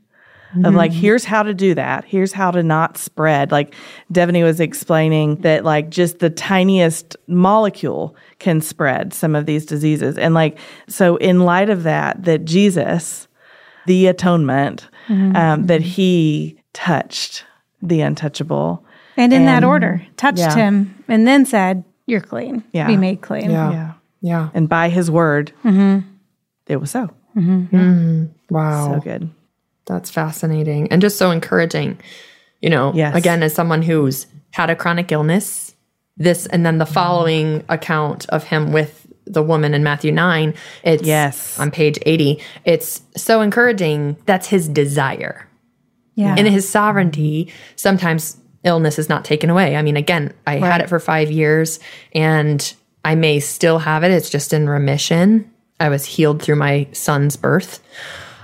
mm-hmm. 0.54 0.64
of 0.64 0.74
like, 0.74 0.90
mm-hmm. 0.90 1.00
here's 1.00 1.24
how 1.24 1.42
to 1.42 1.54
do 1.54 1.74
that. 1.74 2.04
Here's 2.04 2.32
how 2.32 2.50
to 2.50 2.62
not 2.62 2.96
spread. 2.96 3.50
Like 3.50 3.74
Devaney 4.12 4.42
was 4.42 4.60
explaining 4.60 5.36
that 5.36 5.64
like 5.64 5.90
just 5.90 6.20
the 6.20 6.30
tiniest 6.30 7.16
molecule 7.26 8.16
can 8.38 8.60
spread 8.60 9.12
some 9.12 9.34
of 9.34 9.46
these 9.46 9.66
diseases. 9.66 10.16
And 10.18 10.34
like, 10.34 10.58
so 10.88 11.16
in 11.16 11.40
light 11.40 11.70
of 11.70 11.82
that, 11.82 12.24
that 12.24 12.44
Jesus, 12.44 13.28
the 13.86 14.06
atonement, 14.06 14.88
mm-hmm. 15.08 15.36
um, 15.36 15.66
that 15.66 15.80
he 15.80 16.58
touched 16.72 17.44
the 17.82 18.00
untouchable. 18.00 18.84
And 19.16 19.32
in 19.32 19.42
and, 19.42 19.48
that 19.48 19.64
order, 19.64 20.04
touched 20.16 20.38
yeah. 20.38 20.54
him 20.54 21.04
and 21.08 21.26
then 21.26 21.46
said, 21.46 21.84
You're 22.06 22.20
clean. 22.20 22.64
Yeah. 22.72 22.86
Be 22.86 22.96
made 22.96 23.20
clean. 23.20 23.50
Yeah. 23.50 23.70
Yeah. 23.70 23.92
yeah. 24.20 24.50
And 24.54 24.68
by 24.68 24.88
his 24.88 25.10
word, 25.10 25.52
mm-hmm. 25.62 26.08
it 26.66 26.76
was 26.76 26.90
so. 26.90 27.10
Mm-hmm. 27.36 27.76
Mm, 27.76 28.30
wow. 28.50 28.94
So 28.94 29.00
good. 29.00 29.30
That's 29.86 30.10
fascinating 30.10 30.90
and 30.90 31.02
just 31.02 31.18
so 31.18 31.30
encouraging. 31.30 32.00
You 32.60 32.70
know, 32.70 32.92
yes. 32.94 33.14
again, 33.14 33.42
as 33.42 33.54
someone 33.54 33.82
who's 33.82 34.26
had 34.52 34.70
a 34.70 34.76
chronic 34.76 35.12
illness, 35.12 35.74
this 36.16 36.46
and 36.46 36.64
then 36.64 36.78
the 36.78 36.86
following 36.86 37.64
account 37.68 38.26
of 38.30 38.44
him 38.44 38.72
with 38.72 39.06
the 39.26 39.42
woman 39.42 39.74
in 39.74 39.82
Matthew 39.82 40.12
9, 40.12 40.54
it's 40.82 41.02
yes. 41.02 41.58
on 41.58 41.70
page 41.70 41.98
80. 42.02 42.40
It's 42.64 43.02
so 43.16 43.40
encouraging. 43.40 44.16
That's 44.26 44.46
his 44.46 44.68
desire. 44.68 45.48
Yeah. 46.14 46.36
In 46.36 46.46
his 46.46 46.68
sovereignty, 46.68 47.52
sometimes 47.76 48.38
illness 48.62 48.98
is 48.98 49.08
not 49.08 49.24
taken 49.24 49.50
away. 49.50 49.76
I 49.76 49.82
mean, 49.82 49.96
again, 49.96 50.32
I 50.46 50.56
had 50.56 50.80
it 50.80 50.88
for 50.88 50.98
five 50.98 51.30
years 51.30 51.80
and 52.14 52.74
I 53.04 53.14
may 53.14 53.40
still 53.40 53.78
have 53.78 54.04
it. 54.04 54.10
It's 54.10 54.30
just 54.30 54.52
in 54.52 54.68
remission. 54.68 55.50
I 55.80 55.88
was 55.88 56.04
healed 56.04 56.40
through 56.40 56.56
my 56.56 56.86
son's 56.92 57.36
birth. 57.36 57.82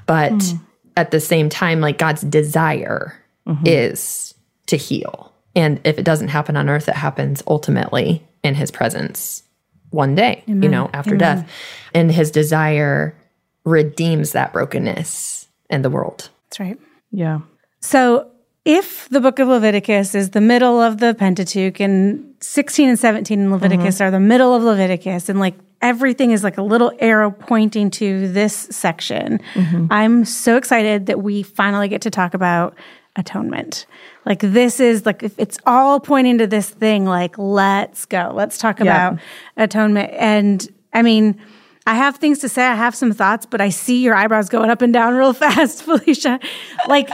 But 0.07 0.31
hmm. 0.33 0.57
At 1.01 1.11
the 1.11 1.21
same 1.21 1.49
time, 1.49 1.81
like 1.81 1.99
God's 1.99 2.23
desire 2.23 3.15
mm-hmm. 3.47 3.67
is 3.67 4.35
to 4.67 4.77
heal. 4.77 5.33
And 5.57 5.81
if 5.85 5.99
it 5.99 6.05
doesn't 6.05 6.29
happen 6.29 6.57
on 6.57 6.69
earth, 6.69 6.89
it 6.89 6.95
happens 6.95 7.43
ultimately 7.47 8.23
in 8.45 8.55
his 8.55 8.71
presence 8.71 9.43
one 9.91 10.15
day, 10.15 10.45
you 10.47 10.55
know, 10.55 10.89
after 10.93 11.17
death. 11.17 11.51
And 11.93 12.13
his 12.13 12.31
desire 12.31 13.17
redeems 13.65 14.33
that 14.33 14.53
brokenness 14.53 15.49
in 15.69 15.83
the 15.83 15.91
world. 15.91 16.31
That's 16.49 16.61
right. 16.61 16.79
Yeah. 17.11 17.41
So, 17.81 18.31
if 18.65 19.09
the 19.09 19.21
book 19.21 19.39
of 19.39 19.49
Leviticus 19.49 20.15
is 20.15 20.31
the 20.31 20.41
middle 20.41 20.81
of 20.81 20.99
the 20.99 21.15
Pentateuch 21.15 21.81
and 21.81 22.35
16 22.41 22.91
and 22.91 22.99
17 22.99 23.41
in 23.41 23.51
Leviticus 23.51 23.97
mm-hmm. 23.97 24.05
are 24.05 24.11
the 24.11 24.21
middle 24.21 24.55
of 24.55 24.63
Leviticus, 24.63 25.29
and 25.29 25.41
like 25.41 25.55
everything 25.83 26.31
is 26.31 26.45
like 26.45 26.59
a 26.59 26.63
little 26.63 26.93
arrow 26.99 27.31
pointing 27.31 27.91
to 27.91 28.31
this 28.33 28.55
section, 28.71 29.41
mm-hmm. 29.55 29.87
I'm 29.91 30.25
so 30.25 30.57
excited 30.57 31.07
that 31.07 31.23
we 31.23 31.43
finally 31.43 31.89
get 31.89 32.03
to 32.03 32.11
talk 32.11 32.35
about 32.35 32.75
atonement. 33.17 33.87
Like, 34.27 34.41
this 34.41 34.79
is 34.81 35.07
like, 35.07 35.23
if 35.23 35.39
it's 35.39 35.59
all 35.67 35.99
pointing 36.01 36.39
to 36.39 36.47
this 36.47 36.69
thing, 36.69 37.05
like, 37.07 37.37
let's 37.39 38.05
go. 38.07 38.33
Let's 38.35 38.59
talk 38.59 38.79
Yeah. 38.79 39.09
about 39.09 39.21
atonement. 39.57 40.11
And 40.13 40.67
I 40.93 41.03
mean, 41.03 41.41
I 41.87 41.95
have 41.95 42.17
things 42.17 42.39
to 42.41 42.49
say. 42.49 42.65
I 42.65 42.75
have 42.75 42.95
some 42.95 43.13
thoughts, 43.13 43.47
but 43.47 43.61
I 43.61 43.71
see 43.71 44.03
your 44.03 44.15
eyebrows 44.15 44.49
going 44.49 44.71
up 44.71 44.83
and 44.83 44.93
down 44.93 45.15
real 45.17 45.33
fast, 45.33 45.83
Phylicia. 45.87 46.43
Like, 46.87 47.09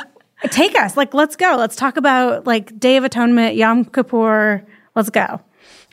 take 0.51 0.77
us. 0.77 0.97
Like, 0.97 1.15
let's 1.15 1.37
go. 1.37 1.57
Let's 1.57 1.77
talk 1.77 1.97
about 1.97 2.47
like 2.47 2.79
Day 2.79 2.97
of 2.97 3.05
Atonement, 3.05 3.55
Yom 3.57 3.85
Kippur. 3.85 4.67
Let's 4.95 5.11
go. 5.11 5.41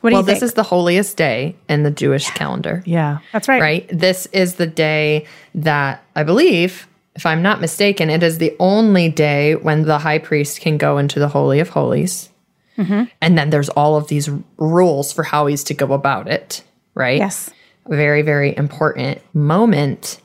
What 0.04 0.10
do 0.10 0.16
Well, 0.16 0.22
you 0.22 0.26
think? 0.26 0.40
this 0.40 0.50
is 0.50 0.52
the 0.54 0.62
holiest 0.62 1.16
day 1.16 1.56
in 1.66 1.82
the 1.82 1.90
Jewish 1.90 2.28
calendar. 2.32 2.82
Yeah. 2.84 3.20
That's 3.32 3.48
right. 3.48 3.60
right? 3.62 3.88
This 3.90 4.26
is 4.32 4.56
the 4.56 4.66
day 4.66 5.24
that 5.54 6.04
I 6.14 6.24
believe, 6.24 6.86
if 7.16 7.24
I'm 7.24 7.40
not 7.40 7.58
mistaken, 7.62 8.10
it 8.10 8.22
is 8.22 8.36
the 8.36 8.54
only 8.60 9.08
day 9.08 9.54
when 9.54 9.84
the 9.84 9.98
high 9.98 10.18
priest 10.18 10.60
can 10.60 10.76
go 10.76 10.98
into 10.98 11.18
the 11.18 11.28
Holy 11.28 11.58
of 11.58 11.70
Holies. 11.70 12.28
Mm-hmm. 12.76 13.04
And 13.22 13.38
then 13.38 13.48
there's 13.48 13.70
all 13.70 13.96
of 13.96 14.08
these 14.08 14.28
rules 14.58 15.10
for 15.10 15.22
how 15.22 15.46
he's 15.46 15.64
to 15.64 15.74
go 15.74 15.94
about 15.94 16.28
it, 16.28 16.62
right? 16.94 17.16
Yes. 17.16 17.48
Very, 17.88 18.20
very 18.20 18.54
important 18.54 19.22
moment. 19.34 20.20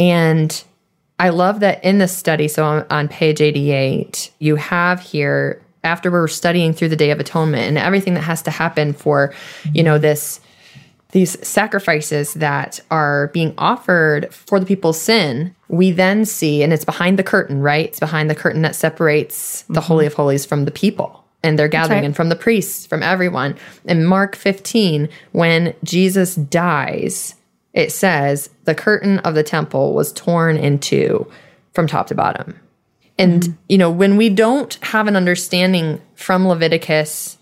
And 0.00 0.64
I 1.20 1.28
love 1.28 1.60
that 1.60 1.84
in 1.84 1.98
this 1.98 2.16
study, 2.16 2.48
so 2.48 2.64
on, 2.64 2.86
on 2.90 3.06
page 3.06 3.40
88, 3.40 4.32
you 4.40 4.56
have 4.56 4.98
here, 4.98 5.62
after 5.84 6.10
we're 6.10 6.28
studying 6.28 6.72
through 6.72 6.88
the 6.88 6.96
Day 6.96 7.10
of 7.10 7.20
Atonement 7.20 7.64
and 7.64 7.78
everything 7.78 8.14
that 8.14 8.22
has 8.22 8.42
to 8.42 8.50
happen 8.50 8.92
for, 8.92 9.32
you 9.72 9.82
know, 9.82 9.98
this 9.98 10.40
these 11.14 11.38
sacrifices 11.46 12.34
that 12.34 12.80
are 12.90 13.28
being 13.28 13.54
offered 13.56 14.34
for 14.34 14.58
the 14.58 14.66
people's 14.66 15.00
sin, 15.00 15.54
we 15.68 15.92
then 15.92 16.24
see, 16.24 16.60
and 16.60 16.72
it's 16.72 16.84
behind 16.84 17.20
the 17.20 17.22
curtain, 17.22 17.60
right? 17.60 17.86
It's 17.86 18.00
behind 18.00 18.28
the 18.28 18.34
curtain 18.34 18.62
that 18.62 18.74
separates 18.74 19.62
the 19.62 19.74
mm-hmm. 19.74 19.82
Holy 19.82 20.06
of 20.06 20.14
Holies 20.14 20.44
from 20.44 20.64
the 20.64 20.72
people. 20.72 21.24
And 21.44 21.56
they're 21.56 21.68
gathering, 21.68 21.98
right. 21.98 22.04
and 22.04 22.16
from 22.16 22.30
the 22.30 22.36
priests, 22.36 22.84
from 22.84 23.04
everyone. 23.04 23.56
In 23.84 24.04
Mark 24.04 24.34
15, 24.34 25.08
when 25.30 25.74
Jesus 25.84 26.34
dies, 26.34 27.36
it 27.74 27.92
says 27.92 28.50
the 28.64 28.74
curtain 28.74 29.20
of 29.20 29.34
the 29.34 29.44
temple 29.44 29.94
was 29.94 30.12
torn 30.12 30.56
in 30.56 30.80
two 30.80 31.30
from 31.74 31.86
top 31.86 32.08
to 32.08 32.16
bottom. 32.16 32.58
And, 33.18 33.42
mm-hmm. 33.42 33.52
you 33.68 33.78
know, 33.78 33.90
when 33.90 34.16
we 34.16 34.28
don't 34.28 34.74
have 34.82 35.06
an 35.06 35.16
understanding 35.16 36.00
from 36.14 36.46
Leviticus 36.48 37.38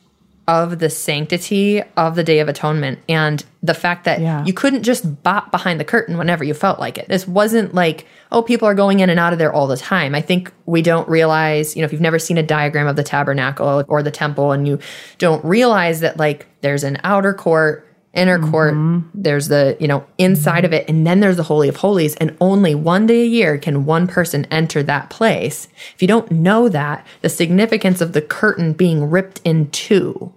of 0.49 0.81
the 0.81 0.91
sanctity 0.91 1.83
of 1.97 2.17
the 2.17 2.25
Day 2.25 2.41
of 2.41 2.49
Atonement 2.49 2.99
and 3.09 3.45
the 3.63 3.75
fact 3.75 4.05
that 4.05 4.21
Yeah. 4.21 4.45
you 4.45 4.53
couldn't 4.53 4.83
just 4.83 5.23
bop 5.23 5.53
behind 5.53 5.79
the 5.79 5.85
curtain 5.85 6.19
whenever 6.19 6.43
you 6.43 6.53
felt 6.53 6.81
like 6.81 6.99
it. 6.99 7.09
This 7.09 7.29
wasn't 7.29 7.75
like, 7.75 8.07
oh, 8.33 8.43
people 8.43 8.67
are 8.67 8.75
going 8.75 9.01
in 9.01 9.09
and 9.09 9.21
out 9.21 9.33
of 9.33 9.39
there 9.39 9.53
all 9.53 9.69
the 9.69 9.77
time. 9.77 10.17
I 10.17 10.21
think 10.21 10.53
we 10.67 10.83
don't 10.83 11.09
realize, 11.09 11.77
you 11.77 11.81
know, 11.83 11.87
if 11.87 11.93
you've 11.93 12.01
never 12.01 12.19
seen 12.19 12.39
a 12.39 12.43
diagram 12.43 12.89
of 12.89 12.97
the 12.97 13.05
tabernacle 13.05 13.85
or 13.87 14.03
the 14.03 14.11
temple 14.11 14.51
and 14.51 14.67
you 14.67 14.81
don't 15.19 15.45
realize 15.45 16.01
that, 16.01 16.17
like, 16.17 16.49
there's 16.61 16.83
an 16.83 16.99
outer 17.05 17.35
court, 17.35 17.87
inner 18.15 18.39
court, 18.39 18.75
mm-hmm. 18.75 19.09
there's 19.15 19.49
the, 19.49 19.77
you 19.81 19.89
know, 19.89 20.05
inside 20.19 20.65
of 20.65 20.73
it, 20.73 20.89
and 20.89 21.07
then 21.07 21.21
there's 21.21 21.37
the 21.37 21.43
Holy 21.43 21.69
of 21.69 21.77
Holies. 21.77 22.15
And 22.17 22.37
only 22.41 22.75
one 22.75 23.07
day 23.07 23.23
a 23.23 23.27
year 23.27 23.59
can 23.59 23.87
one 23.87 24.07
person 24.07 24.47
enter 24.51 24.83
that 24.83 25.11
place. 25.11 25.69
If 25.95 26.03
you 26.03 26.09
don't 26.09 26.31
know 26.31 26.69
that, 26.69 27.07
the 27.23 27.29
significance 27.29 28.01
of 28.01 28.13
the 28.13 28.23
curtain 28.23 28.75
being 28.75 29.09
ripped 29.09 29.41
in 29.45 29.71
two 29.71 30.33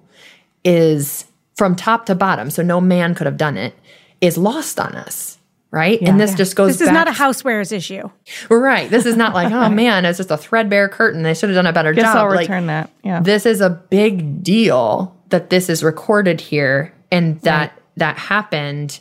is 0.64 1.26
from 1.56 1.76
top 1.76 2.06
to 2.06 2.16
bottom, 2.16 2.50
so 2.50 2.62
no 2.62 2.80
man 2.80 3.14
could 3.14 3.28
have 3.28 3.38
done 3.38 3.58
it, 3.58 3.74
is 4.22 4.38
lost 4.38 4.80
on 4.80 4.96
us. 4.96 5.38
Right. 5.72 6.02
And 6.02 6.18
this 6.18 6.34
just 6.36 6.56
goes 6.56 6.78
This 6.78 6.82
is 6.82 6.88
back 6.88 6.94
not 6.94 7.08
a 7.10 7.12
housewares 7.12 7.74
issue. 7.74 8.10
Right. 8.50 8.90
This 8.90 9.06
is 9.06 9.18
not 9.18 9.34
like, 9.34 9.52
oh 9.52 9.68
man, 9.68 10.06
it's 10.06 10.18
just 10.18 10.32
a 10.32 10.38
threadbare 10.38 10.88
curtain. 10.88 11.24
They 11.24 11.34
should 11.34 11.50
have 11.50 11.56
done 11.56 11.66
a 11.66 11.74
better 11.74 11.92
Guess 11.92 12.06
job. 12.06 12.16
I'll 12.16 12.30
Like, 12.30 12.42
return 12.42 12.68
that. 12.68 12.90
Yeah. 13.04 13.20
This 13.20 13.46
is 13.46 13.60
a 13.60 13.70
big 13.70 14.42
deal 14.42 15.14
that 15.30 15.50
this 15.50 15.70
is 15.70 15.84
recorded 15.84 16.40
here 16.40 16.95
and 17.12 17.40
that 17.42 17.80
that 17.98 18.18
happened 18.18 19.00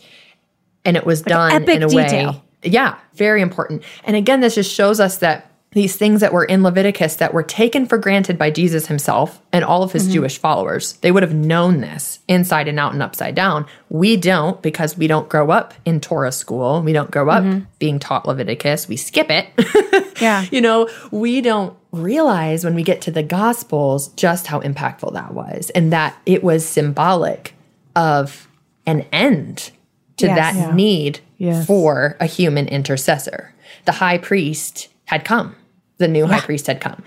and 0.84 0.96
it 0.96 1.06
was 1.06 1.22
done 1.22 1.52
epic 1.52 1.76
in 1.76 1.82
a 1.82 1.88
detail. 1.88 2.32
way. 2.32 2.40
Yeah, 2.62 2.98
very 3.14 3.42
important. 3.42 3.82
And 4.04 4.16
again, 4.16 4.40
this 4.40 4.54
just 4.54 4.72
shows 4.72 5.00
us 5.00 5.18
that 5.18 5.50
these 5.74 5.96
things 5.96 6.20
that 6.20 6.32
were 6.32 6.44
in 6.44 6.62
Leviticus 6.62 7.16
that 7.16 7.34
were 7.34 7.42
taken 7.42 7.84
for 7.84 7.98
granted 7.98 8.38
by 8.38 8.48
Jesus 8.50 8.86
himself 8.86 9.42
and 9.52 9.64
all 9.64 9.82
of 9.82 9.92
his 9.92 10.04
mm-hmm. 10.04 10.14
Jewish 10.14 10.38
followers, 10.38 10.94
they 10.98 11.10
would 11.10 11.24
have 11.24 11.34
known 11.34 11.80
this 11.80 12.20
inside 12.28 12.68
and 12.68 12.78
out 12.78 12.92
and 12.92 13.02
upside 13.02 13.34
down. 13.34 13.66
We 13.88 14.16
don't 14.16 14.62
because 14.62 14.96
we 14.96 15.08
don't 15.08 15.28
grow 15.28 15.50
up 15.50 15.74
in 15.84 16.00
Torah 16.00 16.32
school. 16.32 16.80
We 16.80 16.92
don't 16.92 17.10
grow 17.10 17.28
up 17.28 17.42
mm-hmm. 17.42 17.64
being 17.80 17.98
taught 17.98 18.26
Leviticus. 18.26 18.88
We 18.88 18.96
skip 18.96 19.30
it. 19.30 19.48
Yeah. 20.20 20.46
you 20.52 20.60
know, 20.60 20.88
we 21.10 21.40
don't 21.40 21.76
realize 21.90 22.64
when 22.64 22.76
we 22.76 22.84
get 22.84 23.00
to 23.02 23.10
the 23.10 23.24
Gospels 23.24 24.08
just 24.10 24.46
how 24.46 24.60
impactful 24.60 25.12
that 25.14 25.34
was 25.34 25.70
and 25.70 25.92
that 25.92 26.16
it 26.24 26.44
was 26.44 26.64
symbolic 26.64 27.53
of 27.96 28.48
an 28.86 29.04
end 29.12 29.70
to 30.16 30.26
Yes. 30.26 30.36
that 30.36 30.54
Yeah. 30.54 30.74
need 30.74 31.20
Yes. 31.38 31.66
for 31.66 32.16
a 32.20 32.26
human 32.26 32.68
intercessor. 32.68 33.52
The 33.84 33.92
high 33.92 34.18
priest 34.18 34.88
had 35.06 35.24
come, 35.24 35.56
the 35.98 36.08
new 36.08 36.26
high 36.26 36.40
priest 36.40 36.66
had 36.66 36.80
come. 36.80 37.02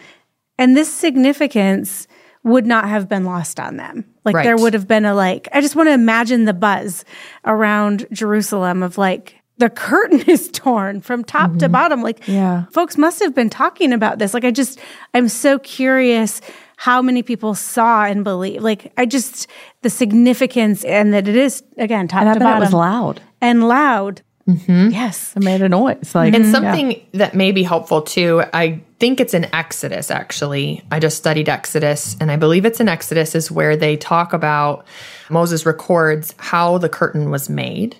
And 0.57 0.75
this 0.75 0.91
significance 0.91 2.07
would 2.43 2.65
not 2.65 2.87
have 2.87 3.09
been 3.09 3.25
lost 3.25 3.59
on 3.59 3.77
them. 3.77 4.05
Like 4.23 4.35
Right. 4.35 4.43
there 4.43 4.57
would 4.57 4.73
have 4.73 4.87
been 4.87 5.05
a 5.05 5.13
like, 5.13 5.47
I 5.53 5.61
just 5.61 5.75
want 5.75 5.87
to 5.89 5.93
imagine 5.93 6.45
the 6.45 6.53
buzz 6.53 7.03
around 7.45 8.05
Jerusalem 8.11 8.83
of 8.83 8.97
like, 8.97 9.35
the 9.57 9.69
curtain 9.71 10.21
is 10.27 10.49
torn 10.49 11.01
from 11.01 11.23
top 11.23 11.51
to 11.53 11.65
mm-hmm. 11.65 11.71
bottom. 11.71 12.01
Like, 12.03 12.27
Yeah. 12.27 12.65
folks 12.71 12.97
must 12.97 13.19
have 13.21 13.33
been 13.33 13.49
talking 13.49 13.91
about 13.91 14.19
this. 14.19 14.33
Like, 14.33 14.45
I 14.45 14.51
just, 14.51 14.79
I'm 15.13 15.27
so 15.27 15.57
curious 15.59 16.41
how 16.79 17.01
many 17.01 17.23
people 17.23 17.53
saw 17.55 18.05
and 18.05 18.23
believe. 18.23 18.61
Like, 18.61 18.93
I 18.97 19.05
just, 19.05 19.47
the 19.81 19.89
significance 19.89 20.85
and 20.85 21.13
that 21.13 21.27
it 21.27 21.35
is, 21.35 21.63
again, 21.77 22.07
top 22.07 22.21
and 22.21 22.29
I 22.29 22.33
to 22.35 22.39
bottom 22.39 22.57
it 22.57 22.65
was 22.67 22.73
loud. 22.73 23.21
and 23.41 23.67
loud. 23.67 24.21
Mm-hmm. 24.47 24.91
Yes. 24.91 25.35
It 25.35 25.43
made 25.43 25.61
a 25.61 25.67
noise. 25.67 26.15
Like 26.15 26.33
And 26.33 26.45
something 26.45 27.01
that 27.13 27.35
may 27.35 27.51
be 27.51 27.63
helpful 27.63 28.01
too, 28.03 28.43
I 28.53 28.79
think 28.99 29.19
it's 29.19 29.33
in 29.33 29.53
Exodus 29.53 30.09
actually. 30.09 30.81
I 30.89 30.99
just 30.99 31.17
studied 31.17 31.49
Exodus, 31.49 32.15
and 32.21 32.31
I 32.31 32.37
believe 32.37 32.63
it's 32.63 32.79
in 32.79 32.87
Exodus 32.87 33.35
is 33.35 33.51
where 33.51 33.75
they 33.75 33.97
talk 33.97 34.31
about 34.31 34.85
Moses 35.29 35.65
records 35.65 36.33
how 36.37 36.77
the 36.77 36.87
curtain 36.87 37.29
was 37.29 37.49
made. 37.49 37.97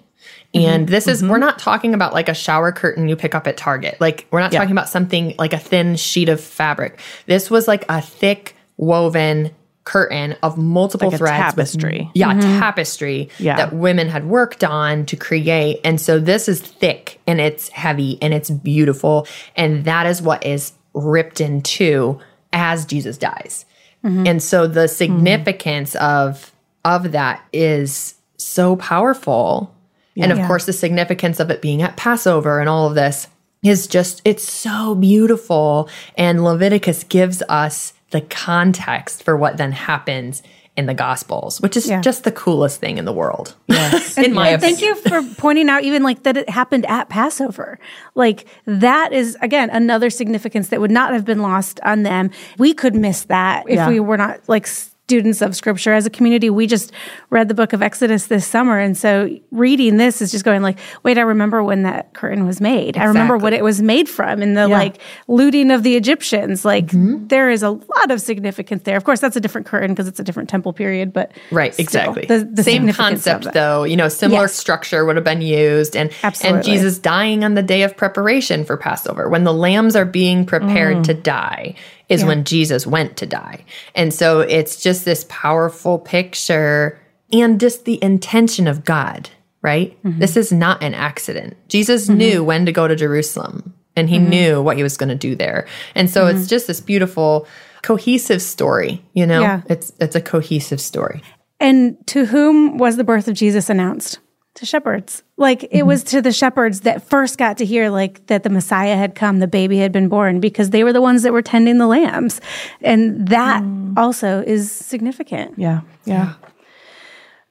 And 0.53 0.88
this 0.88 1.07
is, 1.07 1.21
we're 1.23 1.38
not 1.38 1.59
talking 1.59 1.93
about 1.93 2.13
like 2.13 2.30
a 2.30 2.34
shower 2.34 2.71
curtain 2.71 3.09
you 3.09 3.15
pick 3.15 3.36
up 3.36 3.45
at 3.47 3.57
Target. 3.57 3.99
Like, 3.99 4.25
we're 4.32 4.39
not 4.39 4.53
Yeah. 4.53 4.59
talking 4.59 4.71
about 4.71 4.88
something 4.89 5.36
like 5.38 5.51
a 5.53 5.59
thin 5.59 5.95
sheet 5.97 6.30
of 6.30 6.39
fabric. 6.41 6.99
This 7.25 7.51
was 7.51 7.67
like 7.67 7.84
a 7.89 8.01
thick 8.01 8.55
woven 8.78 9.51
curtain 9.84 10.36
of 10.43 10.57
multiple 10.57 11.09
Like 11.09 11.17
threads. 11.17 11.55
with- 11.55 11.71
tapestry. 11.71 12.11
yeah, 12.13 12.34
mm-hmm. 12.34 12.59
tapestry 12.59 13.30
Yeah. 13.39 13.55
that 13.55 13.73
women 13.73 14.09
had 14.09 14.28
worked 14.28 14.63
on 14.63 15.05
to 15.05 15.15
create. 15.15 15.80
And 15.86 15.99
so 16.01 16.19
this 16.19 16.49
is 16.49 16.59
thick 16.59 17.21
and 17.25 17.39
it's 17.39 17.69
heavy 17.69 18.17
and 18.21 18.34
it's 18.34 18.49
beautiful. 18.49 19.28
And 19.55 19.86
that 19.86 20.05
is 20.05 20.21
what 20.21 20.45
is 20.45 20.73
ripped 20.93 21.39
in 21.39 21.61
two 21.61 22.19
as 22.51 22.86
Jesus 22.86 23.17
dies. 23.17 23.65
Mm-hmm. 24.03 24.28
And 24.28 24.43
so 24.43 24.67
the 24.67 24.88
significance 24.88 25.95
of 25.95 26.51
of 26.84 27.11
that 27.13 27.41
is 27.53 28.15
so 28.38 28.75
powerful. 28.75 29.73
And 30.17 30.32
of 30.34 30.38
Yeah. 30.38 30.47
course 30.47 30.65
the 30.65 30.73
significance 30.73 31.39
of 31.39 31.49
it 31.49 31.61
being 31.61 31.82
at 31.82 31.95
Passover 31.95 32.59
and 32.59 32.67
all 32.67 32.88
of 32.88 32.95
this 32.95 33.28
is 33.63 33.88
just 33.88 34.21
it's 34.25 34.43
so 34.49 34.95
beautiful 34.95 35.89
and 36.17 36.43
Leviticus 36.43 37.03
gives 37.05 37.41
us 37.49 37.93
the 38.12 38.22
context 38.22 39.24
for 39.24 39.36
what 39.36 39.58
then 39.58 39.72
happens 39.72 40.41
in 40.78 40.86
the 40.86 40.93
Gospels, 40.93 41.60
which 41.60 41.76
is 41.76 41.89
Yeah. 41.89 42.01
just 42.01 42.24
the 42.24 42.32
coolest 42.32 42.80
thing 42.80 42.99
in 42.99 43.05
the 43.05 43.12
world. 43.12 43.55
Yes. 43.68 44.16
in 44.18 44.32
my 44.34 44.49
And 44.49 44.62
opinion. 44.62 44.78
thank 44.78 44.82
you 44.82 45.10
for 45.10 45.36
pointing 45.36 45.70
out 45.70 45.84
even 45.84 46.03
like 46.03 46.22
that 46.24 46.38
it 46.38 46.49
happened 46.49 46.86
at 46.86 47.10
Passover. 47.10 47.80
Like 48.14 48.45
that 48.66 49.12
is 49.12 49.36
again 49.41 49.72
another 49.72 50.12
significance 50.12 50.68
that 50.70 50.80
would 50.80 50.91
not 50.91 51.14
have 51.14 51.26
been 51.26 51.41
lost 51.41 51.80
on 51.84 52.03
them. 52.03 52.30
We 52.60 52.74
could 52.76 52.93
miss 52.95 53.24
that 53.24 53.64
if 53.68 53.76
Yeah. 53.78 53.89
we 53.89 53.99
were 53.99 54.18
not 54.18 54.39
like 54.47 54.68
students 55.08 55.41
of 55.41 55.55
scripture 55.55 55.93
as 55.93 56.05
a 56.05 56.10
community. 56.10 56.49
We 56.49 56.68
just 56.68 56.91
read 57.30 57.47
the 57.47 57.53
book 57.53 57.72
of 57.72 57.82
Exodus 57.82 58.28
this 58.28 58.45
summer 58.45 58.78
and 58.78 58.97
so 58.97 59.30
reading 59.51 59.95
this 59.95 60.22
is 60.22 60.32
just 60.34 60.43
going 60.43 60.62
like, 60.62 60.78
wait, 61.03 61.18
I 61.18 61.22
remember 61.22 61.64
when 61.64 61.84
that 61.84 62.14
curtain 62.14 62.45
was 62.45 62.60
made. 62.60 62.97
I 62.97 63.05
remember 63.05 63.38
what 63.38 63.53
it 63.53 63.64
was 63.64 63.82
made 63.82 64.10
from 64.10 64.41
and 64.41 64.58
the 64.58 64.68
Yeah. 64.68 64.78
like 64.78 64.97
looting 65.30 65.72
of 65.72 65.84
the 65.84 65.95
Egyptians. 65.95 66.66
Like 66.66 66.88
Mm-hmm. 66.88 67.28
there 67.28 67.49
is 67.49 67.64
a 67.64 67.70
lot 67.70 68.12
of 68.12 68.20
significance 68.20 68.84
there. 68.84 68.97
Of 68.97 69.05
course, 69.05 69.22
that's 69.22 69.38
a 69.38 69.39
different 69.39 69.66
curtain 69.66 69.91
because 69.91 70.10
it's 70.10 70.20
a 70.20 70.24
different 70.26 70.49
temple 70.49 70.74
period, 70.74 71.14
but 71.14 71.32
Right, 71.51 71.74
still, 71.74 71.84
exactly. 71.86 72.26
the- 72.26 72.43
the 72.51 72.64
Same 72.64 72.91
concept 72.91 73.53
though, 73.53 73.86
you 73.86 73.95
know, 73.95 74.10
similar 74.10 74.41
Yes. 74.41 74.55
structure 74.55 75.05
would 75.05 75.16
have 75.16 75.24
been 75.24 75.41
used 75.41 75.95
and 75.95 76.10
Absolutely. 76.22 76.58
and 76.58 76.66
Jesus 76.66 76.99
dying 76.99 77.45
on 77.45 77.53
the 77.53 77.64
day 77.64 77.84
of 77.84 77.95
preparation 77.95 78.66
for 78.66 78.76
Passover 78.76 79.30
when 79.30 79.45
the 79.45 79.53
lambs 79.53 79.95
are 79.95 80.03
being 80.05 80.45
prepared 80.45 80.97
Mm. 80.97 81.03
to 81.05 81.14
die 81.14 81.76
is 82.10 82.24
when 82.24 82.43
Jesus 82.43 82.88
went 82.88 83.18
to 83.18 83.26
die. 83.26 83.66
And 83.95 84.14
so 84.14 84.39
it's 84.39 84.82
just 84.82 85.05
this 85.05 85.26
powerful 85.30 85.99
picture 85.99 86.99
and 87.34 87.60
just 87.60 87.86
the 87.86 88.01
intention 88.01 88.68
of 88.68 88.86
God, 88.86 89.30
right? 89.62 90.01
Mm-hmm. 90.03 90.20
This 90.20 90.38
is 90.38 90.51
not 90.51 90.82
an 90.82 90.93
accident. 90.93 91.58
Jesus 91.68 92.08
knew 92.08 92.43
when 92.43 92.66
to 92.66 92.72
go 92.72 92.88
to 92.88 92.95
Jerusalem 92.95 93.74
and 93.95 94.10
he 94.10 94.18
Mm-hmm. 94.20 94.30
knew 94.30 94.62
what 94.62 94.78
he 94.78 94.84
was 94.84 94.95
going 94.95 95.10
to 95.10 95.16
do 95.16 95.36
there. 95.36 95.68
And 95.95 96.10
so 96.10 96.28
it's 96.28 96.47
just 96.47 96.68
this 96.68 96.80
beautiful 96.80 97.47
cohesive 97.82 98.41
story, 98.41 99.03
you 99.14 99.26
know? 99.26 99.41
Yeah. 99.41 99.62
It's 99.70 99.91
it's 99.99 100.16
a 100.16 100.22
cohesive 100.22 100.80
story. 100.80 101.22
And 101.60 101.97
to 102.08 102.26
whom 102.26 102.78
was 102.78 102.95
the 102.97 103.03
birth 103.03 103.28
of 103.28 103.34
Jesus 103.34 103.70
announced? 103.70 104.20
To 104.58 104.66
shepherds. 104.66 105.22
Like 105.38 105.64
it 105.66 105.70
mm-hmm. 105.72 105.88
was 105.88 106.03
to 106.05 106.22
the 106.22 106.32
shepherds 106.32 106.82
that 106.82 107.03
first 107.03 107.38
got 107.38 107.60
to 107.60 107.66
hear 107.66 107.91
like 107.91 108.26
that 108.26 108.41
the 108.41 108.49
Messiah 108.49 108.95
had 108.95 109.14
come, 109.14 109.38
the 109.38 109.47
baby 109.47 109.78
had 109.78 109.91
been 109.91 110.10
born 110.10 110.39
because 110.39 110.72
they 110.72 110.84
were 110.84 110.91
the 110.91 111.01
ones 111.01 111.22
that 111.22 111.32
were 111.32 111.43
tending 111.43 111.78
the 111.78 111.86
lambs. 111.86 112.41
And 112.82 113.28
that 113.28 113.62
mm. 113.62 113.95
also 113.95 114.41
is 114.41 114.72
significant. 114.72 115.53
Yeah. 115.58 115.82
Yeah. 116.05 116.34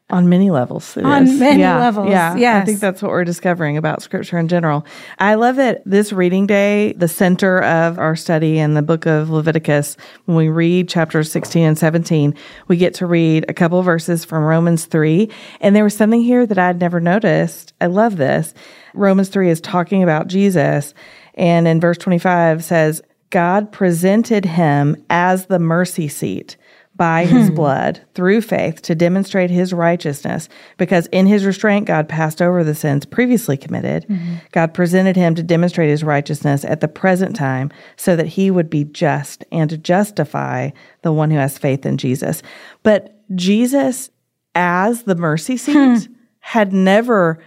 On 0.09 0.29
many 0.29 0.53
levels. 0.53 0.97
On 0.97 1.25
is. 1.25 1.41
many 1.41 1.63
Yeah, 1.63 1.79
levels, 1.79 2.09
Yeah. 2.09 2.61
I 2.63 2.65
think 2.65 2.79
that's 2.79 3.03
what 3.03 3.11
we're 3.11 3.25
discovering 3.25 3.77
about 3.77 4.03
scripture 4.03 4.39
in 4.39 4.47
general. 4.47 4.87
I 5.19 5.35
love 5.35 5.59
it. 5.59 5.83
This 5.85 6.13
reading 6.13 6.47
day, 6.47 6.93
the 6.93 7.09
center 7.09 7.61
of 7.65 7.99
our 7.99 8.15
study 8.15 8.61
in 8.61 8.75
the 8.75 8.83
book 8.83 9.05
of 9.07 9.31
Leviticus, 9.31 9.97
when 10.27 10.37
we 10.37 10.49
read 10.49 10.89
chapters 10.89 11.33
16 11.33 11.67
and 11.67 11.77
17, 11.77 12.37
we 12.69 12.77
get 12.77 12.95
to 12.95 13.07
read 13.07 13.47
a 13.49 13.53
couple 13.53 13.83
verses 13.83 14.25
from 14.25 14.45
Romans 14.45 14.85
3. 14.85 15.29
And 15.61 15.75
there 15.75 15.83
was 15.83 15.97
something 15.97 16.23
here 16.23 16.47
that 16.47 16.59
I'd 16.59 16.79
never 16.79 17.01
noticed. 17.01 17.73
I 17.81 17.87
love 17.87 18.17
this. 18.17 18.55
Romans 18.95 19.29
3 19.29 19.51
is 19.51 19.61
talking 19.61 20.05
about 20.05 20.29
Jesus. 20.29 20.95
And 21.35 21.67
in 21.67 21.81
verse 21.81 21.99
25 21.99 22.63
says, 22.63 23.03
God 23.31 23.73
presented 23.73 24.45
him 24.45 25.05
as 25.11 25.47
the 25.47 25.59
mercy 25.59 26.07
seat 26.07 26.57
by 26.97 27.25
his 27.25 27.49
hmm. 27.49 27.55
blood 27.55 28.01
through 28.15 28.41
faith 28.41 28.81
to 28.83 28.95
demonstrate 28.95 29.51
his 29.51 29.73
righteousness 29.73 30.49
because 30.77 31.07
in 31.09 31.27
his 31.27 31.45
restraint 31.45 31.87
God 31.87 32.09
passed 32.09 32.41
over 32.41 32.65
the 32.65 32.75
sins 32.75 33.05
previously 33.05 33.57
committed. 33.57 34.07
Mm-hmm. 34.09 34.37
God 34.53 34.73
presented 34.73 35.17
him 35.17 35.35
to 35.35 35.43
demonstrate 35.43 35.91
his 35.91 36.03
righteousness 36.03 36.65
at 36.65 36.81
the 36.81 36.89
present 36.89 37.37
time 37.37 37.71
so 37.97 38.17
that 38.17 38.27
he 38.27 38.51
would 38.51 38.71
be 38.71 38.85
just 38.85 39.45
and 39.53 39.69
to 39.71 39.77
justify 39.77 40.71
the 41.03 41.13
one 41.13 41.31
who 41.31 41.39
has 41.39 41.59
faith 41.59 41.85
in 41.85 41.99
Jesus. 41.99 42.43
But 42.83 43.21
Jesus 43.35 44.11
as 44.55 45.03
the 45.03 45.17
mercy 45.17 45.57
seat 45.57 45.75
hmm. 45.75 46.13
had 46.41 46.73
never 46.73 47.39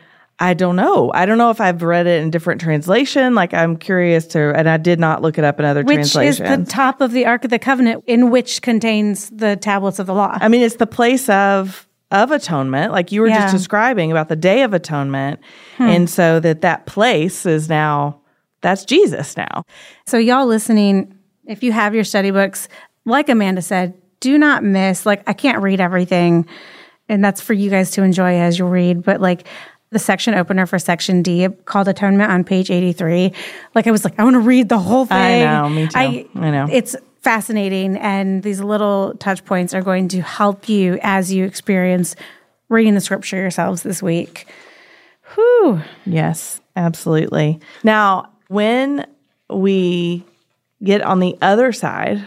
I 0.42 0.54
don't 0.54 0.78
know. 0.78 1.12
I 1.14 1.26
don't 1.26 1.38
know 1.38 1.50
if 1.50 1.60
I've 1.60 1.82
read 1.84 2.08
it 2.08 2.22
in 2.22 2.32
different 2.32 2.62
translation. 2.62 3.36
Like 3.36 3.54
I'm 3.54 3.76
curious 3.76 4.26
to, 4.28 4.54
and 4.56 4.70
I 4.70 4.78
did 4.78 5.00
not 5.00 5.22
look 5.22 5.38
it 5.38 5.44
up 5.44 5.60
in 5.60 5.66
other 5.66 5.84
Which 5.84 6.16
is 6.16 6.38
the 6.38 6.66
top 6.68 7.02
of 7.02 7.12
the 7.12 7.26
Ark 7.26 7.44
of 7.44 7.50
the 7.50 7.60
Covenant, 7.60 8.06
in 8.08 8.30
which 8.30 8.62
contains 8.62 9.30
the 9.30 9.58
tablets 9.58 10.00
of 10.00 10.08
the 10.08 10.14
law. 10.14 10.38
I 10.40 10.48
mean, 10.48 10.62
it's 10.62 10.78
the 10.78 10.88
place 10.88 11.28
of 11.30 11.86
of 12.12 12.32
atonement, 12.32 12.92
like 12.92 13.12
you 13.12 13.22
were 13.22 13.28
Yeah. 13.28 13.42
just 13.42 13.54
describing 13.54 14.10
about 14.12 14.30
the 14.30 14.36
Day 14.36 14.64
of 14.64 14.74
Atonement, 14.74 15.40
hmm. 15.78 15.84
and 15.84 16.10
so 16.10 16.40
that 16.40 16.62
that 16.62 16.88
place 16.88 17.46
is 17.46 17.70
now 17.70 18.20
that's 18.62 18.86
Jesus 18.86 19.38
now. 19.38 19.64
So, 20.06 20.18
y'all 20.18 20.46
listening, 20.46 21.18
if 21.46 21.64
you 21.64 21.72
have 21.72 21.96
your 21.96 22.04
study 22.04 22.32
books, 22.32 22.68
like 23.06 23.30
Amanda 23.30 23.62
said, 23.62 23.94
do 24.20 24.38
not 24.38 24.64
miss. 24.64 25.06
Like, 25.06 25.24
I 25.28 25.34
can't 25.34 25.62
read 25.62 25.80
everything, 25.80 26.46
and 27.08 27.24
that's 27.24 27.42
for 27.42 27.54
you 27.54 27.70
guys 27.70 27.92
to 27.92 28.04
enjoy 28.04 28.40
as 28.40 28.60
you 28.60 28.66
read. 28.66 29.04
But 29.04 29.22
like 29.22 29.48
the 29.92 30.00
section 30.00 30.36
opener 30.36 30.66
for 30.66 30.78
section 30.78 31.22
D 31.24 31.48
called 31.66 31.88
Atonement 31.88 32.32
on 32.32 32.44
page 32.44 32.70
83, 32.70 33.34
like 33.74 33.88
I 33.88 33.92
was 33.92 34.04
like, 34.04 34.20
I 34.20 34.24
want 34.24 34.36
to 34.36 34.40
read 34.40 34.70
the 34.70 34.78
whole 34.78 35.06
thing. 35.06 35.18
I 35.18 35.40
know, 35.62 35.70
me 35.70 35.88
too. 35.88 35.98
I 35.98 36.52
know. 36.52 36.68
It's 36.72 36.96
fascinating, 37.22 37.98
and 37.98 38.44
these 38.44 38.62
little 38.62 39.16
touch 39.20 39.44
points 39.46 39.74
are 39.74 39.82
going 39.82 40.08
to 40.10 40.22
help 40.22 40.70
you 40.70 41.00
as 41.02 41.34
you 41.34 41.46
experience 41.46 42.16
reading 42.70 42.94
the 42.94 43.02
scripture 43.02 43.38
yourselves 43.38 43.82
this 43.84 44.02
week. 44.02 44.48
Whew. 45.36 45.82
Yes, 46.06 46.62
absolutely. 46.76 47.60
Now, 47.84 48.32
when 48.48 49.06
we 49.50 50.24
get 50.84 51.02
on 51.02 51.20
the 51.20 51.38
other 51.42 51.72
side 51.72 52.24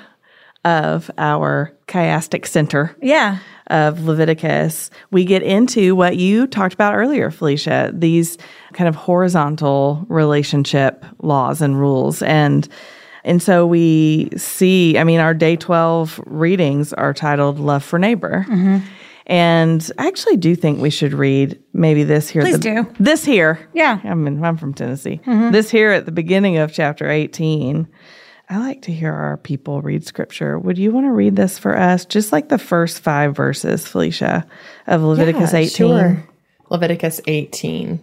of 0.65 1.11
our 1.17 1.73
chiastic 1.89 2.47
center, 2.47 2.95
Yeah. 3.01 3.39
Of 3.73 4.05
Leviticus, 4.05 4.91
we 5.11 5.25
get 5.25 5.43
into 5.43 5.97
what 5.97 6.19
you 6.19 6.47
talked 6.47 6.75
about 6.75 6.95
earlier, 6.95 7.31
Phylicia, 7.31 7.99
these 7.99 8.37
kind 8.75 8.87
of 8.87 8.95
horizontal 8.95 10.05
relationship 10.09 11.05
laws 11.23 11.63
and 11.63 11.81
rules. 11.81 12.21
And 12.23 12.69
and 13.25 13.43
so 13.43 13.67
we 13.67 14.31
see, 14.37 14.99
I 14.99 15.05
mean, 15.05 15.21
our 15.21 15.33
day 15.33 15.57
12 15.57 16.21
readings 16.27 16.93
are 16.93 17.15
titled 17.15 17.59
Love 17.59 17.83
for 17.83 17.99
Neighbor. 17.99 18.45
Mm-hmm. 18.49 18.87
And 19.27 19.93
I 19.99 20.09
actually 20.09 20.37
do 20.37 20.57
think 20.57 20.81
we 20.81 20.91
should 20.91 21.13
read 21.13 21.59
maybe 21.73 22.03
this 22.03 22.29
here. 22.29 22.43
Please 22.43 22.59
the- 22.59 22.83
do. 22.83 22.95
This 22.99 23.25
here. 23.25 23.59
Yeah. 23.73 24.01
I 24.05 24.15
mean, 24.15 24.45
I'm 24.45 24.57
from 24.57 24.75
Tennessee. 24.75 25.21
Mm-hmm. 25.25 25.53
This 25.53 25.71
here 25.71 25.93
at 25.93 26.07
the 26.07 26.13
beginning 26.13 26.59
of 26.59 26.73
chapter 26.73 27.09
18. 27.09 27.89
I 28.53 28.59
like 28.59 28.83
to 28.83 28.93
hear 28.93 29.11
our 29.11 29.39
people 29.39 29.81
read 29.81 30.05
scripture. 30.05 30.59
Would 30.59 30.77
you 30.77 30.93
want 30.93 31.07
to 31.07 31.11
read 31.13 31.37
this 31.37 31.59
for 31.59 31.75
us? 31.75 32.05
Just 32.05 32.33
like 32.33 32.51
the 32.51 32.59
first 32.59 33.01
five 33.01 33.35
verses, 33.35 33.87
Phylicia, 33.87 34.45
of 34.87 35.03
Leviticus 35.03 35.53
Yeah, 35.55 35.61
18. 35.61 35.71
sure. 35.71 36.29
Leviticus 36.69 37.21
18. 37.27 37.99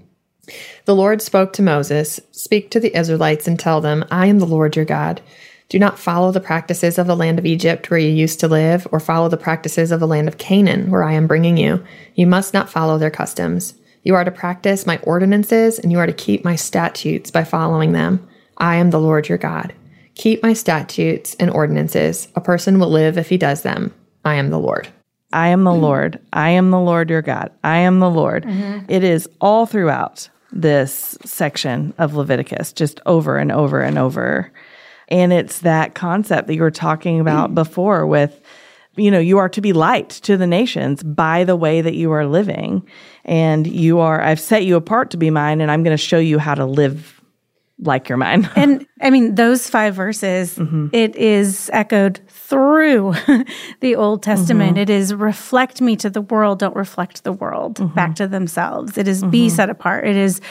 The 0.85 0.95
Lord 0.95 1.21
spoke 1.21 1.53
to 1.53 1.61
Moses 1.61 2.19
Speak 2.31 2.71
to 2.71 2.79
the 2.79 2.97
Israelites 2.97 3.47
and 3.47 3.59
tell 3.59 3.79
them, 3.79 4.03
I 4.09 4.25
am 4.25 4.39
the 4.39 4.47
Lord 4.47 4.75
your 4.75 4.85
God. 4.85 5.21
Do 5.67 5.77
not 5.77 5.99
follow 5.99 6.31
the 6.31 6.39
practices 6.39 6.97
of 6.97 7.05
the 7.05 7.15
land 7.15 7.37
of 7.37 7.45
Egypt 7.45 7.91
where 7.91 7.99
you 7.99 8.09
used 8.09 8.39
to 8.39 8.47
live, 8.47 8.87
or 8.91 8.99
follow 8.99 9.29
the 9.29 9.37
practices 9.37 9.91
of 9.91 9.99
the 9.99 10.07
land 10.07 10.27
of 10.27 10.39
Canaan 10.39 10.89
where 10.89 11.03
I 11.03 11.13
am 11.13 11.27
bringing 11.27 11.57
you. 11.57 11.83
You 12.15 12.25
must 12.25 12.55
not 12.55 12.71
follow 12.71 12.97
their 12.97 13.11
customs. 13.11 13.75
You 14.01 14.15
are 14.15 14.23
to 14.23 14.31
practice 14.31 14.87
my 14.87 14.97
ordinances, 15.03 15.77
and 15.77 15.91
you 15.91 15.99
are 15.99 16.07
to 16.07 16.13
keep 16.13 16.43
my 16.43 16.55
statutes 16.55 17.29
by 17.29 17.43
following 17.43 17.91
them. 17.91 18.27
I 18.57 18.77
am 18.77 18.89
the 18.89 18.99
Lord 18.99 19.29
your 19.29 19.37
God. 19.37 19.73
Keep 20.19 20.43
my 20.43 20.51
statutes 20.51 21.33
and 21.39 21.49
ordinances. 21.49 22.27
A 22.35 22.41
person 22.41 22.77
will 22.77 22.89
live 22.89 23.17
if 23.17 23.29
he 23.29 23.37
does 23.37 23.61
them. 23.61 23.93
I 24.25 24.35
am 24.35 24.49
the 24.49 24.59
Lord. 24.59 24.89
I 25.31 25.47
am 25.47 25.63
the 25.63 25.73
Lord. 25.73 26.19
I 26.33 26.49
am 26.49 26.71
the 26.71 26.79
Lord 26.79 27.09
your 27.09 27.21
God. 27.21 27.53
I 27.63 27.77
am 27.77 28.01
the 28.01 28.09
Lord. 28.09 28.43
Mm-hmm. 28.43 28.91
It 28.91 29.05
is 29.05 29.29
all 29.39 29.65
throughout 29.65 30.29
this 30.51 31.17
section 31.23 31.93
of 31.97 32.15
Leviticus, 32.15 32.73
just 32.73 32.99
over 33.05 33.37
and 33.37 33.49
over 33.49 33.79
and 33.79 33.97
over. 33.97 34.51
And 35.07 35.31
it's 35.31 35.59
that 35.59 35.95
concept 35.95 36.47
that 36.47 36.55
you 36.55 36.63
were 36.63 36.69
talking 36.69 37.21
about 37.21 37.55
before 37.55 38.05
with, 38.05 38.41
you 38.97 39.11
know, 39.11 39.19
you 39.19 39.37
are 39.37 39.47
to 39.47 39.61
be 39.61 39.71
light 39.71 40.09
to 40.09 40.35
the 40.35 40.47
nations 40.47 41.01
by 41.01 41.45
the 41.45 41.55
way 41.55 41.79
that 41.79 41.95
you 41.95 42.11
are 42.11 42.25
living. 42.25 42.85
And 43.23 43.65
you 43.65 43.99
are, 43.99 44.21
I've 44.21 44.41
set 44.41 44.65
you 44.65 44.75
apart 44.75 45.11
to 45.11 45.17
be 45.17 45.29
mine, 45.29 45.61
and 45.61 45.71
I'm 45.71 45.81
going 45.81 45.95
to 45.95 46.03
show 46.03 46.19
you 46.19 46.39
how 46.39 46.55
to 46.55 46.65
live 46.65 47.18
like 47.81 48.09
you're 48.09 48.17
mine. 48.17 48.49
And 48.55 48.85
I 49.01 49.09
mean, 49.09 49.35
those 49.35 49.69
five 49.69 49.95
verses, 49.95 50.55
Mm-hmm. 50.57 50.87
it 50.93 51.15
is 51.15 51.69
echoed 51.73 52.19
through 52.27 53.13
the 53.79 53.95
Old 53.95 54.21
Testament. 54.23 54.71
Mm-hmm. 54.71 54.81
It 54.81 54.89
is 54.89 55.13
reflect 55.13 55.79
me 55.81 55.95
to 55.97 56.09
the 56.09 56.21
world, 56.21 56.59
don't 56.59 56.75
reflect 56.75 57.23
the 57.23 57.31
world 57.31 57.75
Mm-hmm. 57.75 57.95
back 57.95 58.15
to 58.15 58.27
themselves. 58.27 58.97
It 58.97 59.07
is 59.07 59.23
be 59.23 59.49
set 59.49 59.69
apart. 59.69 60.05
It 60.07 60.15
is, 60.17 60.41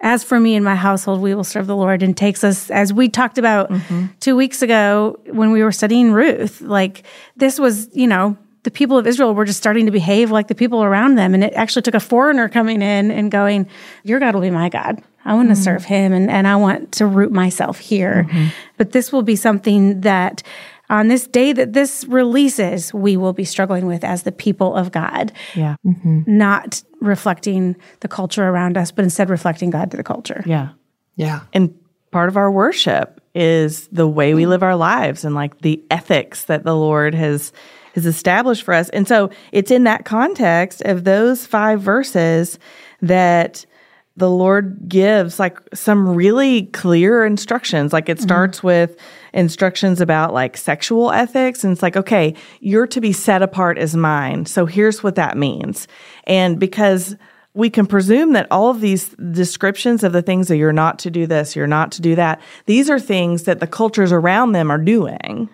as 0.00 0.22
for 0.22 0.38
me 0.38 0.54
and 0.56 0.64
my 0.64 0.74
household, 0.74 1.20
we 1.22 1.34
will 1.34 1.44
serve 1.44 1.66
the 1.66 1.76
Lord 1.76 2.02
and 2.02 2.14
takes 2.16 2.44
us, 2.44 2.70
as 2.70 2.92
we 2.92 3.08
talked 3.08 3.38
about 3.38 3.70
Mm-hmm. 3.70 4.06
two 4.20 4.36
weeks 4.36 4.60
ago 4.62 5.18
when 5.30 5.50
we 5.52 5.62
were 5.62 5.72
studying 5.72 6.12
Ruth, 6.12 6.60
like 6.60 7.04
this 7.36 7.58
was, 7.58 7.88
you 7.96 8.06
know, 8.06 8.36
the 8.64 8.70
people 8.70 8.96
of 8.98 9.06
Israel 9.06 9.34
were 9.34 9.44
just 9.44 9.58
starting 9.58 9.84
to 9.86 9.92
behave 9.92 10.30
like 10.30 10.48
the 10.48 10.54
people 10.54 10.82
around 10.82 11.16
them. 11.16 11.34
And 11.34 11.44
it 11.44 11.52
actually 11.54 11.82
took 11.82 11.94
a 11.94 12.00
foreigner 12.00 12.48
coming 12.48 12.80
in 12.82 13.10
and 13.10 13.30
going, 13.30 13.66
Your 14.04 14.18
God 14.20 14.34
will 14.34 14.40
be 14.42 14.50
my 14.50 14.68
God. 14.70 15.02
I 15.24 15.34
want 15.34 15.48
to 15.48 15.54
mm-hmm. 15.54 15.62
serve 15.62 15.84
him 15.84 16.12
and, 16.12 16.30
and 16.30 16.46
I 16.46 16.56
want 16.56 16.92
to 16.92 17.06
root 17.06 17.32
myself 17.32 17.78
here. 17.78 18.26
Mm-hmm. 18.28 18.48
But 18.76 18.92
this 18.92 19.12
will 19.12 19.22
be 19.22 19.36
something 19.36 20.02
that 20.02 20.42
on 20.90 21.08
this 21.08 21.26
day 21.26 21.52
that 21.52 21.72
this 21.72 22.04
releases, 22.04 22.92
we 22.92 23.16
will 23.16 23.32
be 23.32 23.44
struggling 23.44 23.86
with 23.86 24.04
as 24.04 24.24
the 24.24 24.32
people 24.32 24.74
of 24.74 24.92
God. 24.92 25.32
Yeah. 25.54 25.76
Mm-hmm. 25.84 26.22
Not 26.26 26.82
reflecting 27.00 27.76
the 28.00 28.08
culture 28.08 28.44
around 28.44 28.76
us, 28.76 28.90
but 28.90 29.04
instead 29.04 29.30
reflecting 29.30 29.70
God 29.70 29.90
to 29.92 29.96
the 29.96 30.04
culture. 30.04 30.42
Yeah. 30.46 30.70
Yeah. 31.16 31.40
And 31.52 31.74
part 32.10 32.28
of 32.28 32.36
our 32.36 32.50
worship 32.50 33.20
is 33.34 33.88
the 33.88 34.06
way 34.06 34.34
we 34.34 34.46
live 34.46 34.62
our 34.62 34.76
lives 34.76 35.24
and 35.24 35.34
like 35.34 35.60
the 35.60 35.82
ethics 35.90 36.44
that 36.44 36.64
the 36.64 36.76
Lord 36.76 37.14
has 37.14 37.52
has 37.94 38.06
established 38.06 38.64
for 38.64 38.74
us. 38.74 38.88
And 38.88 39.06
so 39.06 39.30
it's 39.52 39.70
in 39.70 39.84
that 39.84 40.04
context 40.04 40.82
of 40.82 41.04
those 41.04 41.46
five 41.46 41.80
verses 41.80 42.58
that 43.00 43.64
the 44.16 44.30
Lord 44.30 44.88
gives 44.88 45.38
like 45.38 45.58
some 45.74 46.08
really 46.08 46.66
clear 46.66 47.24
instructions. 47.24 47.92
Like 47.92 48.08
it 48.08 48.18
mm-hmm. 48.18 48.24
starts 48.24 48.62
with 48.62 48.96
instructions 49.32 50.00
about 50.00 50.32
like 50.32 50.56
sexual 50.56 51.10
ethics. 51.10 51.64
And 51.64 51.72
it's 51.72 51.82
like, 51.82 51.96
okay, 51.96 52.34
you're 52.60 52.86
to 52.86 53.00
be 53.00 53.12
set 53.12 53.42
apart 53.42 53.76
as 53.76 53.96
mine. 53.96 54.46
So 54.46 54.66
here's 54.66 55.02
what 55.02 55.16
that 55.16 55.36
means. 55.36 55.88
And 56.24 56.60
because 56.60 57.16
we 57.54 57.70
can 57.70 57.86
presume 57.86 58.32
that 58.32 58.46
all 58.50 58.70
of 58.70 58.80
these 58.80 59.08
descriptions 59.10 60.02
of 60.04 60.12
the 60.12 60.22
things 60.22 60.48
that 60.48 60.56
you're 60.56 60.72
not 60.72 60.98
to 61.00 61.10
do 61.10 61.26
this, 61.26 61.56
you're 61.56 61.66
not 61.66 61.92
to 61.92 62.02
do 62.02 62.14
that, 62.16 62.40
these 62.66 62.90
are 62.90 63.00
things 63.00 63.44
that 63.44 63.60
the 63.60 63.66
cultures 63.66 64.12
around 64.12 64.52
them 64.52 64.70
are 64.70 64.78
doing. 64.78 65.48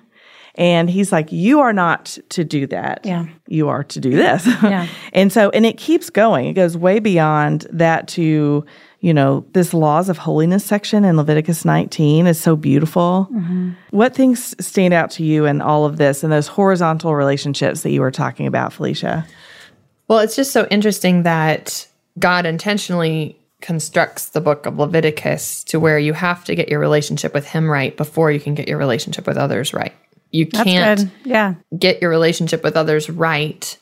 And 0.56 0.90
he's 0.90 1.12
like, 1.12 1.30
You 1.32 1.60
are 1.60 1.72
not 1.72 2.18
to 2.30 2.44
do 2.44 2.66
that. 2.68 3.00
Yeah. 3.04 3.26
You 3.46 3.68
are 3.68 3.84
to 3.84 4.00
do 4.00 4.10
this. 4.10 4.46
Yeah. 4.62 4.86
and 5.12 5.32
so, 5.32 5.50
and 5.50 5.64
it 5.64 5.78
keeps 5.78 6.10
going. 6.10 6.46
It 6.46 6.52
goes 6.52 6.76
way 6.76 6.98
beyond 6.98 7.66
that 7.70 8.08
to, 8.08 8.64
you 9.00 9.14
know, 9.14 9.44
this 9.52 9.72
laws 9.72 10.08
of 10.08 10.18
holiness 10.18 10.64
section 10.64 11.04
in 11.04 11.16
Leviticus 11.16 11.64
19 11.64 12.26
is 12.26 12.38
so 12.38 12.56
beautiful. 12.56 13.28
Mm-hmm. 13.32 13.70
What 13.90 14.14
things 14.14 14.54
stand 14.64 14.92
out 14.92 15.10
to 15.12 15.24
you 15.24 15.46
in 15.46 15.60
all 15.60 15.86
of 15.86 15.96
this 15.96 16.22
and 16.22 16.32
those 16.32 16.46
horizontal 16.46 17.14
relationships 17.16 17.82
that 17.82 17.90
you 17.90 18.00
were 18.00 18.10
talking 18.10 18.46
about, 18.46 18.72
Phylicia? 18.72 19.26
Well, 20.08 20.18
it's 20.18 20.36
just 20.36 20.52
so 20.52 20.66
interesting 20.70 21.22
that 21.22 21.88
God 22.18 22.44
intentionally 22.44 23.40
constructs 23.60 24.30
the 24.30 24.40
book 24.40 24.66
of 24.66 24.78
Leviticus 24.78 25.64
to 25.64 25.78
where 25.78 25.98
you 25.98 26.12
have 26.12 26.44
to 26.44 26.54
get 26.54 26.68
your 26.68 26.80
relationship 26.80 27.34
with 27.34 27.46
Him 27.46 27.68
right 27.68 27.96
before 27.96 28.30
you 28.30 28.40
can 28.40 28.54
get 28.54 28.68
your 28.68 28.78
relationship 28.78 29.26
with 29.26 29.36
others 29.36 29.72
right. 29.72 29.94
You 30.30 30.46
can't. 30.46 31.10
Yeah. 31.24 31.54
get 31.76 32.00
your 32.00 32.10
relationship 32.10 32.62
with 32.62 32.76
others 32.76 33.10
right 33.10 33.76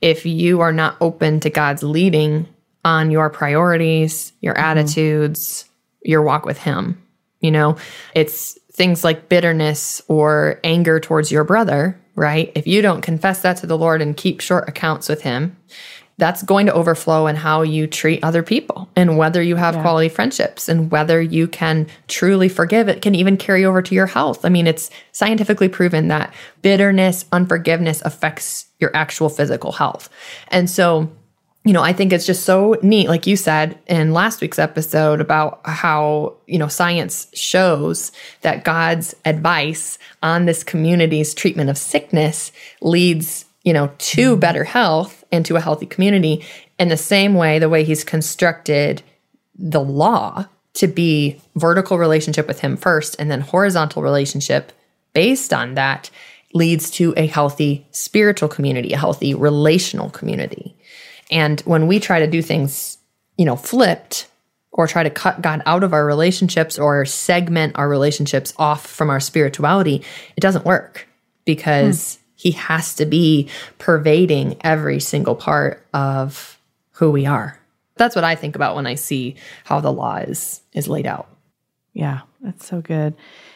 if 0.00 0.26
you 0.26 0.60
are 0.60 0.72
not 0.72 0.96
open 1.00 1.40
to 1.40 1.50
God's 1.50 1.82
leading 1.82 2.46
on 2.84 3.10
your 3.10 3.30
priorities, 3.30 4.32
your 4.40 4.54
mm-hmm. 4.54 4.64
attitudes, 4.64 5.64
your 6.02 6.22
walk 6.22 6.44
with 6.44 6.58
Him. 6.58 7.02
You 7.40 7.50
know, 7.50 7.76
it's 8.14 8.58
things 8.72 9.04
like 9.04 9.28
bitterness 9.28 10.02
or 10.08 10.60
anger 10.64 11.00
towards 11.00 11.32
your 11.32 11.44
brother, 11.44 11.98
right? 12.14 12.52
If 12.54 12.66
you 12.66 12.82
don't 12.82 13.02
confess 13.02 13.42
that 13.42 13.58
to 13.58 13.66
the 13.66 13.78
Lord 13.78 14.02
and 14.02 14.16
keep 14.16 14.40
short 14.40 14.68
accounts 14.68 15.08
with 15.08 15.22
Him, 15.22 15.56
that's 16.18 16.42
going 16.42 16.66
to 16.66 16.72
overflow 16.72 17.26
in 17.26 17.36
how 17.36 17.62
you 17.62 17.86
treat 17.86 18.24
other 18.24 18.42
people 18.42 18.88
and 18.96 19.18
whether 19.18 19.42
you 19.42 19.56
have 19.56 19.78
quality 19.82 20.08
friendships 20.08 20.68
and 20.68 20.90
whether 20.90 21.20
you 21.20 21.46
can 21.46 21.86
truly 22.08 22.48
forgive. 22.48 22.88
It 22.88 23.02
can 23.02 23.14
even 23.14 23.36
carry 23.36 23.64
over 23.66 23.82
to 23.82 23.94
your 23.94 24.06
health. 24.06 24.44
I 24.44 24.48
mean, 24.48 24.66
it's 24.66 24.90
scientifically 25.12 25.68
proven 25.68 26.08
that 26.08 26.32
bitterness, 26.62 27.26
unforgiveness 27.32 28.00
affects 28.02 28.66
your 28.80 28.96
actual 28.96 29.28
physical 29.28 29.72
health. 29.72 30.08
And 30.48 30.70
so, 30.70 31.10
you 31.64 31.74
know, 31.74 31.82
I 31.82 31.92
think 31.92 32.12
it's 32.12 32.26
just 32.26 32.44
so 32.44 32.78
neat, 32.82 33.08
like 33.08 33.26
you 33.26 33.36
said 33.36 33.78
in 33.86 34.14
last 34.14 34.40
week's 34.40 34.58
episode 34.58 35.20
about 35.20 35.60
how, 35.64 36.36
you 36.46 36.58
know, 36.58 36.68
science 36.68 37.26
shows 37.34 38.10
that 38.40 38.64
God's 38.64 39.14
advice 39.26 39.98
on 40.22 40.46
this 40.46 40.64
community's 40.64 41.34
treatment 41.34 41.68
of 41.68 41.76
sickness 41.76 42.52
leads, 42.80 43.44
you 43.64 43.72
know, 43.72 43.90
to 43.98 44.30
mm-hmm. 44.30 44.40
better 44.40 44.64
health 44.64 45.15
and 45.32 45.44
to 45.46 45.56
a 45.56 45.60
healthy 45.60 45.86
community 45.86 46.44
in 46.78 46.88
the 46.88 46.96
same 46.96 47.34
way, 47.34 47.58
the 47.58 47.68
way 47.68 47.84
he's 47.84 48.04
constructed 48.04 49.02
the 49.58 49.80
law 49.80 50.46
to 50.74 50.86
be 50.86 51.40
vertical 51.54 51.98
relationship 51.98 52.46
with 52.46 52.60
him 52.60 52.76
first 52.76 53.16
and 53.18 53.30
then 53.30 53.40
horizontal 53.40 54.02
relationship 54.02 54.72
based 55.14 55.52
on 55.52 55.74
that 55.74 56.10
leads 56.52 56.90
to 56.90 57.14
a 57.16 57.26
healthy 57.26 57.86
spiritual 57.90 58.48
community, 58.48 58.92
a 58.92 58.98
healthy 58.98 59.34
relational 59.34 60.10
community. 60.10 60.76
And 61.30 61.60
when 61.62 61.86
we 61.86 61.98
try 61.98 62.20
to 62.20 62.26
do 62.26 62.42
things, 62.42 62.98
you 63.36 63.44
know, 63.44 63.56
flipped 63.56 64.28
or 64.72 64.86
try 64.86 65.02
to 65.02 65.10
cut 65.10 65.40
God 65.40 65.62
out 65.64 65.82
of 65.82 65.92
our 65.92 66.04
relationships 66.04 66.78
or 66.78 67.04
segment 67.06 67.76
our 67.76 67.88
relationships 67.88 68.52
off 68.58 68.86
from 68.86 69.08
our 69.08 69.20
spirituality, 69.20 70.04
it 70.36 70.40
doesn't 70.40 70.66
work 70.66 71.08
because 71.46 72.16
hmm. 72.16 72.22
He 72.36 72.52
has 72.52 72.94
to 72.94 73.06
be 73.06 73.48
pervading 73.78 74.56
every 74.60 75.00
single 75.00 75.34
part 75.34 75.84
of 75.92 76.60
who 76.92 77.10
we 77.10 77.26
are. 77.26 77.58
That's 77.96 78.14
what 78.14 78.24
I 78.24 78.34
think 78.34 78.54
about 78.54 78.76
when 78.76 78.86
I 78.86 78.94
see 78.94 79.36
how 79.64 79.80
the 79.80 79.92
law 79.92 80.16
is 80.16 80.62
is 80.72 80.86
laid 80.86 81.06
out. 81.06 81.28
Yeah, 81.94 82.20
that's 82.42 82.66
so 82.66 82.82
good. 82.82 83.14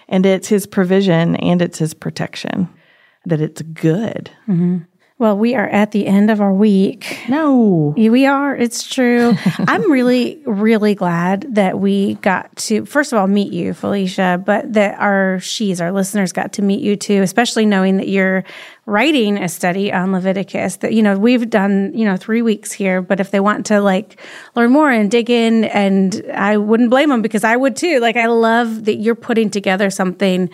And 0.09 0.25
it's 0.25 0.49
his 0.49 0.67
provision 0.67 1.37
and 1.37 1.61
it's 1.61 1.79
his 1.79 1.95
protection, 1.95 2.69
that 3.27 3.41
it's 3.41 3.63
good. 3.63 4.31
Mm-hmm. 4.49 4.79
Well, 5.21 5.37
we 5.37 5.55
are 5.55 5.69
at 5.69 5.91
the 5.91 6.07
end 6.07 6.31
of 6.31 6.41
our 6.41 6.51
week. 6.51 7.19
No. 7.29 7.93
We 7.95 8.25
are. 8.25 8.57
It's 8.57 8.89
true. 8.89 9.35
I'm 9.59 9.93
really, 9.93 10.41
really 10.47 10.95
glad 10.95 11.57
that 11.57 11.79
we 11.79 12.15
got 12.15 12.57
to, 12.57 12.87
first 12.87 13.13
of 13.13 13.19
all, 13.19 13.27
meet 13.27 13.53
you, 13.53 13.75
Phylicia, 13.75 14.43
but 14.43 14.73
that 14.73 14.99
our 14.99 15.39
she's, 15.41 15.79
our 15.79 15.93
listeners 15.93 16.33
got 16.33 16.55
to 16.55 16.63
meet 16.63 16.81
you 16.81 16.97
too, 16.97 17.21
especially 17.21 17.67
knowing 17.67 17.99
that 17.99 18.09
you're 18.09 18.45
writing 18.87 19.37
a 19.37 19.51
study 19.51 19.93
on 19.93 20.11
Leviticus 20.11 20.77
that, 20.77 20.95
you 20.95 21.03
know, 21.03 21.19
we've 21.19 21.51
done, 21.51 21.93
you 21.95 22.07
know, 22.07 22.17
three 22.17 22.41
weeks 22.41 22.73
here, 22.73 23.03
but 23.03 23.21
if 23.21 23.31
they 23.31 23.41
want 23.41 23.67
to 23.67 23.83
like 23.83 24.19
learn 24.57 24.71
more 24.71 24.91
and 24.91 25.11
dig 25.11 25.29
in, 25.29 25.65
and 25.65 26.25
I 26.33 26.57
wouldn't 26.57 26.89
blame 26.89 27.11
them 27.11 27.21
because 27.21 27.45
I 27.45 27.57
would 27.57 27.77
too. 27.77 28.01
Like, 28.01 28.17
I 28.17 28.29
love 28.29 28.87
that 28.87 28.97
you're 28.97 29.15
putting 29.15 29.51
together 29.51 29.91
something, 29.91 30.49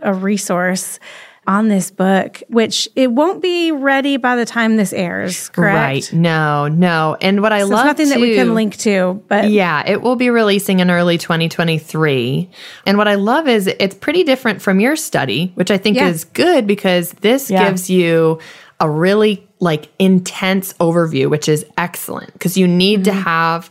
a 0.00 0.14
resource 0.14 0.98
on 1.46 1.68
this 1.68 1.90
book, 1.90 2.42
which 2.48 2.88
it 2.96 3.12
won't 3.12 3.40
be 3.40 3.70
ready 3.72 4.16
by 4.16 4.36
the 4.36 4.44
time 4.44 4.76
this 4.76 4.92
airs, 4.92 5.48
correct? 5.50 5.74
Right. 5.74 6.12
No, 6.12 6.68
no. 6.68 7.16
And 7.20 7.40
what 7.42 7.52
I 7.52 7.60
So 7.60 7.68
love 7.68 7.86
nothing 7.86 8.08
that 8.08 8.20
we 8.20 8.34
can 8.34 8.54
link 8.54 8.76
to, 8.78 9.22
but 9.28 9.50
Yeah, 9.50 9.82
it 9.86 10.02
will 10.02 10.16
be 10.16 10.30
releasing 10.30 10.80
in 10.80 10.90
early 10.90 11.18
2023. 11.18 12.50
And 12.86 12.98
what 12.98 13.08
I 13.08 13.14
love 13.14 13.46
is 13.48 13.66
it's 13.66 13.94
pretty 13.94 14.24
different 14.24 14.60
from 14.60 14.80
your 14.80 14.96
study, 14.96 15.52
which 15.54 15.70
I 15.70 15.78
think 15.78 15.96
Yeah. 15.96 16.08
is 16.08 16.24
good 16.24 16.66
because 16.66 17.12
this 17.12 17.50
Yeah. 17.50 17.68
gives 17.68 17.88
you 17.88 18.38
a 18.80 18.90
really 18.90 19.46
like 19.60 19.88
intense 19.98 20.72
overview, 20.74 21.30
which 21.30 21.48
is 21.48 21.64
excellent 21.78 22.32
because 22.32 22.56
you 22.56 22.66
need 22.66 23.04
to 23.04 23.10
mm-hmm. 23.10 23.20
have 23.20 23.70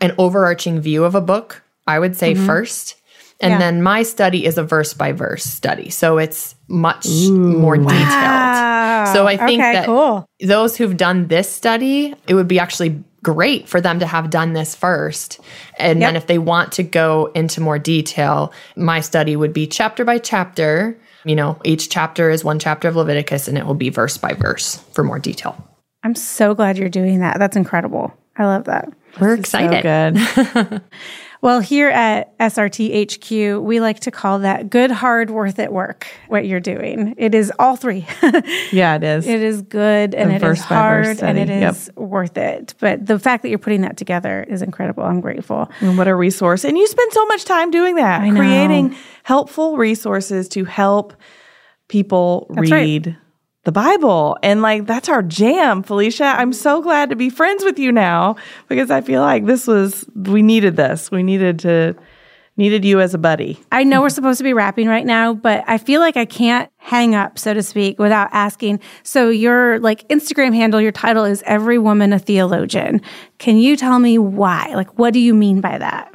an 0.00 0.12
overarching 0.18 0.80
view 0.80 1.04
of 1.04 1.14
a 1.14 1.20
book, 1.20 1.62
I 1.86 1.98
would 1.98 2.16
say 2.16 2.34
mm-hmm. 2.34 2.46
first. 2.46 2.95
And 3.40 3.52
Yeah. 3.52 3.58
then 3.58 3.82
my 3.82 4.02
study 4.02 4.46
is 4.46 4.56
a 4.56 4.62
verse 4.64 4.94
by 4.94 5.12
verse 5.12 5.44
study. 5.44 5.90
So 5.90 6.16
it's 6.18 6.54
much 6.68 7.06
more 7.28 7.76
detailed. 7.76 8.54
So 9.14 9.26
I 9.26 9.36
think 9.36 9.60
Okay, 9.62 9.72
that 9.74 9.84
cool. 9.86 10.26
those 10.40 10.76
who've 10.76 10.96
done 10.96 11.26
this 11.28 11.48
study, 11.50 12.14
it 12.26 12.34
would 12.34 12.48
be 12.48 12.58
actually 12.58 13.02
great 13.22 13.68
for 13.68 13.80
them 13.80 13.98
to 13.98 14.06
have 14.06 14.30
done 14.30 14.52
this 14.52 14.74
first. 14.74 15.40
And 15.78 16.00
then 16.00 16.16
if 16.16 16.26
they 16.28 16.38
want 16.38 16.72
to 16.72 16.82
go 16.82 17.30
into 17.34 17.60
more 17.60 17.78
detail, 17.78 18.52
my 18.76 19.00
study 19.00 19.36
would 19.36 19.52
be 19.52 19.66
chapter 19.66 20.04
by 20.04 20.18
chapter. 20.18 20.96
You 21.24 21.34
know, 21.36 21.58
each 21.64 21.90
chapter 21.90 22.30
is 22.30 22.44
one 22.44 22.58
chapter 22.58 22.86
of 22.88 22.96
Leviticus 22.96 23.48
and 23.48 23.58
it 23.58 23.66
will 23.66 23.74
be 23.74 23.90
verse 23.90 24.16
by 24.16 24.32
verse 24.32 24.76
for 24.94 25.02
more 25.04 25.18
detail. 25.18 25.56
I'm 26.04 26.14
so 26.14 26.54
glad 26.54 26.78
you're 26.78 26.88
doing 26.88 27.18
that. 27.20 27.38
That's 27.38 27.56
incredible. 27.56 28.14
I 28.38 28.44
love 28.46 28.64
that. 28.64 28.88
We're 29.20 29.34
So 29.36 29.40
excited. 29.40 29.82
good. 29.82 30.82
Well, 31.42 31.60
here 31.60 31.88
at 31.88 32.36
SRT 32.38 33.12
HQ, 33.12 33.62
we 33.62 33.80
like 33.80 34.00
to 34.00 34.10
call 34.10 34.40
that 34.40 34.70
good, 34.70 34.90
hard, 34.90 35.30
worth 35.30 35.58
it 35.58 35.72
work, 35.72 36.06
what 36.28 36.46
you're 36.46 36.60
doing. 36.60 37.14
It 37.18 37.34
is 37.34 37.52
all 37.58 37.76
three. 37.76 38.06
yeah, 38.72 38.96
it 38.96 39.04
is. 39.04 39.26
it 39.26 39.42
is 39.42 39.62
good 39.62 40.14
and 40.14 40.30
A 40.30 40.34
it 40.34 40.36
is 40.36 40.42
verse 40.42 40.60
by 40.60 40.64
verse 40.64 41.20
hard 41.20 41.22
and 41.22 41.38
it 41.38 41.50
is. 41.50 41.86
Yep. 41.88 41.96
worth 41.96 42.36
it. 42.38 42.74
But 42.80 43.06
the 43.06 43.18
fact 43.18 43.42
that 43.42 43.50
you're 43.50 43.58
putting 43.58 43.82
that 43.82 43.96
together 43.96 44.44
is 44.48 44.62
incredible. 44.62 45.02
I'm 45.02 45.20
grateful. 45.20 45.70
And 45.80 45.98
what 45.98 46.08
a 46.08 46.14
resource. 46.14 46.64
And 46.64 46.76
you 46.78 46.86
spend 46.86 47.12
so 47.12 47.24
much 47.26 47.44
time 47.44 47.70
doing 47.70 47.96
that, 47.96 48.20
creating 48.34 48.96
helpful 49.22 49.76
resources 49.76 50.48
to 50.48 50.64
help 50.64 51.14
people 51.88 52.46
That's 52.50 52.70
right. 52.70 53.16
Read 53.66 53.72
the 53.72 53.72
Bible. 53.72 54.38
And 54.42 54.62
like, 54.62 54.86
that's 54.86 55.08
our 55.08 55.22
jam, 55.22 55.82
Phylicia. 55.82 56.36
I'm 56.36 56.52
so 56.52 56.80
glad 56.80 57.10
to 57.10 57.16
be 57.16 57.30
friends 57.30 57.64
with 57.64 57.78
you 57.78 57.90
now 57.90 58.36
because 58.68 58.90
I 58.90 59.00
feel 59.00 59.20
like 59.22 59.46
this 59.46 59.66
was, 59.66 60.06
we 60.14 60.42
needed 60.42 60.76
this. 60.76 61.10
We 61.10 61.22
needed 61.22 61.58
to, 61.60 61.96
needed 62.56 62.84
you 62.84 63.00
as 63.00 63.12
a 63.12 63.18
buddy. 63.18 63.58
I 63.72 63.82
know 63.84 64.00
we're 64.00 64.08
supposed 64.08 64.38
to 64.38 64.44
be 64.44 64.52
wrapping 64.52 64.88
right 64.88 65.04
now, 65.04 65.34
but 65.34 65.64
I 65.66 65.78
feel 65.78 66.00
like 66.00 66.16
I 66.16 66.24
can't 66.24 66.70
hang 66.76 67.14
up, 67.14 67.38
so 67.38 67.52
to 67.54 67.62
speak, 67.62 67.98
without 67.98 68.28
asking. 68.32 68.80
So 69.02 69.28
your 69.30 69.80
like 69.80 70.06
Instagram 70.08 70.54
handle, 70.54 70.80
your 70.80 70.92
title 70.92 71.24
is 71.24 71.42
Every 71.44 71.78
Woman 71.78 72.12
a 72.12 72.18
Theologian. 72.18 73.02
Can 73.38 73.56
you 73.56 73.76
tell 73.76 73.98
me 73.98 74.16
why? 74.16 74.72
Like, 74.74 74.96
what 74.98 75.12
do 75.12 75.18
you 75.18 75.34
mean 75.34 75.60
by 75.60 75.76
that? 75.76 76.12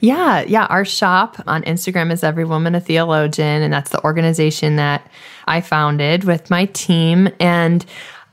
Yeah, 0.00 0.40
yeah. 0.40 0.66
Our 0.66 0.84
shop 0.84 1.42
on 1.46 1.62
Instagram 1.64 2.10
is 2.10 2.24
Every 2.24 2.44
Woman 2.44 2.74
a 2.74 2.80
Theologian, 2.80 3.62
and 3.62 3.72
that's 3.72 3.90
the 3.90 4.02
organization 4.04 4.76
that 4.76 5.06
I 5.46 5.60
founded 5.60 6.24
with 6.24 6.50
my 6.50 6.66
team. 6.66 7.28
And 7.40 7.84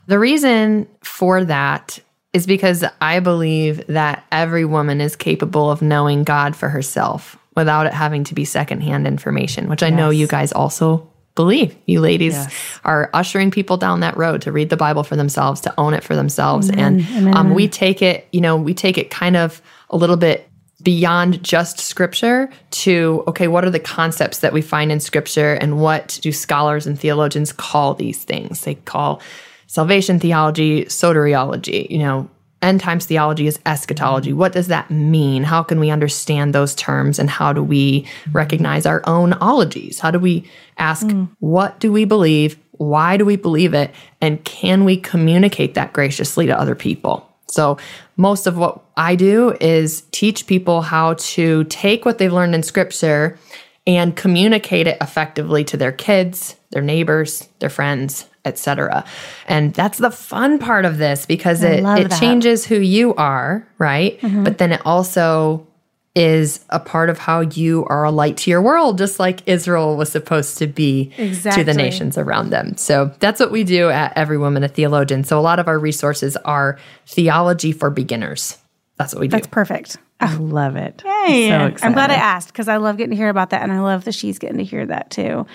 the 0.06 0.18
reason 0.18 0.88
for 1.02 1.44
that 1.44 1.98
is 2.32 2.46
because 2.46 2.84
I 3.00 3.20
believe 3.20 3.86
that 3.88 4.24
every 4.32 4.64
woman 4.64 5.00
is 5.00 5.16
capable 5.16 5.70
of 5.70 5.82
knowing 5.82 6.24
God 6.24 6.56
for 6.56 6.68
herself 6.68 7.36
without 7.54 7.86
it 7.86 7.92
having 7.92 8.24
to 8.24 8.34
be 8.34 8.44
secondhand 8.46 9.06
information, 9.06 9.68
which 9.68 9.82
I 9.82 9.90
know 9.90 10.08
you 10.10 10.26
guys 10.26 10.52
also 10.52 11.08
believe. 11.34 11.76
You 11.86 12.00
ladies 12.00 12.32
Yes. 12.34 12.80
are 12.84 13.10
ushering 13.12 13.50
people 13.50 13.76
down 13.76 14.00
that 14.00 14.16
road 14.16 14.42
to 14.42 14.52
read 14.52 14.70
the 14.70 14.76
Bible 14.76 15.02
for 15.02 15.16
themselves, 15.16 15.60
to 15.62 15.74
own 15.78 15.92
it 15.94 16.02
for 16.04 16.14
themselves. 16.16 16.70
And 16.70 17.02
um, 17.34 17.54
we 17.54 17.68
take 17.68 18.00
it, 18.02 18.26
you 18.32 18.40
know, 18.40 18.56
we 18.56 18.72
take 18.74 18.96
it 18.98 19.10
kind 19.10 19.36
of 19.36 19.60
a 19.90 19.96
little 19.96 20.16
bit 20.16 20.48
beyond 20.82 21.42
just 21.42 21.78
scripture 21.78 22.50
to 22.70 23.22
okay 23.26 23.48
what 23.48 23.64
are 23.64 23.70
the 23.70 23.80
concepts 23.80 24.38
that 24.38 24.52
we 24.52 24.62
find 24.62 24.90
in 24.90 25.00
scripture 25.00 25.54
and 25.54 25.80
what 25.80 26.18
do 26.22 26.32
scholars 26.32 26.86
and 26.86 26.98
theologians 26.98 27.52
call 27.52 27.94
these 27.94 28.24
things? 28.24 28.62
They 28.62 28.74
call 28.74 29.20
salvation 29.66 30.18
theology 30.18 30.84
soteriology 30.86 31.88
you 31.88 31.98
know 31.98 32.28
end 32.62 32.80
times 32.80 33.06
theology 33.06 33.46
is 33.46 33.58
eschatology. 33.66 34.32
What 34.32 34.52
does 34.52 34.68
that 34.68 34.90
mean? 34.90 35.42
How 35.42 35.62
can 35.62 35.80
we 35.80 35.90
understand 35.90 36.54
those 36.54 36.74
terms 36.74 37.18
and 37.18 37.28
how 37.28 37.52
do 37.52 37.62
we 37.62 38.06
recognize 38.32 38.86
our 38.86 39.02
own 39.06 39.32
ologies? 39.34 39.98
How 39.98 40.10
do 40.10 40.18
we 40.18 40.48
ask 40.78 41.06
hmm. 41.06 41.24
what 41.40 41.80
do 41.80 41.92
we 41.92 42.04
believe? 42.04 42.56
Why 42.72 43.16
do 43.16 43.24
we 43.24 43.36
believe 43.36 43.74
it? 43.74 43.92
And 44.20 44.42
can 44.44 44.84
we 44.84 44.96
communicate 44.96 45.74
that 45.74 45.92
graciously 45.92 46.46
to 46.46 46.58
other 46.58 46.74
people 46.74 47.31
so, 47.52 47.76
most 48.16 48.46
of 48.46 48.56
what 48.56 48.82
I 48.96 49.14
do 49.14 49.54
is 49.60 50.02
teach 50.10 50.46
people 50.46 50.80
how 50.80 51.14
to 51.14 51.64
take 51.64 52.04
what 52.04 52.18
they've 52.18 52.32
learned 52.32 52.54
in 52.54 52.62
scripture 52.62 53.38
and 53.86 54.16
communicate 54.16 54.86
it 54.86 54.96
effectively 55.00 55.64
to 55.64 55.76
their 55.76 55.92
kids, 55.92 56.56
their 56.70 56.82
neighbors, 56.82 57.48
their 57.58 57.68
friends, 57.68 58.26
etc. 58.44 59.04
And 59.46 59.74
that's 59.74 59.98
the 59.98 60.10
fun 60.10 60.58
part 60.58 60.84
of 60.84 60.98
this 60.98 61.26
because 61.26 61.62
it, 61.62 61.80
it 61.80 62.08
that. 62.08 62.18
changes 62.18 62.64
who 62.64 62.76
you 62.76 63.14
are, 63.16 63.66
right? 63.78 64.18
Mm-hmm. 64.20 64.44
But 64.44 64.58
then 64.58 64.72
it 64.72 64.80
also 64.86 65.66
is 66.14 66.62
a 66.68 66.78
part 66.78 67.08
of 67.08 67.18
how 67.18 67.40
you 67.40 67.86
are 67.86 68.04
a 68.04 68.10
light 68.10 68.36
to 68.36 68.50
your 68.50 68.60
world, 68.60 68.98
just 68.98 69.18
like 69.18 69.40
Israel 69.46 69.96
was 69.96 70.12
supposed 70.12 70.58
to 70.58 70.66
be 70.66 71.06
to 71.16 71.64
the 71.64 71.72
nations 71.72 72.18
around 72.18 72.50
them. 72.50 72.76
So 72.76 73.12
that's 73.18 73.40
what 73.40 73.50
we 73.50 73.64
do 73.64 73.88
at 73.88 74.12
Every 74.14 74.36
Woman 74.36 74.62
a 74.62 74.68
Theologian. 74.68 75.24
So 75.24 75.38
a 75.38 75.40
lot 75.40 75.58
of 75.58 75.68
our 75.68 75.78
resources 75.78 76.36
are 76.38 76.78
theology 77.06 77.72
for 77.72 77.88
beginners. 77.88 78.58
That's 78.98 79.14
what 79.14 79.20
we 79.20 79.28
do. 79.28 79.32
That's 79.32 79.46
perfect. 79.46 79.96
I 80.20 80.36
love 80.36 80.76
it. 80.76 81.02
Hey, 81.02 81.48
So 81.48 81.84
I'm 81.84 81.94
glad 81.94 82.12
I 82.12 82.14
asked 82.14 82.48
because 82.48 82.68
I 82.68 82.76
love 82.76 82.96
getting 82.96 83.10
to 83.10 83.16
hear 83.16 83.28
about 83.28 83.50
that, 83.50 83.62
and 83.62 83.72
I 83.72 83.80
love 83.80 84.04
that 84.04 84.14
she's 84.14 84.38
getting 84.38 84.58
to 84.58 84.64
hear 84.64 84.86
that 84.86 85.10
too. 85.10 85.46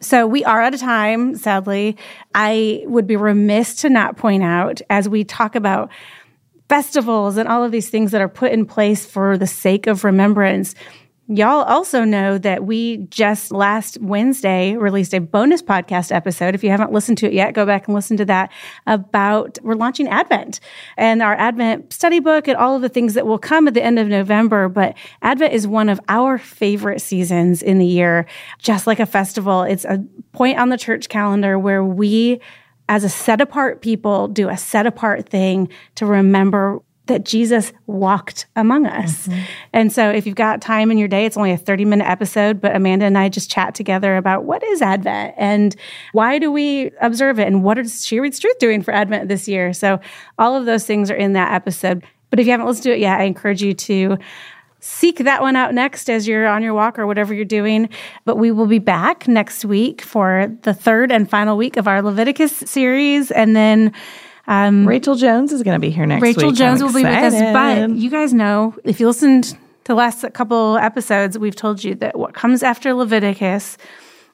So 0.00 0.26
we 0.26 0.44
are 0.44 0.60
out 0.62 0.74
of 0.74 0.80
time, 0.80 1.36
sadly. 1.36 1.96
I 2.34 2.82
would 2.86 3.06
be 3.06 3.14
remiss 3.14 3.76
to 3.82 3.90
not 3.90 4.16
point 4.16 4.42
out 4.42 4.80
as 4.90 5.08
we 5.08 5.22
talk 5.22 5.54
about 5.54 5.90
festivals 6.68 7.36
and 7.36 7.48
all 7.48 7.64
of 7.64 7.72
these 7.72 7.90
things 7.90 8.10
that 8.12 8.20
are 8.20 8.28
put 8.28 8.52
in 8.52 8.66
place 8.66 9.06
for 9.06 9.38
the 9.38 9.46
sake 9.46 9.86
of 9.86 10.04
remembrance. 10.04 10.74
Y'all 11.28 11.64
also 11.64 12.04
know 12.04 12.38
that 12.38 12.64
we 12.64 12.98
just 13.08 13.50
last 13.50 14.00
Wednesday 14.00 14.76
released 14.76 15.12
a 15.12 15.18
bonus 15.18 15.60
podcast 15.60 16.14
episode. 16.14 16.54
If 16.54 16.62
you 16.62 16.70
haven't 16.70 16.92
listened 16.92 17.18
to 17.18 17.26
it 17.26 17.32
yet, 17.32 17.52
go 17.52 17.66
back 17.66 17.88
and 17.88 17.96
listen 17.96 18.16
to 18.18 18.24
that 18.26 18.52
about 18.86 19.58
we're 19.64 19.74
launching 19.74 20.06
Advent 20.06 20.60
and 20.96 21.22
our 21.22 21.34
Advent 21.34 21.92
study 21.92 22.20
book 22.20 22.46
and 22.46 22.56
all 22.56 22.76
of 22.76 22.82
the 22.82 22.88
things 22.88 23.14
that 23.14 23.26
will 23.26 23.40
come 23.40 23.66
at 23.66 23.74
the 23.74 23.82
end 23.82 23.98
of 23.98 24.06
November. 24.06 24.68
But 24.68 24.96
Advent 25.20 25.52
is 25.52 25.66
one 25.66 25.88
of 25.88 26.00
our 26.08 26.38
favorite 26.38 27.00
seasons 27.00 27.60
in 27.60 27.80
the 27.80 27.86
year, 27.86 28.26
just 28.60 28.86
like 28.86 29.00
a 29.00 29.06
festival. 29.06 29.64
It's 29.64 29.84
a 29.84 30.04
point 30.30 30.60
on 30.60 30.68
the 30.68 30.78
church 30.78 31.08
calendar 31.08 31.58
where 31.58 31.82
we 31.82 32.40
as 32.88 33.04
a 33.04 33.08
set 33.08 33.40
apart 33.40 33.80
people 33.80 34.28
do 34.28 34.48
a 34.48 34.56
set 34.56 34.86
apart 34.86 35.28
thing 35.28 35.68
to 35.96 36.06
remember 36.06 36.80
that 37.06 37.24
Jesus 37.24 37.72
walked 37.86 38.46
among 38.56 38.86
us. 38.86 39.26
Mm-hmm. 39.26 39.40
And 39.72 39.92
so 39.92 40.10
if 40.10 40.26
you've 40.26 40.34
got 40.34 40.60
time 40.60 40.90
in 40.90 40.98
your 40.98 41.08
day, 41.08 41.24
it's 41.24 41.36
only 41.36 41.52
a 41.52 41.56
30 41.56 41.84
minute 41.84 42.08
episode, 42.08 42.60
but 42.60 42.74
Amanda 42.74 43.06
and 43.06 43.16
I 43.16 43.28
just 43.28 43.50
chat 43.50 43.74
together 43.74 44.16
about 44.16 44.44
what 44.44 44.62
is 44.64 44.82
Advent 44.82 45.34
and 45.36 45.74
why 46.12 46.38
do 46.38 46.50
we 46.50 46.90
observe 47.00 47.38
it 47.38 47.46
and 47.46 47.62
what 47.62 47.78
is 47.78 48.04
She 48.04 48.18
Reads 48.20 48.38
Truth 48.38 48.58
doing 48.58 48.82
for 48.82 48.92
Advent 48.92 49.28
this 49.28 49.46
year. 49.46 49.72
So 49.72 50.00
all 50.38 50.56
of 50.56 50.66
those 50.66 50.84
things 50.84 51.10
are 51.10 51.16
in 51.16 51.34
that 51.34 51.52
episode. 51.52 52.04
But 52.30 52.40
if 52.40 52.46
you 52.46 52.52
haven't 52.52 52.66
listened 52.66 52.84
to 52.84 52.92
it 52.92 52.98
yet, 52.98 53.20
I 53.20 53.24
encourage 53.24 53.62
you 53.62 53.72
to 53.72 54.18
seek 54.80 55.18
that 55.18 55.42
one 55.42 55.56
out 55.56 55.74
next 55.74 56.08
as 56.08 56.28
you're 56.28 56.46
on 56.46 56.62
your 56.62 56.74
walk 56.74 56.98
or 56.98 57.06
whatever 57.06 57.34
you're 57.34 57.44
doing. 57.44 57.88
But 58.24 58.36
we 58.36 58.50
will 58.50 58.66
be 58.66 58.78
back 58.78 59.26
next 59.26 59.64
week 59.64 60.02
for 60.02 60.52
the 60.62 60.74
third 60.74 61.10
and 61.10 61.28
final 61.28 61.56
week 61.56 61.76
of 61.76 61.88
our 61.88 62.02
Leviticus 62.02 62.52
series. 62.52 63.30
And 63.30 63.56
then 63.56 63.92
um, 64.46 64.86
Rachel 64.86 65.16
Jones 65.16 65.52
is 65.52 65.62
going 65.62 65.74
to 65.74 65.80
be 65.80 65.90
here 65.90 66.06
next 66.06 66.22
Rachel 66.22 66.48
week. 66.48 66.56
Jones 66.56 66.82
will 66.82 66.92
be 66.92 67.02
with 67.02 67.06
us. 67.06 67.34
But 67.34 67.90
you 67.90 68.10
guys 68.10 68.32
know, 68.32 68.74
if 68.84 69.00
you 69.00 69.06
listened 69.06 69.44
to 69.44 69.58
the 69.84 69.94
last 69.94 70.24
couple 70.34 70.76
episodes, 70.78 71.38
we've 71.38 71.56
told 71.56 71.82
you 71.82 71.94
that 71.96 72.18
what 72.18 72.34
comes 72.34 72.62
after 72.62 72.94
Leviticus 72.94 73.76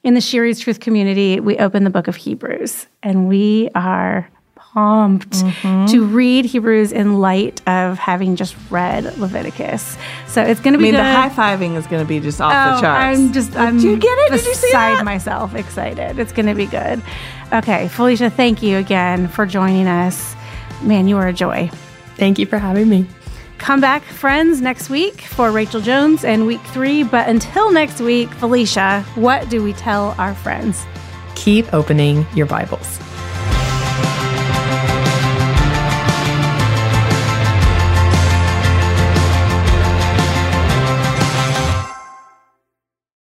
in 0.03 0.15
the 0.15 0.21
She 0.21 0.41
Reads 0.41 0.61
Truth 0.61 0.81
community, 0.81 1.41
we 1.41 1.57
open 1.59 1.85
the 1.85 1.91
book 1.91 2.09
of 2.09 2.17
Hebrews. 2.17 2.87
And 3.03 3.29
we 3.29 3.71
are 3.75 4.29
pumped 4.73 5.31
Mm-hmm. 5.33 5.87
to 5.87 6.05
read 6.05 6.45
Hebrews 6.45 6.93
in 6.93 7.19
light 7.21 7.67
of 7.69 7.99
having 7.99 8.37
just 8.37 8.57
read 8.71 9.05
Leviticus. 9.19 9.97
So 10.27 10.43
it's 10.43 10.61
going 10.61 10.73
to 10.73 10.79
be. 10.79 10.89
I 10.89 10.93
mean, 10.93 10.93
good. 10.93 10.99
the 11.01 11.13
high 11.13 11.29
fiving 11.29 11.77
is 11.77 11.87
going 11.87 12.03
to 12.03 12.09
be 12.09 12.21
just 12.21 12.41
off 12.41 12.53
Oh, 12.55 12.77
the 12.77 12.81
charts. 12.81 13.19
I'm 13.19 13.33
just, 13.33 13.57
I'm 13.57 13.77
Did 13.77 13.83
you 13.85 13.97
get 13.99 14.19
it? 14.19 14.31
Did 14.33 14.47
you 14.47 14.55
see 14.55 14.69
beside 14.69 14.97
that? 14.99 15.05
myself 15.05 15.55
excited. 15.55 16.19
It's 16.19 16.33
going 16.33 16.47
to 16.47 16.55
be 16.55 16.67
good. 16.67 17.03
Okay, 17.53 17.89
Phylicia, 17.89 18.33
thank 18.33 18.63
you 18.63 18.79
again 18.79 19.29
for 19.29 19.45
joining 19.47 19.87
us. 19.87 20.35
Man, 20.83 21.07
you 21.07 21.17
are 21.19 21.29
a 21.29 21.33
joy. 21.33 21.71
Thank 22.17 22.39
you 22.39 22.47
for 22.47 22.59
having 22.59 22.89
me. 22.89 23.07
Come 23.59 23.81
back, 23.81 24.03
friends, 24.03 24.61
next 24.61 24.91
week 24.91 25.21
for 25.21 25.51
Rachel 25.53 25.81
Jones 25.81 26.25
and 26.25 26.47
week 26.47 26.61
three. 26.69 27.05
But 27.05 27.29
until 27.29 27.71
next 27.71 28.01
week, 28.01 28.29
Phylicia, 28.31 29.03
what 29.17 29.49
do 29.51 29.63
we 29.63 29.73
tell 29.75 30.15
our 30.19 30.35
friends? 30.35 30.83
Keep 31.37 31.73
opening 31.75 32.27
your 32.35 32.47
Bibles. 32.47 32.99